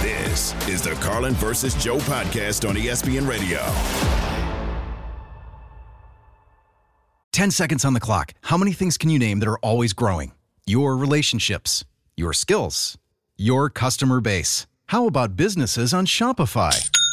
This 0.01 0.53
is 0.67 0.81
the 0.81 0.91
Carlin 0.95 1.33
versus 1.35 1.75
Joe 1.75 1.97
podcast 1.99 2.67
on 2.67 2.75
ESPN 2.75 3.27
Radio. 3.27 3.59
10 7.31 7.51
seconds 7.51 7.85
on 7.85 7.93
the 7.93 7.99
clock. 7.99 8.33
How 8.41 8.57
many 8.57 8.73
things 8.73 8.97
can 8.97 9.09
you 9.09 9.19
name 9.19 9.39
that 9.39 9.47
are 9.47 9.59
always 9.59 9.93
growing? 9.93 10.31
Your 10.65 10.97
relationships, 10.97 11.85
your 12.17 12.33
skills, 12.33 12.97
your 13.37 13.69
customer 13.69 14.21
base. 14.21 14.65
How 14.87 15.05
about 15.05 15.35
businesses 15.35 15.93
on 15.93 16.07
Shopify? 16.07 16.89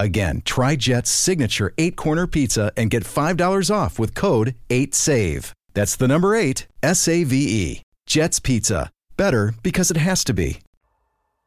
Again, 0.00 0.40
try 0.46 0.76
Jet's 0.76 1.10
signature 1.10 1.74
eight 1.76 1.94
corner 1.94 2.26
pizza 2.26 2.72
and 2.74 2.88
get 2.88 3.04
$5 3.04 3.70
off 3.70 3.98
with 3.98 4.14
code 4.14 4.54
8SAVE. 4.70 5.52
That's 5.74 5.94
the 5.94 6.08
number 6.08 6.34
eight, 6.34 6.66
S 6.82 7.06
A 7.06 7.22
V 7.24 7.36
E. 7.36 7.82
Jet's 8.06 8.40
Pizza. 8.40 8.90
Better 9.18 9.52
because 9.62 9.90
it 9.90 9.98
has 9.98 10.24
to 10.24 10.32
be. 10.32 10.60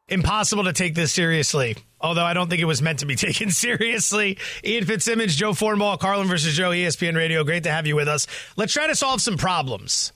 Impossible 0.07 0.65
to 0.65 0.73
take 0.73 0.93
this 0.93 1.11
seriously. 1.11 1.77
Although 1.99 2.25
I 2.25 2.35
don't 2.35 2.47
think 2.47 2.61
it 2.61 2.65
was 2.65 2.79
meant 2.79 2.99
to 2.99 3.07
be 3.07 3.15
taken 3.27 3.49
seriously. 3.49 4.37
Ian 4.63 4.85
Fitzsimmons, 4.85 5.35
Joe 5.35 5.53
Fortenbaugh, 5.53 5.99
Carlin 5.99 6.27
versus 6.27 6.55
Joe, 6.55 6.69
ESPN 6.69 7.15
Radio. 7.15 7.43
Great 7.43 7.63
to 7.63 7.71
have 7.71 7.87
you 7.87 7.95
with 7.95 8.07
us. 8.07 8.27
Let's 8.55 8.73
try 8.73 8.85
to 8.85 8.95
solve 8.95 9.19
some 9.19 9.35
problems. 9.35 10.13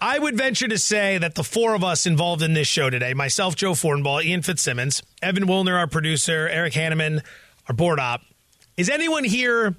I 0.00 0.18
would 0.18 0.36
venture 0.36 0.68
to 0.68 0.78
say 0.78 1.18
that 1.18 1.34
the 1.34 1.42
four 1.42 1.74
of 1.74 1.82
us 1.82 2.06
involved 2.06 2.42
in 2.42 2.54
this 2.54 2.68
show 2.68 2.88
today 2.88 3.14
myself, 3.14 3.56
Joe 3.56 3.72
Fortenbaugh, 3.72 4.24
Ian 4.24 4.42
Fitzsimmons, 4.42 5.02
Evan 5.22 5.46
Wilner, 5.46 5.76
our 5.76 5.88
producer, 5.88 6.48
Eric 6.48 6.74
Hanneman, 6.74 7.24
our 7.68 7.74
board 7.74 7.98
op. 7.98 8.22
Is 8.76 8.88
anyone 8.88 9.24
here 9.24 9.74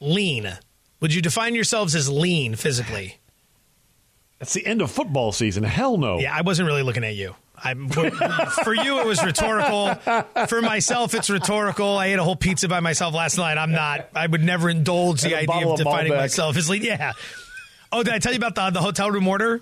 lean? 0.00 0.52
Would 1.00 1.14
you 1.14 1.22
define 1.22 1.54
yourselves 1.54 1.94
as 1.94 2.08
lean 2.08 2.56
physically? 2.56 3.18
It's 4.40 4.52
the 4.52 4.66
end 4.66 4.82
of 4.82 4.90
football 4.90 5.30
season. 5.30 5.62
Hell 5.62 5.96
no. 5.96 6.18
Yeah, 6.18 6.34
I 6.34 6.42
wasn't 6.42 6.66
really 6.66 6.82
looking 6.82 7.04
at 7.04 7.14
you. 7.14 7.34
I, 7.56 7.74
for 8.62 8.74
you, 8.74 9.00
it 9.00 9.06
was 9.06 9.24
rhetorical. 9.24 9.94
For 10.46 10.62
myself, 10.62 11.12
it's 11.14 11.28
rhetorical. 11.28 11.98
I 11.98 12.06
ate 12.06 12.18
a 12.18 12.22
whole 12.22 12.36
pizza 12.36 12.68
by 12.68 12.78
myself 12.78 13.14
last 13.14 13.36
night. 13.36 13.58
I'm 13.58 13.72
not. 13.72 14.08
I 14.14 14.26
would 14.28 14.42
never 14.42 14.68
indulge 14.70 15.22
the 15.22 15.34
idea 15.36 15.66
of, 15.66 15.72
of 15.72 15.78
defining 15.78 16.12
Malbec. 16.12 16.16
myself 16.18 16.56
as 16.56 16.70
lean. 16.70 16.82
Yeah. 16.82 17.12
Oh, 17.92 18.02
did 18.02 18.12
I 18.14 18.18
tell 18.18 18.32
you 18.32 18.38
about 18.38 18.54
the 18.54 18.70
the 18.70 18.80
hotel 18.82 19.10
room 19.10 19.26
order? 19.28 19.60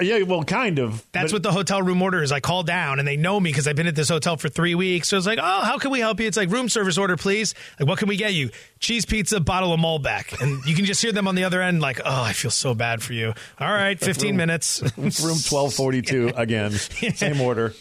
Yeah, 0.00 0.22
well, 0.22 0.42
kind 0.42 0.78
of. 0.78 1.04
That's 1.12 1.34
what 1.34 1.42
the 1.42 1.52
hotel 1.52 1.82
room 1.82 2.00
order 2.00 2.22
is. 2.22 2.32
I 2.32 2.40
call 2.40 2.62
down 2.62 2.98
and 2.98 3.06
they 3.06 3.18
know 3.18 3.38
me 3.38 3.50
because 3.50 3.68
I've 3.68 3.76
been 3.76 3.86
at 3.86 3.94
this 3.94 4.08
hotel 4.08 4.38
for 4.38 4.48
three 4.48 4.74
weeks. 4.74 5.08
So 5.08 5.18
it's 5.18 5.26
like, 5.26 5.38
oh, 5.38 5.60
how 5.64 5.76
can 5.76 5.90
we 5.90 6.00
help 6.00 6.18
you? 6.18 6.26
It's 6.26 6.38
like 6.38 6.48
room 6.50 6.70
service 6.70 6.96
order, 6.96 7.18
please. 7.18 7.54
Like, 7.78 7.86
what 7.86 7.98
can 7.98 8.08
we 8.08 8.16
get 8.16 8.32
you? 8.32 8.48
Cheese 8.80 9.04
pizza, 9.04 9.38
bottle 9.38 9.74
of 9.74 9.80
Malbec, 9.80 10.40
and 10.40 10.64
you 10.64 10.74
can 10.74 10.86
just 10.86 11.02
hear 11.02 11.12
them 11.12 11.28
on 11.28 11.34
the 11.34 11.44
other 11.44 11.60
end, 11.60 11.82
like, 11.82 12.00
oh, 12.02 12.22
I 12.22 12.32
feel 12.32 12.50
so 12.50 12.74
bad 12.74 13.02
for 13.02 13.12
you. 13.12 13.34
All 13.60 13.70
right, 13.70 14.00
fifteen 14.00 14.30
Room- 14.30 14.36
minutes. 14.38 14.80
Room 14.96 15.10
1242 15.10 16.28
again. 16.36 16.70
Same 17.14 17.38
order. 17.42 17.74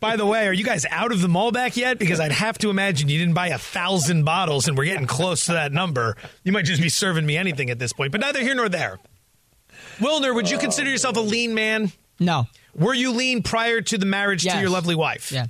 By 0.00 0.16
the 0.16 0.26
way, 0.26 0.46
are 0.46 0.52
you 0.52 0.64
guys 0.64 0.86
out 0.90 1.12
of 1.12 1.20
the 1.20 1.28
Malbec 1.28 1.76
yet? 1.76 1.98
Because 1.98 2.20
I'd 2.20 2.32
have 2.32 2.58
to 2.58 2.70
imagine 2.70 3.08
you 3.08 3.18
didn't 3.18 3.34
buy 3.34 3.48
a 3.48 3.58
thousand 3.58 4.24
bottles, 4.24 4.68
and 4.68 4.76
we're 4.76 4.84
getting 4.84 5.06
close 5.06 5.46
to 5.46 5.52
that 5.52 5.72
number. 5.72 6.16
You 6.44 6.52
might 6.52 6.64
just 6.64 6.82
be 6.82 6.88
serving 6.88 7.26
me 7.26 7.36
anything 7.36 7.70
at 7.70 7.78
this 7.78 7.92
point, 7.92 8.12
but 8.12 8.20
neither 8.20 8.40
here 8.40 8.54
nor 8.54 8.68
there. 8.68 8.98
Wilner, 9.98 10.34
would 10.34 10.50
you 10.50 10.58
consider 10.58 10.90
yourself 10.90 11.16
a 11.16 11.20
lean 11.20 11.54
man? 11.54 11.92
No. 12.18 12.46
Were 12.74 12.94
you 12.94 13.12
lean 13.12 13.42
prior 13.42 13.80
to 13.80 13.98
the 13.98 14.06
marriage 14.06 14.44
to 14.44 14.60
your 14.60 14.70
lovely 14.70 14.94
wife? 14.94 15.32
Yeah. 15.32 15.46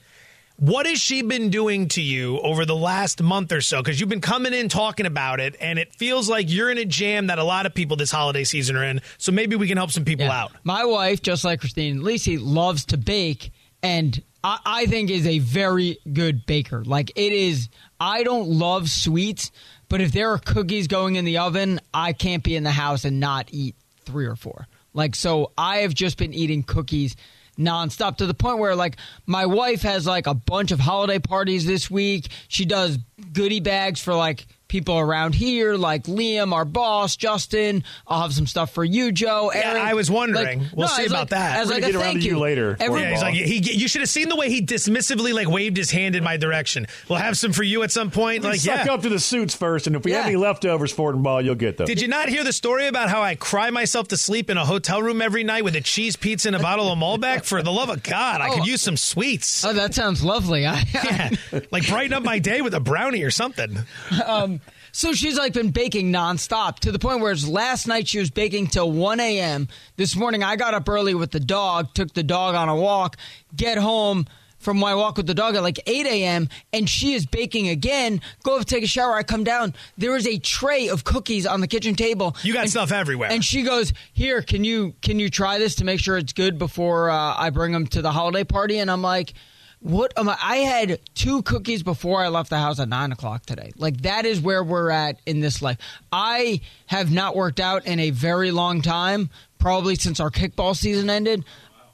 What 0.56 0.84
has 0.84 1.00
she 1.00 1.22
been 1.22 1.48
doing 1.48 1.88
to 1.88 2.02
you 2.02 2.38
over 2.40 2.66
the 2.66 2.76
last 2.76 3.22
month 3.22 3.50
or 3.50 3.62
so? 3.62 3.82
Because 3.82 3.98
you've 3.98 4.10
been 4.10 4.20
coming 4.20 4.52
in 4.52 4.68
talking 4.68 5.06
about 5.06 5.40
it, 5.40 5.56
and 5.58 5.78
it 5.78 5.94
feels 5.94 6.28
like 6.28 6.50
you're 6.50 6.70
in 6.70 6.76
a 6.76 6.84
jam 6.84 7.28
that 7.28 7.38
a 7.38 7.44
lot 7.44 7.64
of 7.64 7.72
people 7.72 7.96
this 7.96 8.10
holiday 8.10 8.44
season 8.44 8.76
are 8.76 8.84
in. 8.84 9.00
So 9.16 9.32
maybe 9.32 9.56
we 9.56 9.66
can 9.66 9.78
help 9.78 9.90
some 9.90 10.04
people 10.04 10.30
out. 10.30 10.52
My 10.62 10.84
wife, 10.84 11.22
just 11.22 11.46
like 11.46 11.60
Christine 11.60 12.00
Lisi, 12.00 12.38
loves 12.38 12.84
to 12.86 12.98
bake, 12.98 13.52
and 13.82 14.22
I, 14.42 14.58
I 14.64 14.86
think 14.86 15.10
is 15.10 15.26
a 15.26 15.38
very 15.38 15.98
good 16.12 16.46
baker. 16.46 16.84
Like 16.84 17.10
it 17.16 17.32
is. 17.32 17.68
I 17.98 18.22
don't 18.22 18.48
love 18.48 18.88
sweets, 18.88 19.50
but 19.88 20.00
if 20.00 20.12
there 20.12 20.30
are 20.32 20.38
cookies 20.38 20.88
going 20.88 21.16
in 21.16 21.24
the 21.24 21.38
oven, 21.38 21.80
I 21.92 22.12
can't 22.12 22.42
be 22.42 22.56
in 22.56 22.62
the 22.62 22.70
house 22.70 23.04
and 23.04 23.20
not 23.20 23.48
eat 23.52 23.76
three 24.04 24.26
or 24.26 24.36
four. 24.36 24.66
Like 24.94 25.14
so, 25.14 25.52
I 25.56 25.78
have 25.78 25.94
just 25.94 26.16
been 26.16 26.32
eating 26.32 26.62
cookies 26.62 27.14
nonstop 27.58 28.16
to 28.16 28.26
the 28.26 28.34
point 28.34 28.58
where 28.58 28.74
like 28.74 28.96
my 29.26 29.46
wife 29.46 29.82
has 29.82 30.06
like 30.06 30.26
a 30.26 30.34
bunch 30.34 30.72
of 30.72 30.80
holiday 30.80 31.18
parties 31.18 31.66
this 31.66 31.90
week. 31.90 32.28
She 32.48 32.64
does 32.64 32.98
goodie 33.32 33.60
bags 33.60 34.00
for 34.00 34.14
like 34.14 34.46
people 34.70 34.98
around 34.98 35.34
here, 35.34 35.74
like 35.74 36.04
Liam, 36.04 36.54
our 36.54 36.64
boss, 36.64 37.16
Justin. 37.16 37.84
I'll 38.06 38.22
have 38.22 38.32
some 38.32 38.46
stuff 38.46 38.72
for 38.72 38.84
you, 38.84 39.12
Joe. 39.12 39.50
Yeah, 39.54 39.74
I 39.82 39.92
was 39.94 40.10
wondering. 40.10 40.60
Like, 40.60 40.72
we'll 40.74 40.86
no, 40.88 40.94
see 40.94 41.04
about 41.06 41.18
like- 41.18 41.28
that. 41.30 41.58
As 41.60 41.66
We're 41.68 41.74
like 41.74 41.82
gonna 41.82 41.90
a 41.90 41.92
get 41.92 41.96
around 41.98 42.04
thank 42.12 42.20
to 42.22 42.26
you 42.28 42.34
you 42.34 42.40
Yeah, 42.80 43.10
he's 43.10 43.22
like, 43.22 43.34
he, 43.34 43.58
you 43.74 43.88
should 43.88 44.00
have 44.00 44.08
seen 44.08 44.28
the 44.28 44.36
way 44.36 44.48
he 44.48 44.64
dismissively 44.64 45.34
like 45.34 45.48
waved 45.48 45.76
his 45.76 45.90
hand 45.90 46.16
in 46.16 46.24
my 46.24 46.36
direction. 46.36 46.86
We'll 47.08 47.18
have 47.18 47.36
some 47.36 47.52
for 47.52 47.62
you 47.64 47.82
at 47.82 47.90
some 47.90 48.10
point. 48.10 48.42
We 48.44 48.50
Like, 48.50 48.60
suck 48.60 48.86
yeah. 48.86 48.94
up 48.94 49.02
to 49.02 49.08
the 49.08 49.18
suits 49.20 49.54
first, 49.54 49.86
and 49.86 49.96
if 49.96 50.04
we 50.04 50.12
have 50.12 50.26
any 50.26 50.36
leftovers 50.36 50.92
for 50.92 51.10
and 51.10 51.22
ball, 51.22 51.42
you'll 51.42 51.56
get 51.56 51.76
those. 51.76 51.88
Did 51.88 52.00
you 52.00 52.08
not 52.08 52.28
hear 52.28 52.44
the 52.44 52.52
story 52.52 52.86
about 52.86 53.10
how 53.10 53.22
I 53.22 53.34
cry 53.34 53.70
myself 53.70 54.08
to 54.08 54.16
sleep 54.16 54.48
in 54.48 54.56
a 54.56 54.64
hotel 54.64 55.02
room 55.02 55.20
every 55.20 55.42
night 55.44 55.64
with 55.64 55.74
a 55.76 55.80
cheese 55.80 56.14
pizza 56.16 56.48
and 56.48 56.56
a 56.56 56.60
bottle 56.60 56.90
of 56.92 56.98
Malbec? 56.98 57.44
For 57.44 57.62
the 57.62 57.72
love 57.72 57.90
of 57.90 58.02
God, 58.02 58.40
I 58.40 58.50
could 58.54 58.66
use 58.66 58.80
some 58.80 58.96
sweets. 58.96 59.64
Oh, 59.64 59.72
that 59.72 59.94
sounds 59.94 60.22
lovely. 60.22 60.66
I, 60.66 60.84
yeah, 60.94 61.30
like 61.72 61.88
brighten 61.88 62.12
up 62.12 62.22
my 62.22 62.38
day 62.38 62.60
with 62.62 62.74
a 62.74 62.80
brownie 62.80 63.22
or 63.24 63.30
something. 63.30 63.78
um, 64.24 64.59
so 64.92 65.12
she's 65.12 65.36
like 65.38 65.52
been 65.52 65.70
baking 65.70 66.12
nonstop 66.12 66.78
to 66.80 66.92
the 66.92 66.98
point 66.98 67.20
where 67.20 67.32
it's 67.32 67.46
last 67.46 67.86
night 67.86 68.08
she 68.08 68.18
was 68.18 68.30
baking 68.30 68.68
till 68.68 68.90
1 68.90 69.20
a.m. 69.20 69.68
This 69.96 70.16
morning 70.16 70.42
I 70.42 70.56
got 70.56 70.74
up 70.74 70.88
early 70.88 71.14
with 71.14 71.30
the 71.30 71.40
dog, 71.40 71.94
took 71.94 72.12
the 72.12 72.22
dog 72.22 72.54
on 72.54 72.68
a 72.68 72.76
walk, 72.76 73.16
get 73.54 73.78
home 73.78 74.26
from 74.58 74.78
my 74.78 74.94
walk 74.94 75.16
with 75.16 75.26
the 75.26 75.32
dog 75.32 75.54
at 75.56 75.62
like 75.62 75.80
8 75.86 76.04
a.m. 76.06 76.48
and 76.72 76.86
she 76.86 77.14
is 77.14 77.24
baking 77.24 77.68
again. 77.68 78.20
Go 78.42 78.58
up, 78.58 78.66
take 78.66 78.84
a 78.84 78.86
shower. 78.86 79.14
I 79.14 79.22
come 79.22 79.42
down. 79.42 79.72
There 79.96 80.14
is 80.16 80.26
a 80.26 80.38
tray 80.38 80.88
of 80.88 81.02
cookies 81.02 81.46
on 81.46 81.62
the 81.62 81.66
kitchen 81.66 81.94
table. 81.94 82.36
You 82.42 82.52
got 82.52 82.62
And- 82.64 82.70
stuff 82.70 82.92
everywhere. 82.92 83.30
And 83.32 83.42
she 83.42 83.62
goes, 83.62 83.94
"Here, 84.12 84.42
can 84.42 84.62
you 84.64 84.94
can 85.00 85.18
you 85.18 85.30
try 85.30 85.56
this 85.58 85.76
to 85.76 85.84
make 85.84 85.98
sure 85.98 86.18
it's 86.18 86.34
good 86.34 86.58
before 86.58 87.08
uh, 87.08 87.34
I 87.38 87.48
bring 87.48 87.72
them 87.72 87.86
to 87.86 88.02
the 88.02 88.12
holiday 88.12 88.44
party?" 88.44 88.78
And 88.78 88.90
I'm 88.90 89.02
like. 89.02 89.32
What 89.80 90.12
am 90.18 90.28
I? 90.28 90.36
I 90.42 90.56
had 90.58 91.00
two 91.14 91.42
cookies 91.42 91.82
before 91.82 92.22
I 92.22 92.28
left 92.28 92.50
the 92.50 92.58
house 92.58 92.78
at 92.78 92.88
nine 92.88 93.12
o'clock 93.12 93.46
today. 93.46 93.72
Like 93.76 94.02
that 94.02 94.26
is 94.26 94.38
where 94.38 94.62
we're 94.62 94.90
at 94.90 95.18
in 95.24 95.40
this 95.40 95.62
life. 95.62 95.78
I 96.12 96.60
have 96.86 97.10
not 97.10 97.34
worked 97.34 97.60
out 97.60 97.86
in 97.86 97.98
a 97.98 98.10
very 98.10 98.50
long 98.50 98.82
time, 98.82 99.30
probably 99.58 99.94
since 99.94 100.20
our 100.20 100.30
kickball 100.30 100.76
season 100.76 101.08
ended. 101.08 101.44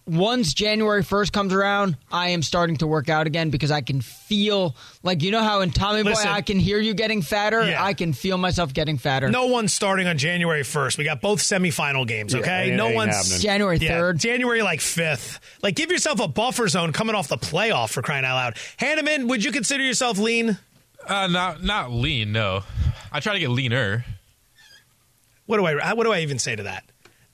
Once 0.07 0.55
January 0.55 1.03
1st 1.03 1.33
comes 1.33 1.53
around, 1.53 1.97
I 2.13 2.29
am 2.29 2.41
starting 2.41 2.77
to 2.77 2.87
work 2.87 3.09
out 3.09 3.27
again 3.27 3.51
because 3.51 3.73
I 3.73 3.81
can 3.81 4.01
feel 4.01 4.77
like 5.03 5.21
you 5.25 5.33
know 5.33 5.43
how 5.43 5.63
in 5.63 5.71
Tommy 5.73 6.05
Listen. 6.05 6.27
Boy 6.27 6.31
I 6.33 6.43
can 6.43 6.61
hear 6.61 6.79
you 6.79 6.95
getting 6.95 7.23
fatter. 7.23 7.69
Yeah. 7.69 7.83
I 7.83 7.93
can 7.93 8.13
feel 8.13 8.39
myself 8.39 8.73
getting 8.73 8.99
fatter. 8.99 9.29
No 9.29 9.47
one's 9.47 9.73
starting 9.73 10.07
on 10.07 10.17
January 10.17 10.63
1st. 10.63 10.97
We 10.99 11.03
got 11.05 11.21
both 11.21 11.41
semifinal 11.41 12.07
games, 12.07 12.37
okay? 12.37 12.67
ain't- 12.69 12.77
no 12.77 12.91
one's 12.91 13.17
happening. 13.17 13.41
January 13.41 13.79
Yeah, 13.79 13.99
3rd. 14.01 14.19
January 14.19 14.63
like 14.63 14.79
5th. 14.79 15.41
Like 15.63 15.75
give 15.75 15.91
yourself 15.91 16.21
a 16.21 16.29
buffer 16.29 16.69
zone 16.69 16.93
coming 16.93 17.17
off 17.17 17.27
the 17.27 17.39
playoff 17.39 17.91
for 17.91 18.01
crying 18.01 18.25
out 18.25 18.37
loud. 18.37 18.55
Hanneman, 18.79 19.27
would 19.29 19.43
you 19.45 19.51
consider 19.51 19.83
yourself 19.83 20.19
lean? 20.19 20.57
Uh, 21.09 21.27
not 21.27 21.65
not 21.65 21.91
lean. 21.91 22.31
No, 22.31 22.63
I 23.13 23.19
try 23.19 23.33
to 23.33 23.41
get 23.41 23.51
leaner. 23.51 24.05
What 25.47 25.57
do 25.59 25.67
I 25.67 25.95
what 25.95 26.05
do 26.05 26.13
I 26.13 26.21
even 26.21 26.39
say 26.39 26.55
to 26.57 26.65
that? 26.65 26.85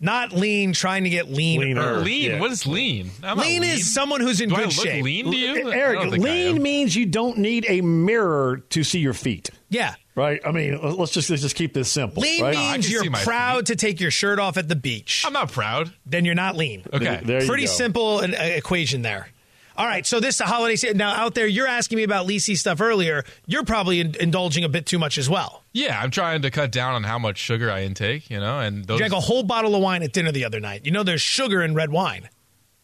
Not 0.02 0.32
lean, 0.32 0.72
trying 0.72 1.04
to 1.04 1.10
get 1.10 1.30
lean. 1.30 1.60
Lean. 1.60 2.40
What 2.40 2.50
is 2.50 2.66
lean? 2.66 3.12
I'm 3.22 3.38
Lean 3.38 3.62
is 3.62 3.94
someone 3.94 4.20
who's 4.20 4.40
in 4.40 4.48
Do 4.48 4.56
I 4.56 4.58
good 4.58 4.76
look 4.76 4.86
shape. 4.86 5.04
lean 5.04 5.30
to 5.30 5.36
you? 5.36 5.72
Eric, 5.72 6.10
lean 6.10 6.60
means 6.60 6.96
you 6.96 7.06
don't 7.06 7.38
need 7.38 7.66
a 7.68 7.80
mirror 7.82 8.58
to 8.70 8.82
see 8.82 8.98
your 8.98 9.14
feet. 9.14 9.50
Yeah. 9.68 9.94
Right? 10.16 10.40
I 10.44 10.50
mean, 10.50 10.78
let's 10.82 11.12
just 11.12 11.30
let's 11.30 11.40
just 11.40 11.54
keep 11.54 11.72
this 11.72 11.90
simple. 11.90 12.20
Lean 12.20 12.42
right? 12.42 12.56
means 12.56 12.90
you're 12.90 13.08
proud 13.10 13.66
to 13.66 13.76
take 13.76 14.00
your 14.00 14.10
shirt 14.10 14.40
off 14.40 14.56
at 14.56 14.68
the 14.68 14.76
beach. 14.76 15.22
I'm 15.24 15.32
not 15.32 15.52
proud. 15.52 15.92
Then 16.04 16.24
you're 16.24 16.34
not 16.34 16.56
lean. 16.56 16.84
Okay. 16.92 17.20
There 17.24 17.40
you 17.40 17.46
Pretty 17.46 17.66
go. 17.66 17.70
simple 17.70 18.20
an, 18.20 18.34
uh, 18.34 18.38
equation 18.42 19.02
there. 19.02 19.28
All 19.76 19.86
right, 19.86 20.06
so 20.06 20.20
this 20.20 20.34
is 20.36 20.40
a 20.40 20.44
holiday 20.44 20.76
season. 20.76 20.98
Now, 20.98 21.14
out 21.14 21.34
there, 21.34 21.46
you're 21.46 21.66
asking 21.66 21.96
me 21.96 22.02
about 22.02 22.26
Lisi 22.26 22.56
stuff 22.56 22.80
earlier. 22.80 23.24
You're 23.46 23.64
probably 23.64 24.00
in- 24.00 24.14
indulging 24.20 24.64
a 24.64 24.68
bit 24.68 24.86
too 24.86 24.98
much 24.98 25.16
as 25.18 25.28
well. 25.30 25.64
Yeah, 25.72 25.98
I'm 26.00 26.10
trying 26.10 26.42
to 26.42 26.50
cut 26.50 26.70
down 26.70 26.94
on 26.94 27.04
how 27.04 27.18
much 27.18 27.38
sugar 27.38 27.70
I 27.70 27.82
intake, 27.84 28.28
you 28.30 28.38
know, 28.38 28.58
and 28.60 28.88
You 28.88 28.98
drank 28.98 29.12
a 29.12 29.20
whole 29.20 29.42
bottle 29.42 29.74
of 29.74 29.82
wine 29.82 30.02
at 30.02 30.12
dinner 30.12 30.32
the 30.32 30.44
other 30.44 30.60
night. 30.60 30.84
You 30.84 30.92
know 30.92 31.02
there's 31.02 31.22
sugar 31.22 31.62
in 31.62 31.74
red 31.74 31.90
wine. 31.90 32.28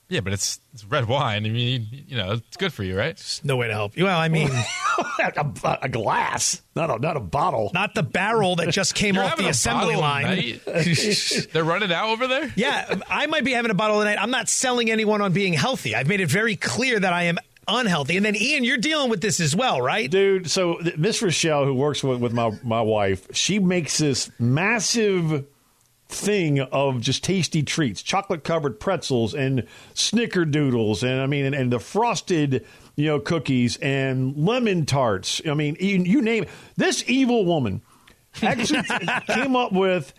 Yeah, 0.09 0.21
but 0.21 0.33
it's, 0.33 0.61
it's 0.73 0.85
red 0.85 1.07
wine. 1.07 1.45
I 1.45 1.51
mean, 1.51 1.87
you 1.91 2.17
know, 2.17 2.33
it's 2.33 2.57
good 2.57 2.73
for 2.73 2.83
you, 2.83 2.97
right? 2.97 3.15
There's 3.17 3.41
No 3.45 3.57
way 3.57 3.67
to 3.69 3.75
help 3.75 3.97
you. 3.97 4.05
Well, 4.05 4.19
I 4.19 4.29
mean, 4.29 4.49
a, 5.19 5.79
a 5.83 5.89
glass, 5.89 6.63
not 6.75 6.91
a 6.91 6.99
not 6.99 7.17
a 7.17 7.21
bottle. 7.21 7.71
not 7.75 7.95
the 7.95 8.03
barrel 8.03 8.57
that 8.57 8.71
just 8.71 8.95
came 8.95 9.19
off 9.19 9.37
the 9.37 9.49
assembly 9.49 9.95
bottle 9.97 10.01
line. 10.01 10.61
They're 11.53 11.65
running 11.65 11.93
out 11.93 12.09
over 12.09 12.27
there. 12.27 12.53
Yeah, 12.57 13.01
I 13.09 13.27
might 13.27 13.45
be 13.45 13.53
having 13.53 13.71
a 13.71 13.75
bottle 13.75 13.99
tonight. 13.99 14.19
I'm 14.21 14.31
not 14.31 14.49
selling 14.49 14.91
anyone 14.91 15.21
on 15.21 15.33
being 15.33 15.53
healthy. 15.53 15.95
I've 15.95 16.09
made 16.09 16.21
it 16.21 16.29
very 16.31 16.57
clear 16.57 16.99
that 16.99 17.13
I 17.13 17.25
am 17.25 17.39
unhealthy. 17.69 18.17
And 18.17 18.25
then 18.25 18.35
Ian, 18.35 18.65
you're 18.65 18.79
dealing 18.79 19.11
with 19.11 19.21
this 19.21 19.41
as 19.41 19.55
well, 19.55 19.81
right? 19.83 20.11
Dude, 20.11 20.51
so 20.51 20.81
Miss 20.97 21.21
Rochelle, 21.21 21.67
who 21.67 21.75
works 21.75 22.03
with, 22.03 22.19
with 22.21 22.33
my, 22.33 22.51
my 22.63 22.81
wife, 22.81 23.27
she 23.37 23.59
makes 23.59 23.99
this 23.99 24.31
massive 24.39 25.45
thing 26.09 26.61
of 26.61 27.01
just 27.01 27.23
tasty 27.23 27.63
treats, 27.63 28.03
chocolate 28.03 28.43
covered 28.43 28.81
pretzels 28.81 29.35
and 29.35 29.65
snickerdoodles 29.95 31.03
and 31.03 31.21
I 31.21 31.27
mean 31.27 31.45
and, 31.45 31.55
and 31.55 31.73
the 31.73 31.79
frosted, 31.79 32.65
you 32.97 33.07
know, 33.07 33.21
cookies 33.21 33.77
and 33.77 34.37
lemon 34.37 34.87
tarts. 34.87 35.43
I 35.47 35.55
mean, 35.55 35.77
you, 35.79 35.99
you 35.99 36.23
name 36.23 36.45
it. 36.45 36.49
This 36.77 37.05
evil 37.09 37.45
woman 37.45 37.83
actually 38.43 38.83
came 39.27 39.55
up 39.55 39.73
with 39.73 40.15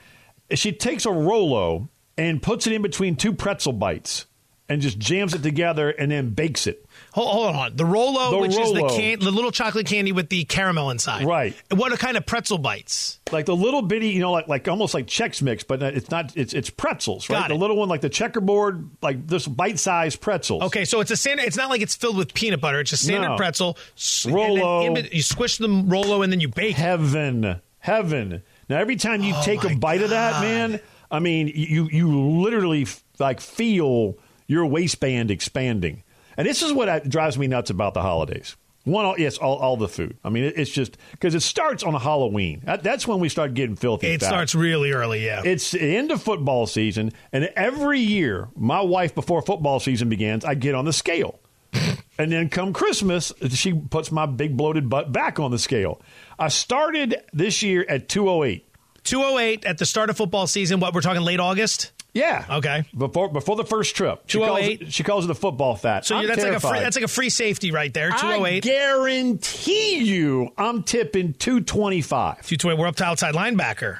she 0.53 0.71
takes 0.71 1.05
a 1.05 1.11
Rolo 1.11 1.89
and 2.17 2.41
puts 2.41 2.67
it 2.67 2.73
in 2.73 2.81
between 2.81 3.15
two 3.15 3.33
pretzel 3.33 3.73
bites 3.73 4.25
and 4.69 4.81
just 4.81 4.99
jams 4.99 5.33
it 5.33 5.41
together 5.43 5.89
and 5.89 6.11
then 6.11 6.29
bakes 6.29 6.67
it. 6.67 6.85
Hold, 7.13 7.31
hold 7.31 7.55
on. 7.55 7.75
The 7.75 7.85
Rolo, 7.85 8.29
The 8.31 8.37
which 8.37 8.51
is 8.57 8.71
the 8.71 8.87
can, 8.87 9.19
the 9.19 9.31
little 9.31 9.51
chocolate 9.51 9.87
candy 9.87 10.11
with 10.11 10.29
the 10.29 10.43
caramel 10.45 10.91
inside. 10.91 11.25
Right. 11.25 11.55
What 11.73 11.97
kind 11.99 12.15
of 12.17 12.25
pretzel 12.25 12.59
bites? 12.59 13.19
like 13.31 13.45
the 13.45 13.55
little 13.55 13.81
bitty, 13.81 14.09
you 14.09 14.19
know, 14.21 14.31
like 14.31 14.47
like 14.47 14.67
almost 14.67 14.93
like 14.93 15.05
Chex 15.07 15.41
Mix, 15.41 15.63
but 15.63 15.81
it's 15.83 16.09
not. 16.11 16.35
It's 16.37 16.53
it's 16.53 16.69
pretzels, 16.69 17.29
right? 17.29 17.39
Got 17.41 17.47
the 17.49 17.55
it. 17.55 17.57
little 17.57 17.77
one, 17.77 17.89
like 17.89 18.01
the 18.01 18.09
checkerboard, 18.09 18.89
like 19.01 19.25
this 19.27 19.47
bite-sized 19.47 20.19
pretzels. 20.21 20.63
Okay, 20.63 20.85
so 20.85 20.99
it's 20.99 21.11
a 21.11 21.17
standard. 21.17 21.45
It's 21.45 21.57
not 21.57 21.69
like 21.69 21.81
it's 21.81 21.95
filled 21.95 22.17
with 22.17 22.33
peanut 22.33 22.61
butter. 22.61 22.79
It's 22.79 22.91
a 22.91 22.97
standard 22.97 23.29
No. 23.29 23.37
pretzel. 23.37 23.77
S- 23.97 24.25
and 24.25 24.35
then 24.35 24.57
Rolo. 24.59 24.95
you 25.11 25.21
squish 25.21 25.57
the 25.57 25.69
Rolo 25.69 26.21
and 26.21 26.31
then 26.31 26.39
you 26.39 26.47
bake. 26.47 26.71
it. 26.71 26.77
heaven, 26.77 27.61
heaven. 27.79 28.41
Now 28.67 28.77
every 28.77 28.95
time 28.97 29.23
you 29.23 29.33
Oh 29.35 29.41
take 29.43 29.63
a 29.63 29.75
bite 29.75 30.01
of 30.01 30.09
that, 30.11 30.41
man, 30.41 30.79
I 31.11 31.19
mean, 31.19 31.51
you 31.53 31.87
you 31.91 32.19
literally 32.41 32.83
f- 32.83 33.03
like 33.19 33.39
feel 33.41 34.15
your 34.49 34.65
waistband 34.65 35.31
expanding, 35.31 36.03
and 36.35 36.47
this 36.47 36.63
is 36.63 36.73
what 36.73 37.07
drives 37.07 37.37
me 37.37 37.47
nuts 37.47 37.69
about 37.69 37.93
the 37.93 38.01
holidays. 38.01 38.57
One, 38.83 39.05
all- 39.05 39.19
yes, 39.19 39.37
all, 39.37 39.57
all 39.57 39.77
the 39.77 39.87
food. 39.87 40.17
I 40.23 40.29
mean, 40.29 40.51
it's 40.55 40.71
just 40.71 40.97
because 41.11 41.35
it 41.35 41.41
starts 41.41 41.83
on 41.83 41.93
Halloween. 41.93 42.61
That, 42.65 42.81
that's 42.81 43.07
when 43.07 43.19
we 43.19 43.29
start 43.29 43.53
getting 43.53 43.75
filthy. 43.75 44.07
It 44.07 44.21
fat. 44.21 44.27
starts 44.27 44.55
really 44.55 44.91
early, 44.91 45.23
yeah. 45.23 45.43
It's 45.45 45.71
the 45.71 45.81
end 45.81 46.11
of 46.11 46.23
football 46.23 46.65
season, 46.65 47.11
and 47.31 47.45
every 47.55 47.99
year, 47.99 48.49
my 48.55 48.81
wife, 48.81 49.13
before 49.13 49.41
football 49.43 49.79
season 49.79 50.09
begins, 50.09 50.43
I 50.43 50.55
get 50.55 50.73
on 50.75 50.85
the 50.85 50.93
scale. 50.93 51.39
and 52.17 52.31
then 52.31 52.49
come 52.49 52.73
Christmas, 52.73 53.31
she 53.49 53.73
puts 53.73 54.11
my 54.11 54.25
big 54.25 54.57
bloated 54.57 54.89
butt 54.89 55.11
back 55.11 55.39
on 55.39 55.51
the 55.51 55.59
scale. 55.59 56.01
I 56.39 56.47
started 56.47 57.21
this 57.31 57.61
year 57.61 57.85
at 57.87 58.09
208. 58.09 58.65
208 59.03 59.65
at 59.65 59.77
the 59.77 59.85
start 59.85 60.09
of 60.09 60.17
football 60.17 60.47
season. 60.47 60.79
What 60.79 60.93
we're 60.93 61.01
talking 61.01 61.21
late 61.21 61.39
August. 61.39 61.91
Yeah. 62.13 62.45
Okay. 62.49 62.85
Before 62.97 63.29
before 63.29 63.55
the 63.55 63.63
first 63.65 63.95
trip. 63.95 64.23
She 64.27 64.37
calls, 64.37 64.47
208. 64.59 64.81
it, 64.81 64.93
she 64.93 65.03
calls 65.03 65.25
it 65.25 65.31
a 65.31 65.35
football 65.35 65.75
fat. 65.75 66.05
So 66.05 66.15
I'm 66.15 66.27
that's 66.27 66.43
like 66.43 66.53
a 66.53 66.59
free, 66.59 66.79
that's 66.79 66.95
like 66.95 67.05
a 67.05 67.09
free 67.09 67.29
safety 67.29 67.71
right 67.71 67.93
there. 67.93 68.11
I 68.11 68.17
208. 68.17 68.63
guarantee 68.63 69.97
you 69.99 70.49
I'm 70.57 70.83
tipping 70.83 71.33
225. 71.33 72.35
220. 72.47 72.79
We're 72.79 72.87
up 72.87 72.95
to 72.97 73.05
outside 73.05 73.35
linebacker. 73.35 73.99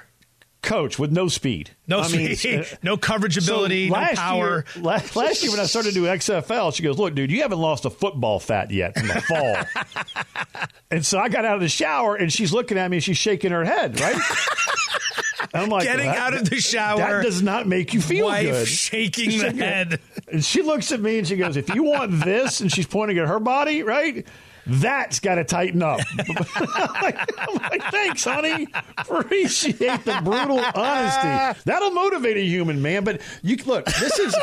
Coach 0.61 0.99
with 0.99 1.09
no 1.11 1.29
speed. 1.29 1.69
No 1.87 1.99
I 1.99 2.07
speed, 2.07 2.59
uh, 2.59 2.63
no 2.83 2.97
coverage 2.97 3.39
So 3.39 3.53
ability, 3.53 3.89
no 3.89 3.95
power. 3.95 4.65
Year, 4.75 4.83
last, 4.83 5.15
last 5.15 5.41
year 5.41 5.51
when 5.51 5.61
I 5.61 5.63
started 5.63 5.93
doing 5.93 6.11
XFL, 6.11 6.73
she 6.75 6.83
goes, 6.83 6.99
"Look, 6.99 7.15
dude, 7.15 7.31
you 7.31 7.43
haven't 7.43 7.59
lost 7.59 7.85
a 7.85 7.89
football 7.89 8.41
fat 8.41 8.69
yet 8.69 8.97
in 8.97 9.07
the 9.07 9.21
fall." 10.45 10.65
and 10.91 11.05
so 11.05 11.17
I 11.17 11.29
got 11.29 11.45
out 11.45 11.55
of 11.55 11.61
the 11.61 11.69
shower, 11.69 12.17
and 12.17 12.31
she's 12.31 12.51
looking 12.51 12.77
at 12.77 12.91
me, 12.91 12.97
and 12.97 13.03
she's 13.03 13.17
shaking 13.17 13.51
her 13.51 13.63
head, 13.63 14.01
right? 14.01 14.17
I'm 15.53 15.69
like, 15.69 15.83
Getting 15.83 16.07
out 16.07 16.33
of 16.33 16.49
the 16.49 16.57
shower. 16.57 16.97
That 16.97 17.23
does 17.23 17.41
not 17.41 17.67
make 17.67 17.93
you 17.93 18.01
feel 18.01 18.25
Wife 18.25 18.45
good. 18.45 18.67
shaking 18.67 19.39
the 19.39 19.51
head. 19.51 19.99
And 20.31 20.43
she 20.43 20.61
looks 20.61 20.91
at 20.91 20.99
me 21.01 21.17
and 21.19 21.27
she 21.27 21.35
goes, 21.37 21.57
"If 21.57 21.73
you 21.73 21.83
want 21.83 22.23
this," 22.23 22.61
and 22.61 22.71
she's 22.71 22.85
pointing 22.87 23.17
at 23.17 23.27
her 23.27 23.39
body, 23.39 23.81
right? 23.83 24.27
That's 24.67 25.19
got 25.19 25.35
to 25.35 25.43
tighten 25.43 25.81
up. 25.81 25.99
I'm, 26.55 27.01
like, 27.01 27.39
I'm 27.39 27.55
like, 27.55 27.83
thanks, 27.91 28.23
honey. 28.23 28.67
Appreciate 28.99 30.05
the 30.05 30.21
brutal 30.23 30.59
honesty. 30.75 31.61
That'll 31.65 31.89
motivate 31.91 32.37
a 32.37 32.41
human, 32.41 32.79
man. 32.81 33.03
But 33.03 33.21
you 33.41 33.55
look, 33.65 33.85
this 33.85 34.19
is 34.19 34.35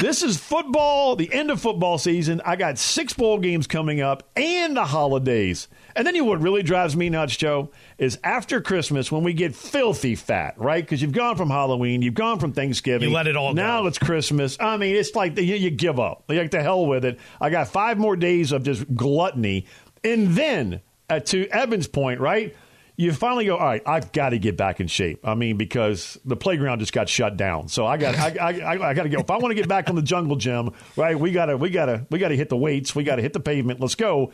this 0.00 0.22
is 0.24 0.36
football. 0.36 1.14
The 1.14 1.32
end 1.32 1.52
of 1.52 1.60
football 1.60 1.98
season. 1.98 2.40
I 2.44 2.56
got 2.56 2.76
six 2.78 3.12
bowl 3.12 3.38
games 3.38 3.68
coming 3.68 4.00
up, 4.00 4.28
and 4.34 4.76
the 4.76 4.84
holidays. 4.84 5.68
And 5.94 6.06
then 6.06 6.14
you 6.16 6.22
know 6.22 6.28
what 6.30 6.40
really 6.40 6.62
drives 6.62 6.96
me 6.96 7.08
nuts, 7.10 7.36
Joe, 7.36 7.70
is 8.02 8.18
after 8.24 8.60
Christmas 8.60 9.12
when 9.12 9.22
we 9.22 9.32
get 9.32 9.54
filthy 9.54 10.16
fat, 10.16 10.54
right? 10.58 10.82
Because 10.82 11.00
you've 11.00 11.12
gone 11.12 11.36
from 11.36 11.50
Halloween, 11.50 12.02
you've 12.02 12.14
gone 12.14 12.40
from 12.40 12.52
Thanksgiving. 12.52 13.08
You 13.08 13.14
let 13.14 13.28
it 13.28 13.36
all 13.36 13.54
now 13.54 13.82
go. 13.82 13.86
it's 13.86 13.98
Christmas. 13.98 14.56
I 14.58 14.76
mean, 14.76 14.96
it's 14.96 15.14
like 15.14 15.38
you, 15.38 15.54
you 15.54 15.70
give 15.70 16.00
up. 16.00 16.24
Like 16.28 16.50
the 16.50 16.62
hell 16.62 16.84
with 16.84 17.04
it. 17.04 17.20
I 17.40 17.50
got 17.50 17.68
five 17.68 17.98
more 17.98 18.16
days 18.16 18.50
of 18.50 18.64
just 18.64 18.92
gluttony, 18.94 19.66
and 20.02 20.28
then 20.34 20.80
uh, 21.08 21.20
to 21.20 21.46
Evan's 21.48 21.86
point, 21.86 22.18
right? 22.18 22.56
You 22.96 23.12
finally 23.12 23.46
go, 23.46 23.56
all 23.56 23.64
right. 23.64 23.82
I've 23.86 24.12
got 24.12 24.30
to 24.30 24.38
get 24.38 24.56
back 24.56 24.80
in 24.80 24.86
shape. 24.86 25.26
I 25.26 25.34
mean, 25.34 25.56
because 25.56 26.18
the 26.24 26.36
playground 26.36 26.80
just 26.80 26.92
got 26.92 27.08
shut 27.08 27.36
down, 27.36 27.68
so 27.68 27.86
I 27.86 27.96
got, 27.96 28.16
I, 28.18 28.36
I, 28.36 28.50
I, 28.58 28.90
I 28.90 28.94
got 28.94 29.04
to 29.04 29.08
go. 29.08 29.20
If 29.20 29.30
I 29.30 29.38
want 29.38 29.52
to 29.52 29.54
get 29.54 29.68
back 29.68 29.88
on 29.88 29.96
the 29.96 30.02
jungle 30.02 30.36
gym, 30.36 30.72
right? 30.96 31.18
We 31.18 31.30
gotta, 31.30 31.56
we 31.56 31.70
gotta, 31.70 32.04
we 32.10 32.18
gotta 32.18 32.36
hit 32.36 32.48
the 32.48 32.56
weights. 32.56 32.94
We 32.96 33.04
gotta 33.04 33.22
hit 33.22 33.32
the 33.32 33.40
pavement. 33.40 33.80
Let's 33.80 33.94
go. 33.94 34.32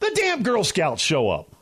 The 0.00 0.10
damn 0.14 0.42
Girl 0.42 0.64
Scouts 0.64 1.02
show 1.02 1.28
up. 1.28 1.54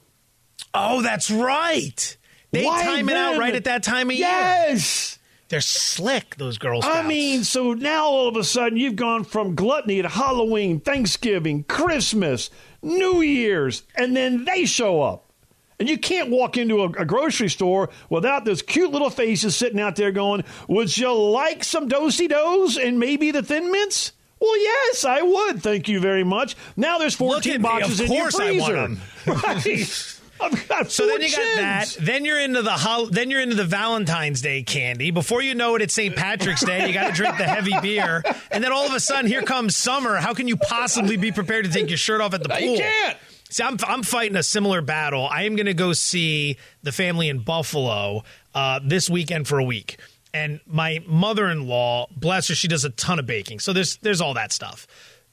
Oh, 0.74 1.02
that's 1.02 1.30
right. 1.30 2.16
They 2.52 2.64
Why 2.64 2.82
time 2.82 3.08
it 3.08 3.16
out 3.16 3.38
right 3.38 3.54
at 3.54 3.64
that 3.64 3.82
time 3.82 4.10
of 4.10 4.16
year. 4.16 4.26
Yes. 4.28 5.18
They're 5.48 5.60
slick, 5.60 6.36
those 6.36 6.58
girls. 6.58 6.84
I 6.84 7.02
mean, 7.06 7.44
so 7.44 7.72
now 7.72 8.06
all 8.06 8.28
of 8.28 8.36
a 8.36 8.42
sudden 8.42 8.78
you've 8.78 8.96
gone 8.96 9.22
from 9.22 9.54
gluttony 9.54 10.02
to 10.02 10.08
Halloween, 10.08 10.80
Thanksgiving, 10.80 11.62
Christmas, 11.64 12.50
New 12.82 13.20
Year's, 13.20 13.84
and 13.94 14.16
then 14.16 14.44
they 14.44 14.64
show 14.64 15.02
up. 15.02 15.32
And 15.78 15.88
you 15.88 15.98
can't 15.98 16.30
walk 16.30 16.56
into 16.56 16.82
a, 16.82 16.86
a 16.86 17.04
grocery 17.04 17.50
store 17.50 17.90
without 18.08 18.44
those 18.44 18.62
cute 18.62 18.90
little 18.90 19.10
faces 19.10 19.54
sitting 19.54 19.78
out 19.78 19.94
there 19.94 20.10
going, 20.10 20.42
Would 20.68 20.96
you 20.96 21.12
like 21.12 21.62
some 21.62 21.86
Do-si-dos 21.86 22.76
and 22.78 22.98
maybe 22.98 23.30
the 23.30 23.42
thin 23.42 23.70
mints? 23.70 24.12
Well, 24.40 24.58
yes, 24.58 25.04
I 25.04 25.22
would. 25.22 25.62
Thank 25.62 25.88
you 25.88 26.00
very 26.00 26.24
much. 26.24 26.56
Now 26.76 26.98
there's 26.98 27.14
14 27.14 27.52
at 27.52 27.58
me. 27.58 27.62
boxes 27.62 28.00
Of 28.00 28.06
in 28.06 28.12
your 28.12 28.22
course 28.22 28.40
I 28.40 28.58
want 28.58 28.98
freezer. 29.24 29.40
Right. 29.46 30.15
I've 30.40 30.68
got 30.68 30.90
So 30.90 31.06
then 31.06 31.20
you 31.20 31.30
got 31.30 31.56
that. 31.56 31.96
Then 32.00 32.24
you're 32.24 32.40
into 32.40 32.62
the 32.62 32.72
hol- 32.72 33.06
then 33.06 33.30
you're 33.30 33.40
into 33.40 33.56
the 33.56 33.64
Valentine's 33.64 34.40
Day 34.40 34.62
candy. 34.62 35.10
Before 35.10 35.42
you 35.42 35.54
know 35.54 35.74
it, 35.76 35.82
it's 35.82 35.94
St. 35.94 36.14
Patrick's 36.14 36.64
Day. 36.64 36.86
You 36.86 36.94
got 36.94 37.08
to 37.08 37.12
drink 37.12 37.36
the 37.38 37.44
heavy 37.44 37.74
beer, 37.80 38.22
and 38.50 38.62
then 38.62 38.72
all 38.72 38.86
of 38.86 38.94
a 38.94 39.00
sudden, 39.00 39.26
here 39.26 39.42
comes 39.42 39.76
summer. 39.76 40.16
How 40.16 40.34
can 40.34 40.48
you 40.48 40.56
possibly 40.56 41.16
be 41.16 41.32
prepared 41.32 41.64
to 41.64 41.70
take 41.70 41.88
your 41.88 41.98
shirt 41.98 42.20
off 42.20 42.34
at 42.34 42.42
the 42.42 42.48
pool? 42.48 42.58
You 42.60 42.78
can't. 42.78 43.18
See, 43.48 43.62
I'm, 43.62 43.76
I'm 43.86 44.02
fighting 44.02 44.36
a 44.36 44.42
similar 44.42 44.82
battle. 44.82 45.28
I 45.30 45.44
am 45.44 45.54
going 45.54 45.66
to 45.66 45.74
go 45.74 45.92
see 45.92 46.56
the 46.82 46.90
family 46.92 47.28
in 47.28 47.38
Buffalo 47.38 48.24
uh, 48.54 48.80
this 48.84 49.08
weekend 49.08 49.46
for 49.46 49.58
a 49.58 49.64
week. 49.64 49.98
And 50.34 50.60
my 50.66 51.02
mother-in-law, 51.06 52.08
bless 52.14 52.48
her, 52.48 52.54
she 52.54 52.68
does 52.68 52.84
a 52.84 52.90
ton 52.90 53.18
of 53.18 53.26
baking. 53.26 53.60
So 53.60 53.72
there's 53.72 53.96
there's 53.98 54.20
all 54.20 54.34
that 54.34 54.52
stuff. 54.52 54.86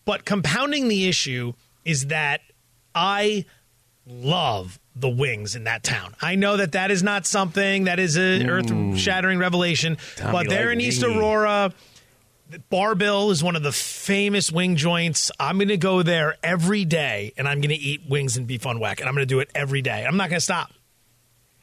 But 0.06 0.26
compounding 0.26 0.88
the 0.88 1.10
issue 1.10 1.54
is 1.84 2.08
that 2.08 2.41
I 2.93 3.45
love 4.06 4.80
the 4.95 5.09
wings 5.09 5.55
in 5.55 5.63
that 5.63 5.83
town. 5.83 6.15
I 6.21 6.35
know 6.35 6.57
that 6.57 6.73
that 6.73 6.91
is 6.91 7.01
not 7.01 7.25
something 7.25 7.85
that 7.85 7.99
is 7.99 8.15
a 8.15 8.19
mm. 8.19 8.47
earth-shattering 8.47 9.39
revelation, 9.39 9.97
Tommy 10.15 10.31
but 10.31 10.49
there 10.49 10.71
in 10.71 10.79
East. 10.79 11.03
Aurora, 11.03 11.73
Bar-Bill 12.69 13.31
is 13.31 13.43
one 13.43 13.55
of 13.55 13.63
the 13.63 13.71
famous 13.71 14.51
wing 14.51 14.75
joints. 14.75 15.31
I'm 15.39 15.57
going 15.57 15.69
to 15.69 15.77
go 15.77 16.03
there 16.03 16.37
every 16.43 16.85
day 16.85 17.33
and 17.37 17.47
I'm 17.47 17.61
going 17.61 17.69
to 17.69 17.75
eat 17.75 18.01
wings 18.07 18.37
and 18.37 18.45
beef 18.45 18.65
on 18.65 18.77
weck. 18.79 18.99
And 18.99 19.09
I'm 19.09 19.15
going 19.15 19.27
to 19.27 19.33
do 19.33 19.39
it 19.39 19.49
every 19.55 19.81
day. 19.81 20.05
I'm 20.05 20.17
not 20.17 20.29
going 20.29 20.37
to 20.37 20.43
stop. 20.43 20.71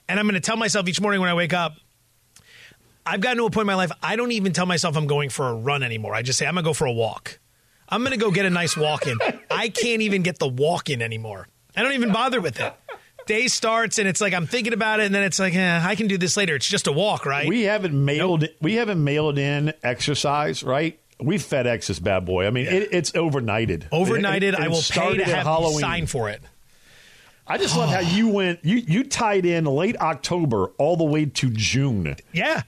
And 0.09 0.19
I'm 0.19 0.27
going 0.27 0.35
to 0.35 0.41
tell 0.41 0.57
myself 0.57 0.89
each 0.89 1.01
morning 1.01 1.21
when 1.21 1.31
I 1.31 1.35
wake 1.35 1.53
up, 1.53 1.77
I've 3.07 3.21
gotten 3.21 3.39
to 3.39 3.45
a 3.45 3.51
point 3.51 3.63
in 3.63 3.67
my 3.69 3.75
life, 3.77 3.93
I 4.03 4.17
don't 4.17 4.33
even 4.33 4.53
tell 4.53 4.67
myself 4.67 4.97
I'm 4.97 5.07
going 5.07 5.31
for 5.31 5.49
a 5.49 5.55
run 5.55 5.83
anymore. 5.83 6.15
I 6.15 6.23
just 6.23 6.39
say, 6.39 6.47
I'm 6.47 6.55
going 6.55 6.65
to 6.65 6.69
go 6.69 6.75
for 6.75 6.87
a 6.87 6.93
walk. 6.93 7.39
I'm 7.89 8.03
going 8.03 8.13
to 8.13 8.19
go 8.19 8.31
get 8.31 8.47
a 8.47 8.51
nice 8.51 8.77
walk 8.77 9.07
in. 9.07 9.19
I 9.51 9.69
can't 9.69 10.03
even 10.03 10.23
get 10.23 10.39
the 10.39 10.49
walk 10.49 10.91
in 10.91 11.03
anymore. 11.03 11.49
I 11.77 11.83
don't 11.83 11.93
even 11.93 12.13
bother 12.13 12.41
with 12.41 12.61
it. 12.61 12.75
Day 13.31 13.47
starts 13.47 13.99
and 13.99 14.09
it's 14.09 14.21
like 14.21 14.35
I'm 14.35 14.47
thinking 14.47 14.73
about 14.73 14.99
it, 15.01 15.07
and 15.07 15.15
then 15.15 15.23
it's 15.23 15.39
like, 15.39 15.55
eh, 15.55 15.81
I 15.83 15.95
can 15.95 16.09
do 16.09 16.19
this 16.19 16.37
later. 16.37 16.57
It's 16.57 16.67
just 16.69 16.89
a 16.89 16.93
walk, 16.93 17.25
right? 17.25 17.47
We 17.49 17.63
haven't 17.63 17.95
mailed 17.95 18.49
we 18.61 18.75
haven't 18.75 19.03
mailed 19.05 19.39
in 19.39 19.73
exercise, 19.85 20.63
right? 20.65 20.99
We 21.21 21.37
FedEx 21.37 21.87
this 21.87 21.99
bad 22.01 22.25
boy. 22.25 22.47
I 22.47 22.51
mean, 22.51 22.67
it, 22.67 22.89
it's 22.93 23.13
overnighted. 23.13 23.89
Overnighted. 23.91 24.37
It- 24.43 24.55
it- 24.55 24.55
I 24.57 24.69
will 24.69 24.81
pay 24.83 25.17
to 25.19 25.25
have 25.25 25.45
Halloween. 25.47 25.75
you 25.75 25.81
sign 25.81 26.07
for 26.07 26.29
it. 26.31 26.41
I 27.47 27.59
just 27.59 27.77
love 27.77 27.91
how 27.91 28.01
you 28.17 28.29
went. 28.29 28.65
You 28.65 28.77
you 28.79 29.05
tied 29.05 29.47
in 29.47 29.65
late 29.65 29.97
October 30.01 30.69
all 30.79 30.97
the 30.97 31.05
way 31.05 31.27
to 31.27 31.51
June. 31.51 32.17
Yeah. 32.33 32.63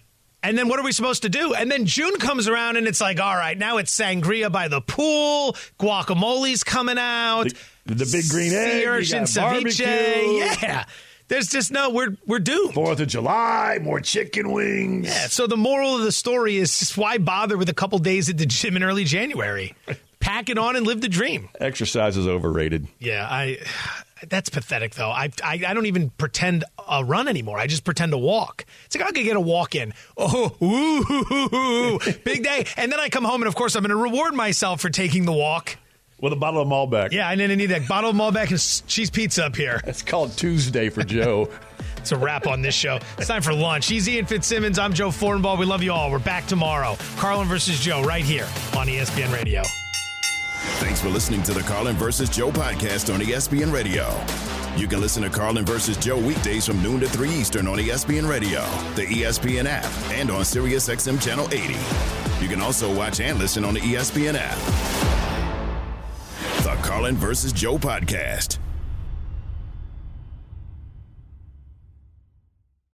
And 0.45 0.59
then 0.59 0.69
what 0.69 0.81
are 0.81 0.83
we 0.85 0.91
supposed 0.93 1.23
to 1.23 1.29
do? 1.29 1.55
And 1.55 1.71
then 1.71 1.87
June 1.87 2.17
comes 2.19 2.49
around 2.49 2.77
and 2.77 2.89
it's 2.89 3.01
like, 3.01 3.21
all 3.21 3.37
right, 3.37 3.57
now 3.57 3.77
it's 3.79 3.97
sangria 3.97 4.51
by 4.51 4.67
the 4.67 4.81
pool, 4.81 5.55
guacamole's 5.79 6.65
coming 6.65 6.99
out, 6.99 7.45
The- 7.45 7.57
the 7.87 8.09
big 8.11 8.29
green 8.31 8.53
egg, 8.53 8.73
sea 8.73 8.81
you 8.83 8.89
urchin 8.89 9.25
ceviche. 9.25 10.63
Yeah. 10.63 10.85
There's 11.29 11.49
just 11.49 11.73
no, 11.73 11.89
we're 11.89 12.17
we're 12.27 12.41
doomed. 12.41 12.75
Fourth 12.75 13.01
of 13.01 13.09
July, 13.09 13.79
more 13.81 14.01
chicken 14.01 14.53
wings. 14.53 15.07
Yeah. 15.07 15.29
So 15.29 15.47
the 15.47 15.57
moral 15.57 15.97
of 15.97 16.03
the 16.03 16.13
story 16.13 16.57
is 16.59 16.93
why 16.95 17.17
bother 17.19 17.57
with 17.57 17.71
a 17.71 17.75
couple 17.75 17.99
days 18.01 18.29
at 18.29 18.37
the 18.37 18.45
gym 18.45 18.77
in 18.77 18.83
early 18.83 19.05
January? 19.05 19.75
Pack 20.21 20.51
it 20.51 20.59
on 20.59 20.77
and 20.77 20.87
live 20.87 21.01
the 21.01 21.09
dream. 21.09 21.49
Exercise 21.59 22.17
is 22.17 22.27
overrated. 22.29 22.87
Yeah, 22.99 23.27
I. 23.29 23.59
That's 24.29 24.51
pathetic, 24.51 24.95
though. 24.95 25.11
I, 25.11 25.31
I 25.43 25.63
I 25.67 25.75
don't 25.75 25.87
even 25.87 26.11
pretend 26.11 26.65
a 26.89 27.03
run 27.03 27.27
anymore. 27.27 27.59
I 27.59 27.67
just 27.67 27.83
pretend 27.83 28.13
to 28.13 28.19
walk. 28.19 28.65
It's 28.87 28.95
like 28.95 29.05
I 29.05 29.11
could 29.11 29.25
get 29.25 29.37
a 29.37 29.41
walk 29.41 29.75
in. 29.75 29.95
Oh, 30.17 30.55
ooh, 30.63 31.99
big 32.25 32.45
day, 32.45 32.67
and 32.77 32.93
then 32.93 33.01
I 33.01 33.09
come 33.09 33.25
home 33.25 33.43
and 33.43 33.49
of 33.49 33.55
course 33.55 33.75
I'm 33.75 33.83
going 33.83 33.91
to 33.91 33.97
reward 33.97 34.35
myself 34.35 34.81
for 34.81 34.91
taking 34.91 35.25
the 35.25 35.33
walk. 35.33 35.77
With 36.23 36.33
a 36.33 36.37
bottle 36.37 36.63
of 36.63 36.69
Malbec. 36.69 37.11
Yeah, 37.11 37.29
and 37.31 37.41
then 37.41 37.51
I 37.51 37.57
need 37.57 37.67
that 37.67 37.89
bottle 37.89 38.11
of 38.11 38.17
Malbec 38.17 38.51
and 38.51 38.89
cheese 38.89 39.11
pizza 39.11 39.45
up 39.45 39.57
here. 39.57 39.81
It's 39.85 40.03
called 40.03 40.37
Tuesday 40.37 40.89
for 40.89 41.03
Joe. 41.03 41.51
It's 41.99 42.11
a 42.11 42.17
wrap 42.17 42.49
on 42.49 42.63
this 42.63 42.75
show. 42.75 42.99
It's 43.17 43.29
time 43.29 43.43
for 43.43 43.55
lunch. 43.55 43.87
He's 43.87 44.09
Ian 44.09 44.27
Fitzsimmons. 44.27 44.77
I'm 44.77 44.93
Joe 44.93 45.11
Fortenbaugh. 45.11 45.57
We 45.57 45.67
love 45.67 45.85
you 45.85 45.93
all. 45.93 46.11
We're 46.11 46.19
back 46.19 46.49
tomorrow. 46.49 46.97
Carlin 47.17 47.47
versus 47.47 47.79
Joe 47.79 48.03
right 48.03 48.25
here 48.25 48.43
on 48.77 48.89
ESPN 48.89 49.33
Radio. 49.33 49.63
Thanks 50.81 51.01
for 51.01 51.11
listening 51.11 51.45
to 51.45 51.53
the 51.53 51.61
Carlin 51.61 51.95
versus 51.95 52.29
Joe 52.29 52.51
podcast 52.51 53.15
on 53.15 53.21
ESPN 53.21 53.73
Radio. 53.73 54.09
You 54.77 54.89
can 54.89 55.01
listen 55.01 55.23
to 55.23 55.31
Carlin 55.31 55.65
versus 55.65 55.97
Joe 55.97 56.19
weekdays 56.19 56.67
from 56.67 56.83
noon 56.83 56.99
to 56.99 57.09
3 57.09 57.31
Eastern 57.31 57.69
on 57.69 57.79
ESPN 57.79 58.29
Radio, 58.29 58.63
the 58.97 59.07
ESPN 59.07 59.67
app, 59.67 59.87
and 60.11 60.29
on 60.29 60.41
SiriusXM 60.41 61.23
Channel 61.23 61.47
80. 61.53 61.75
You 62.43 62.49
can 62.49 62.61
also 62.61 62.93
watch 62.93 63.21
and 63.21 63.39
listen 63.39 63.65
on 63.65 63.75
the 63.75 63.81
ESPN 63.81 64.35
app. 64.37 65.32
The 66.63 66.77
Carlin 66.77 67.17
versus 67.17 67.53
Joe 67.53 67.77
podcast. 67.77 68.59